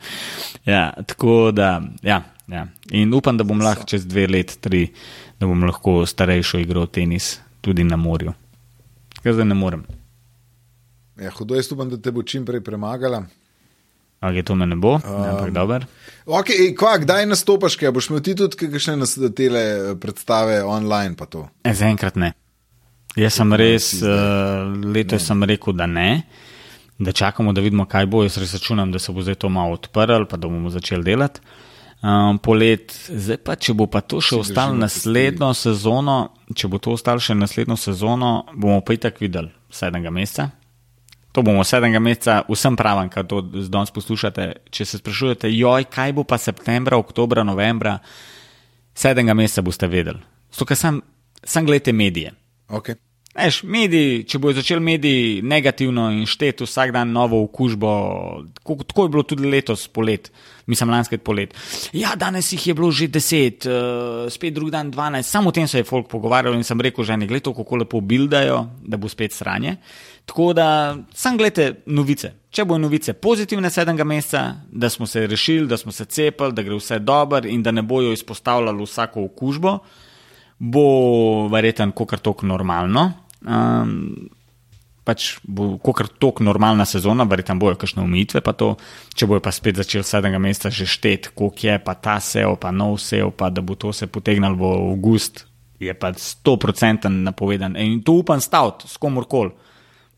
Ja, 0.66 0.90
tako 1.06 1.52
da, 1.54 1.84
ja, 2.02 2.24
ja. 2.50 2.66
In 2.98 3.14
upam, 3.14 3.38
da 3.38 3.46
bom 3.46 3.62
lahko 3.62 3.86
čez 3.90 4.06
dve 4.10 4.26
let, 4.28 4.58
tri, 4.62 4.88
da 5.40 5.46
bom 5.46 5.64
lahko 5.66 6.02
starejšo 6.06 6.62
igro 6.66 6.86
tenis 6.86 7.40
tudi 7.62 7.86
na 7.86 7.98
morju. 7.98 8.34
Ker 9.26 9.34
zdaj 9.34 9.48
ne 9.50 9.58
morem. 9.58 9.82
Ja, 11.18 11.32
hudo 11.34 11.58
jaz 11.58 11.72
upam, 11.74 11.90
da 11.90 11.98
te 11.98 12.12
bo 12.14 12.22
čim 12.22 12.46
prej 12.46 12.62
premagala. 12.62 13.24
Ali 14.22 14.44
to 14.46 14.56
me 14.56 14.68
ne 14.70 14.78
bo, 14.78 14.96
um, 15.00 15.02
ampak 15.02 15.52
dobro. 15.54 15.88
Okay, 16.26 16.70
kva, 16.78 17.00
kdaj 17.02 17.26
nastopaš, 17.26 17.76
kaj 17.82 17.92
boš 17.96 18.12
imel 18.12 18.22
ti 18.26 18.36
tudi 18.38 18.70
kakšne 18.70 19.10
tele 19.34 19.64
predstave 20.02 20.62
online? 20.64 21.18
E, 21.66 21.74
zaenkrat 21.74 22.22
ne. 22.22 22.36
Jaz 23.18 23.42
sem 23.42 23.58
res, 23.58 23.90
uh, 24.04 24.70
letos 24.94 25.26
sem 25.26 25.44
rekel, 25.50 25.74
da 25.74 25.90
ne 25.90 26.10
da 26.98 27.12
čakamo, 27.12 27.54
da 27.54 27.62
vidimo, 27.62 27.86
kaj 27.86 28.06
bo. 28.06 28.24
Jaz 28.24 28.38
res 28.38 28.54
računam, 28.54 28.92
da 28.92 29.00
se 29.00 29.12
bo 29.12 29.22
zdaj 29.22 29.36
to 29.36 29.50
malo 29.50 29.74
odprl, 29.74 30.30
pa 30.30 30.38
da 30.38 30.48
bomo 30.48 30.70
začeli 30.70 31.04
delati. 31.04 31.42
Um, 32.04 32.38
polet, 32.38 32.92
zdaj 33.10 33.40
pa, 33.42 33.56
če 33.58 33.74
bo 33.74 33.88
pa 33.90 34.04
to 34.06 34.20
še 34.22 34.38
ostalo 34.44 34.76
naslednjo 34.78 35.54
sezono, 35.58 36.18
če 36.54 36.70
bo 36.70 36.78
to 36.78 36.94
ostalo 36.94 37.24
še 37.24 37.34
naslednjo 37.38 37.78
sezono, 37.80 38.44
bomo 38.54 38.82
pa 38.86 38.94
itak 38.94 39.18
videli 39.24 39.50
sedmega 39.74 40.12
meseca. 40.14 40.52
To 41.34 41.44
bomo 41.44 41.64
sedmega 41.68 42.00
meseca, 42.04 42.44
vsem 42.52 42.78
pravim, 42.80 43.10
kar 43.12 43.26
to 43.28 43.42
danes 43.44 43.92
poslušate. 43.96 44.46
Če 44.70 44.86
se 44.86 45.00
sprašujete, 45.02 45.50
joj, 45.56 45.88
kaj 45.92 46.14
bo 46.16 46.28
pa 46.28 46.38
septembra, 46.40 47.00
oktobra, 47.02 47.44
novembra, 47.48 47.98
sedmega 48.96 49.34
meseca 49.36 49.66
boste 49.66 49.90
vedeli. 49.90 50.22
Sam, 50.52 51.02
sam 51.44 51.66
gledajte 51.66 51.96
medije. 51.96 52.36
Okay. 52.70 53.00
Eš, 53.36 53.58
mediji, 53.68 54.22
če 54.32 54.40
bojo 54.40 54.56
začeli 54.56 54.80
mediji 54.80 55.42
negativno 55.44 56.06
in 56.16 56.24
šteti 56.30 56.64
vsak 56.64 56.94
dan 56.96 57.10
novo 57.12 57.42
okužbo, 57.44 57.90
tako 58.64 59.04
je 59.04 59.12
bilo 59.12 59.24
tudi 59.28 59.50
letos 59.52 59.90
polet, 59.92 60.30
mislim, 60.72 60.94
lansko 60.96 61.20
polet. 61.20 61.52
Ja, 61.92 62.14
danes 62.16 62.54
jih 62.54 62.68
je 62.68 62.76
bilo 62.78 62.94
že 62.96 63.10
deset, 63.12 63.68
uh, 63.68 64.32
spet 64.32 64.56
drug 64.56 64.72
dan 64.72 64.88
dvanajst, 64.92 65.30
samo 65.30 65.52
o 65.52 65.56
tem 65.56 65.68
se 65.68 65.84
je 65.84 65.88
folk 65.90 66.08
pogovarjal 66.08 66.56
in 66.56 66.64
sem 66.64 66.80
rekel, 66.80 67.04
že 67.04 67.18
ne 67.20 67.28
gledaj, 67.28 67.52
kako 67.60 67.82
lepo 67.84 68.00
bildajo, 68.00 68.62
da 68.88 68.98
bo 68.98 69.12
spet 69.12 69.36
sranje. 69.36 69.76
Tako 70.26 70.54
da 70.54 70.96
sam 71.14 71.36
gledajte 71.38 71.84
novice. 71.86 72.32
Če 72.56 72.64
bojo 72.64 72.80
novice 72.80 73.14
pozitivne 73.14 73.70
sedmega 73.70 74.08
meseca, 74.08 74.46
da 74.72 74.90
smo 74.90 75.04
se 75.08 75.28
rešili, 75.28 75.68
da 75.68 75.78
smo 75.78 75.92
se 75.92 76.06
cepili, 76.06 76.56
da 76.56 76.64
gre 76.64 76.80
vse 76.80 77.00
dobro 77.04 77.44
in 77.44 77.64
da 77.64 77.76
ne 77.76 77.84
bojo 77.84 78.16
izpostavljali 78.16 78.88
vsako 78.88 79.28
okužbo, 79.28 79.78
bo 80.58 80.88
verjetno 81.52 81.92
kot 81.92 82.10
kar 82.10 82.24
tok 82.24 82.48
normalno. 82.48 83.25
Um, 83.46 84.30
pač 85.06 85.36
bo 85.46 85.78
kar 85.78 86.10
tok 86.10 86.42
normalna 86.42 86.86
sezona, 86.90 87.28
verjetno 87.30 87.60
bojo 87.62 87.78
kakšne 87.80 88.02
omejitve, 88.04 88.42
pa 88.42 88.56
to, 88.58 88.74
če 89.14 89.30
bojo 89.30 89.44
pa 89.46 89.54
spet 89.54 89.78
začeli 89.78 90.06
sedmega 90.06 90.42
meseca 90.42 90.74
že 90.74 90.90
štet, 90.90 91.30
koliko 91.38 91.68
je 91.70 91.76
pa 91.86 91.94
ta 91.94 92.18
sev, 92.18 92.58
pa 92.62 92.74
nov 92.74 92.98
sev, 93.04 93.30
pa 93.38 93.52
da 93.54 93.62
bo 93.62 93.78
to 93.78 93.94
se 93.94 94.10
potegnilo 94.10 94.58
v 94.58 94.72
avgust, 94.96 95.46
je 95.80 95.94
pa 95.94 96.10
100% 96.10 97.12
napovedan. 97.22 97.78
In 97.78 98.02
to 98.02 98.18
upam 98.24 98.42
staviti 98.42 98.90
s 98.90 98.98
komorkoli. 98.98 99.54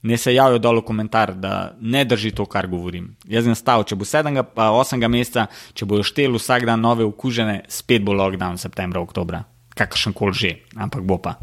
Ne 0.08 0.16
se 0.16 0.32
javijo 0.32 0.62
dol 0.62 0.80
v 0.80 0.86
komentar, 0.88 1.34
da 1.36 1.74
ne 1.82 2.06
drži 2.06 2.32
to, 2.38 2.46
kar 2.46 2.70
govorim. 2.70 3.10
Jaz 3.28 3.50
sem 3.50 3.58
stav, 3.58 3.84
če 3.84 3.98
bo 3.98 4.06
7. 4.08 4.30
pa 4.56 4.70
8. 4.72 5.02
meseca, 5.12 5.50
če 5.74 5.90
bojo 5.90 6.06
šteli 6.06 6.38
vsak 6.38 6.70
dan 6.70 6.86
nove 6.86 7.04
okužene, 7.04 7.66
spet 7.68 8.06
bo 8.06 8.16
lockdown 8.16 8.62
septembra, 8.62 9.04
oktobra, 9.04 9.44
kakršen 9.76 10.16
koli 10.16 10.38
že, 10.38 10.56
ampak 10.78 11.04
bo 11.04 11.20
pa 11.20 11.36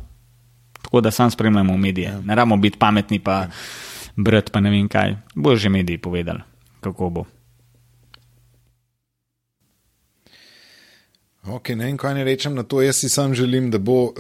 tako 0.85 1.01
da 1.01 1.11
sam 1.11 1.30
spremljamo 1.30 1.76
medije. 1.76 2.09
Ja. 2.09 2.20
Ne 2.20 2.35
rabimo 2.35 2.57
biti 2.57 2.78
pametni, 2.78 3.18
pa 3.18 3.32
ja. 3.32 3.51
brati, 4.16 4.53
pa 4.53 4.61
ne 4.61 4.70
vem 4.70 4.89
kaj. 4.89 5.16
Bojo 5.35 5.57
že 5.57 5.68
mediji 5.68 5.99
povedali, 5.99 6.41
kako 6.80 7.11
bo. 7.11 7.24
Ok, 11.45 11.74
ne 11.76 11.85
vem, 11.85 11.97
kaj 12.01 12.14
ne 12.14 12.24
rečem 12.24 12.55
na 12.55 12.62
to. 12.62 12.80
Jaz 12.82 12.97
si 12.97 13.09
sam 13.09 13.35
želim, 13.35 13.70
da 13.70 13.78
bo, 13.78 14.05
uh, 14.05 14.12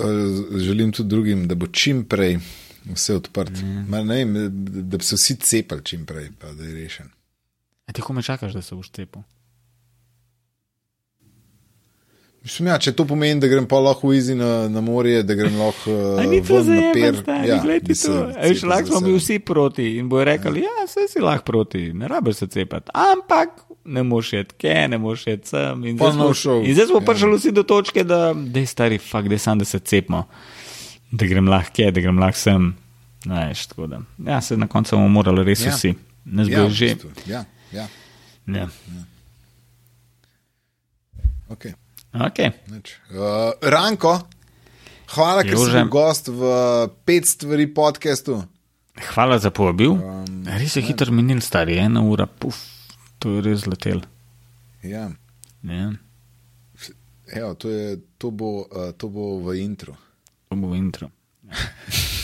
želim 0.60 0.92
tudi 0.92 1.08
drugim, 1.08 1.48
da 1.48 1.54
bo 1.54 1.66
čim 1.66 2.04
prej 2.04 2.38
vse 2.84 3.16
odprt. 3.16 3.62
Mm. 3.62 3.86
Ma, 3.88 4.00
vem, 4.00 4.34
da 4.90 4.96
bi 4.96 5.04
se 5.04 5.16
vsi 5.16 5.36
cepili 5.36 5.84
čim 5.84 6.06
prej, 6.06 6.30
pa 6.40 6.52
da 6.52 6.64
je 6.64 6.74
rešen. 6.74 7.08
A 7.86 7.92
ti 7.92 8.02
kome 8.02 8.22
čakaš, 8.22 8.52
da 8.52 8.62
se 8.62 8.74
boš 8.74 8.90
cepil? 8.90 9.22
Mislim, 12.44 12.66
ja, 12.68 12.74
če 12.78 12.92
to 12.92 13.06
pomeni, 13.08 13.40
da 13.40 13.48
grem 13.48 13.64
pa 13.64 13.78
lahko 13.80 14.10
v 14.10 14.18
Izi 14.18 14.34
na, 14.36 14.68
na 14.68 14.80
morje, 14.80 15.22
da 15.24 15.32
grem 15.34 15.54
lahko 15.56 15.90
uh, 15.90 16.18
ni 16.28 16.42
to 16.42 16.58
per. 16.58 16.64
zajemno, 16.64 17.36
ja, 17.46 17.56
gledaj 17.62 17.96
to. 17.96 18.16
Veš, 18.42 18.62
lahko 18.62 18.86
smo 18.86 19.00
bili 19.00 19.18
vsi 19.18 19.38
proti 19.40 19.86
in 19.96 20.08
bojo 20.08 20.24
rekli, 20.24 20.60
ja, 20.60 20.74
vse 20.84 21.06
si 21.08 21.20
lahko 21.20 21.44
proti, 21.44 21.86
ne 21.92 22.08
rabiš 22.08 22.36
se 22.36 22.46
cepati. 22.46 22.90
Ampak 22.94 23.48
ne 23.84 24.02
moš 24.02 24.32
je 24.32 24.42
tke, 24.44 24.74
ne 24.88 24.98
moš 24.98 25.26
je 25.26 25.38
sem. 25.44 25.84
In 25.84 25.96
Pa 25.96 26.10
zdaj 26.10 26.18
no 26.18 26.24
smo, 26.24 26.34
šel, 26.34 26.60
in 26.64 26.74
zdaj 26.74 26.86
smo 26.86 27.00
ja. 27.00 27.06
prišli 27.06 27.38
vsi 27.38 27.52
do 27.52 27.62
točke, 27.64 28.04
da 28.04 28.20
je 28.54 28.66
stari 28.66 28.98
fakt, 28.98 29.28
da 29.28 29.38
sam, 29.38 29.58
da 29.58 29.64
se 29.64 29.78
cepimo, 29.78 30.26
da 31.10 31.26
grem 31.26 31.48
lahko 31.48 31.72
kje, 31.72 31.90
da 31.90 32.00
grem 32.00 32.18
lahko 32.18 32.38
sem. 32.38 32.74
Tako 33.68 33.86
da. 33.86 34.00
Ja, 34.26 34.40
se 34.40 34.56
na 34.56 34.66
koncu 34.66 34.96
bomo 34.96 35.08
morali 35.08 35.44
res 35.44 35.64
Ja. 35.64 35.72
vsi. 35.72 35.94
Nas 36.24 36.48
Ja, 36.48 36.60
bo 36.60 36.68
v 36.68 36.72
že. 36.72 36.86
bistvu, 36.86 37.10
ja, 37.26 37.44
ja, 37.72 37.88
Ja. 38.46 38.68
ok. 41.48 41.56
Okay. 41.58 41.72
Nič. 42.14 42.94
Uh, 43.10 43.50
Ranko, 43.58 44.14
hvala, 45.16 45.42
ker 45.42 45.58
si 45.58 45.70
bil 45.74 45.90
gost 45.90 46.30
v 46.30 46.52
pet 47.04 47.26
stvari 47.26 47.66
podkastu. 47.74 48.38
Hvala 49.14 49.40
za 49.42 49.50
povabil. 49.50 49.90
Um, 49.98 50.46
Res 50.46 50.76
je 50.78 50.84
hitro 50.86 51.10
minil, 51.10 51.42
stari, 51.42 51.78
ena 51.82 52.04
ura, 52.06 52.28
puf, 52.30 52.60
to 53.18 53.36
je 53.36 53.44
res 53.48 53.66
letel. 53.66 54.04
Ja. 54.86 55.10
Ja, 55.64 55.90
Evo, 57.34 57.54
to, 57.56 57.72
je, 57.72 57.96
to, 58.20 58.30
bo, 58.30 58.68
uh, 58.68 58.92
to 59.00 59.08
bo 59.08 59.40
v 59.40 59.56
intro, 59.64 59.96
to 60.46 60.54
bo 60.60 60.70
v 60.70 60.76
intro. 60.76 61.08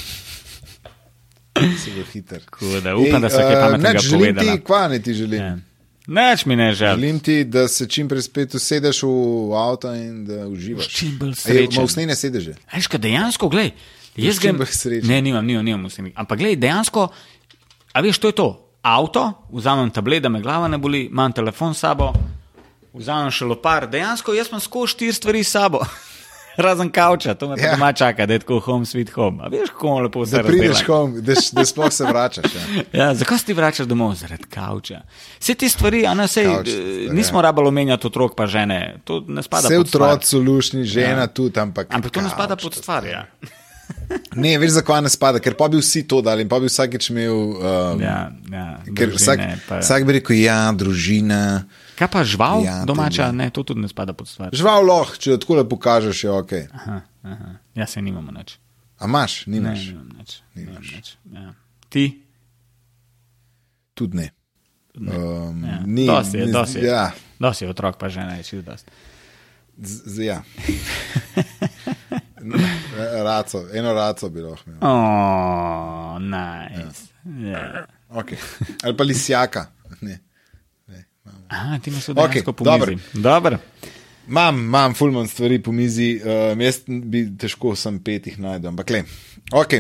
zelo 1.85 2.05
hiter. 2.13 2.45
Tako 2.45 2.81
da 2.81 2.97
upam, 2.97 3.23
da 3.23 3.31
so 3.31 3.37
kaj 3.37 3.55
pametnega 3.61 3.99
uh, 3.99 4.11
povedala. 4.13 4.53
ti, 4.53 4.61
kva 4.65 4.89
ne 4.89 5.03
ti 5.03 5.15
želim. 5.15 5.41
Ja. 5.41 5.59
Neč 6.11 6.43
mi 6.45 6.57
ne 6.59 6.73
želi. 6.75 7.01
Želim 7.01 7.21
ti, 7.23 7.45
da 7.45 7.69
se 7.69 7.87
čim 7.89 8.09
prej 8.11 8.23
spet 8.27 8.55
usedeš 8.59 9.03
v 9.07 9.55
avto 9.55 9.93
in 9.95 10.25
da 10.27 10.47
uživaš. 10.51 10.89
Čim 10.91 11.13
bolj 11.19 11.31
Ej, 11.31 11.35
srečen. 11.35 11.73
ima 11.73 11.83
usnjene 11.87 12.17
sedeže. 12.19 12.55
Veš, 12.73 12.89
kaj 12.91 12.99
dejansko, 13.01 13.49
glej, 13.49 13.71
jaz 14.17 14.41
grem. 14.43 14.59
bolj 14.59 14.73
srečen. 14.75 15.07
Ne, 15.09 15.21
nimam, 15.23 15.47
nimam, 15.47 15.65
nimam 15.65 15.85
usnjenih. 15.87 16.13
Ampak 16.19 16.39
glej, 16.43 16.57
dejansko, 16.59 17.09
a 17.93 18.01
veš, 18.03 18.19
to 18.19 18.29
je 18.29 18.33
to. 18.43 18.49
Avto, 18.83 19.33
vzamem 19.53 19.91
tablet, 19.91 20.23
da 20.23 20.29
me 20.29 20.41
glava 20.43 20.69
ne 20.69 20.79
boli, 20.79 21.05
imam 21.07 21.33
telefon 21.33 21.75
s 21.75 21.85
sabo, 21.85 22.11
vzamem 22.93 23.31
še 23.31 23.45
lopar. 23.47 23.87
Dejansko 23.91 24.35
jaz 24.35 24.49
imam 24.51 24.61
skozi 24.61 24.97
štiri 24.97 25.13
stvari 25.13 25.45
s 25.45 25.55
sabo. 25.55 25.85
Razen 26.59 26.91
kavča, 26.91 27.35
to 27.35 27.49
me 27.49 27.57
Ja. 27.57 27.71
doma 27.73 27.93
čaka, 27.93 28.27
da 28.27 28.33
je 28.33 28.39
tako 28.39 28.59
home, 28.61 28.85
sweet 28.85 29.11
home. 29.11 29.39
A 29.41 29.49
veš, 29.49 29.71
kako 29.71 30.01
lepo 30.01 30.27
se 30.27 30.37
Da 30.37 30.43
prideš 30.43 30.83
kom, 30.83 31.15
da, 31.17 31.33
da 31.53 31.65
sploh 31.65 31.89
se 31.91 32.05
vračaš. 32.05 32.45
Ja. 32.47 32.83
Ja, 33.01 33.15
zakaj 33.15 33.39
si 33.39 33.47
ti 33.47 33.53
vračaš 33.53 33.87
domov? 33.87 34.15
Zaradi 34.15 34.45
kavča. 34.45 35.01
Vse 35.39 35.55
te 35.55 35.69
stvari, 35.69 36.07
a 36.07 36.15
ne 36.15 36.27
Kavč, 36.27 36.69
eh, 36.69 37.05
ja. 37.05 37.13
nismo 37.13 37.43
rabili 37.43 37.69
omenjati 37.69 38.07
otrok 38.07 38.35
pa 38.35 38.47
žene. 38.47 38.97
To 39.05 39.21
ne 39.23 39.43
spada 39.43 39.69
Vse 39.69 39.77
pod 39.77 39.89
stvar. 39.89 40.03
otroci 40.05 40.27
so 40.27 40.39
lušni, 40.41 40.85
žena 40.85 41.21
Ja. 41.21 41.27
tudi, 41.29 41.61
ampak. 41.61 41.87
Ampak 41.91 42.11
to 42.11 42.21
ne 42.21 42.29
spada 42.29 42.57
pod 42.57 42.75
stvar. 42.75 43.07
Ja. 43.07 43.25
Ne, 44.35 44.59
veš, 44.59 44.71
zakaj 44.73 45.03
ne 45.03 45.09
spada, 45.09 45.39
ker 45.39 45.55
pa 45.55 45.69
bi 45.69 45.77
vsi 45.77 46.03
to 46.03 46.21
dali 46.21 46.43
in 46.43 46.49
pa 46.49 46.59
bi 46.59 46.67
vsakeč 46.67 47.11
imel. 47.11 47.33
Um, 47.33 48.01
Ja, 48.01 48.31
ja, 48.49 48.67
ker 48.89 49.11
vsak, 49.11 49.39
družine 49.39 49.59
pa- 49.69 49.79
vsak 49.79 50.05
bi 50.05 50.13
rekel, 50.13 50.37
ja, 50.39 50.73
družina. 50.73 51.65
Kaj 52.01 52.09
pa 52.09 52.23
žival, 52.23 52.63
Ja, 52.63 52.83
domača, 52.83 53.27
tudi. 53.27 53.37
ne, 53.37 53.51
to 53.51 53.63
tudi 53.63 53.79
ne 53.79 53.87
spada 53.87 54.13
pod 54.13 54.25
stvar. 54.25 54.51
Žival 54.51 54.83
lahko, 54.83 55.15
če 55.15 55.37
tako 55.37 55.55
lepo 55.55 55.71
pokažeš, 55.71 56.19
je 56.19 56.33
ok. 56.33 56.51
Aha, 56.73 57.01
aha. 57.23 57.55
Ja, 57.75 57.87
se 57.87 58.01
nimamo 58.01 58.33
nič. 58.33 58.59
A 58.97 59.05
imaš, 59.05 59.47
Ne, 59.47 59.55
nimaš, 59.55 59.87
nimam 59.87 60.09
nič. 60.15 60.43
nimam 60.55 60.75
Nimaš. 60.75 60.91
nič. 60.91 61.17
Ja. 61.27 61.55
Ti? 61.89 62.23
tudi 63.93 64.17
ne. 64.17 64.31
Um, 64.97 65.63
Ja. 65.63 65.83
ni, 65.83 66.05
dosti 66.05 66.39
je, 66.39 66.47
ni- 66.47 66.53
dosti 66.53 66.79
je. 66.79 66.87
Ja, 66.87 67.13
Dosti 67.39 67.63
je 67.63 67.69
otrok, 67.69 67.97
pa 67.97 68.09
žena 68.09 68.35
je 68.35 68.45
čist 68.45 68.65
dosti. 68.65 68.91
z, 69.79 70.03
z, 70.07 70.23
ja. 70.23 70.41
raco, 73.23 73.67
eno 73.73 73.93
raco 73.93 74.29
bi 74.29 74.41
lahko 74.41 74.63
imel. 74.67 74.79
Oh, 74.83 76.19
nice. 76.19 77.13
Ja. 77.45 77.87
Okay. 78.11 78.39
Ali 78.83 78.97
pa 78.97 79.05
lisjaka. 79.05 79.67
Aha, 81.49 81.79
ti 81.79 81.91
imaš 81.91 82.09
Okej, 82.09 82.15
dejansko 82.15 82.53
po 82.53 82.65
dobro. 82.65 82.93
mizi. 82.93 83.23
Dobro. 83.23 83.59
Imam, 84.29 84.59
imam 84.59 84.95
fulman 84.95 85.29
stvari 85.29 85.63
po 85.63 85.73
mizi, 85.73 86.21
uh, 86.25 86.61
jaz 86.61 86.81
bi 86.87 87.25
težko 87.39 87.75
sem 87.77 87.99
pet 87.99 88.27
jih 88.27 88.39
najdel, 88.39 88.69
ampak 88.69 88.91
le. 88.91 89.05
Ok, 89.53 89.75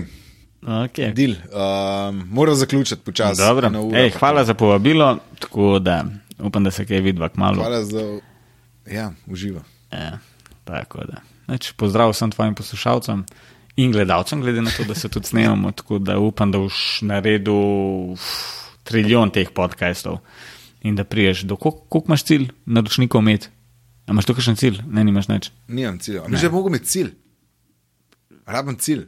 Okay. 0.60 1.12
del, 1.14 1.30
um, 1.56 2.28
moram 2.30 2.54
zaključiti 2.54 3.00
počasi. 3.00 3.42
Ej, 3.94 4.10
hvala 4.10 4.44
za 4.44 4.54
povabilo, 4.54 5.18
tako 5.38 5.78
da 5.78 6.04
upam, 6.38 6.64
da 6.64 6.70
se 6.70 6.84
kaj 6.86 7.00
vidva 7.00 7.28
k 7.28 7.36
malu. 7.36 7.56
Hvala 7.56 7.84
za. 7.84 8.20
Ja, 8.90 9.12
uživa. 9.26 9.62
Ja, 9.92 10.18
tako 10.64 11.04
da. 11.08 11.22
Neč, 11.46 11.72
pozdrav 11.72 12.10
vsem 12.12 12.30
tvojim 12.30 12.54
poslušalcem 12.54 13.24
in 13.76 13.92
gledalcem, 13.92 14.40
glede 14.40 14.62
na 14.62 14.70
to, 14.76 14.84
da 14.84 14.94
se 14.94 15.08
tudi 15.08 15.26
snemamo. 15.26 15.72
Tako 15.72 15.98
da 15.98 16.18
upam, 16.18 16.52
da 16.52 16.58
boš 16.58 16.98
naredil 17.02 17.54
uf, 18.12 18.20
trilijon 18.84 19.30
teh 19.30 19.48
podcastov 19.54 20.18
in 20.80 20.96
da 20.96 21.04
priješ 21.04 21.42
do 21.42 21.56
koliko 21.56 21.80
koliko 21.88 22.08
imaš 22.08 22.24
cilj 22.24 22.48
naročnikov 22.66 23.20
imeti. 23.20 23.48
A 24.06 24.12
imaš 24.12 24.26
tukaj 24.26 24.42
še 24.42 24.56
cilj? 24.56 24.82
Ne, 24.90 25.04
nimaš 25.04 25.28
nič. 25.28 25.50
Nimam 25.68 25.98
cilja. 25.98 26.24
Mi 26.28 26.36
že 26.36 26.48
mogo 26.50 26.68
imeti 26.68 26.86
cilj. 26.86 27.10
Rabim 28.46 28.78
cilj. 28.78 29.06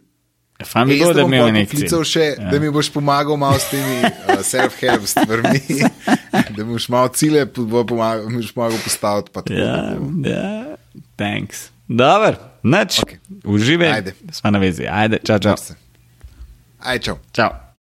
Bi 0.63 0.69
Ej, 0.79 0.87
bilo, 0.87 1.09
jaz 1.09 1.17
te 1.17 1.23
da 1.23 1.25
bi 1.27 1.37
imel 1.37 1.49
nek 1.53 1.71
cilj. 1.75 2.05
še, 2.07 2.27
ja. 2.39 2.51
da 2.53 2.61
mi 2.63 2.71
boš 2.71 2.93
pomagal 2.95 3.37
malo 3.41 3.59
s 3.59 3.67
temi 3.73 3.97
uh, 4.05 4.43
self-help 4.47 5.09
stvarmi, 5.11 5.59
da 6.55 6.63
mi 6.63 6.69
boš 6.77 6.87
malo 6.93 7.11
cilje 7.17 7.47
bo 7.57 7.83
pomagal, 7.89 8.29
boš 8.31 8.53
pomagal 8.55 8.79
postaviti. 8.85 9.33
tako, 9.33 9.53
Ja, 9.59 9.97
ja, 10.29 10.77
thanks. 11.19 11.71
Dobro, 11.89 12.37
nič. 12.63 13.03
Okay. 13.03 13.19
Uživaj. 13.45 14.13
Sva 14.31 14.55
na 14.55 14.63
vezi. 14.63 14.87
Ajde, 14.87 15.19
čau, 15.27 15.41
čau. 15.43 15.59
Aj, 16.79 16.99
čau. 17.03 17.19
Čau. 17.35 17.72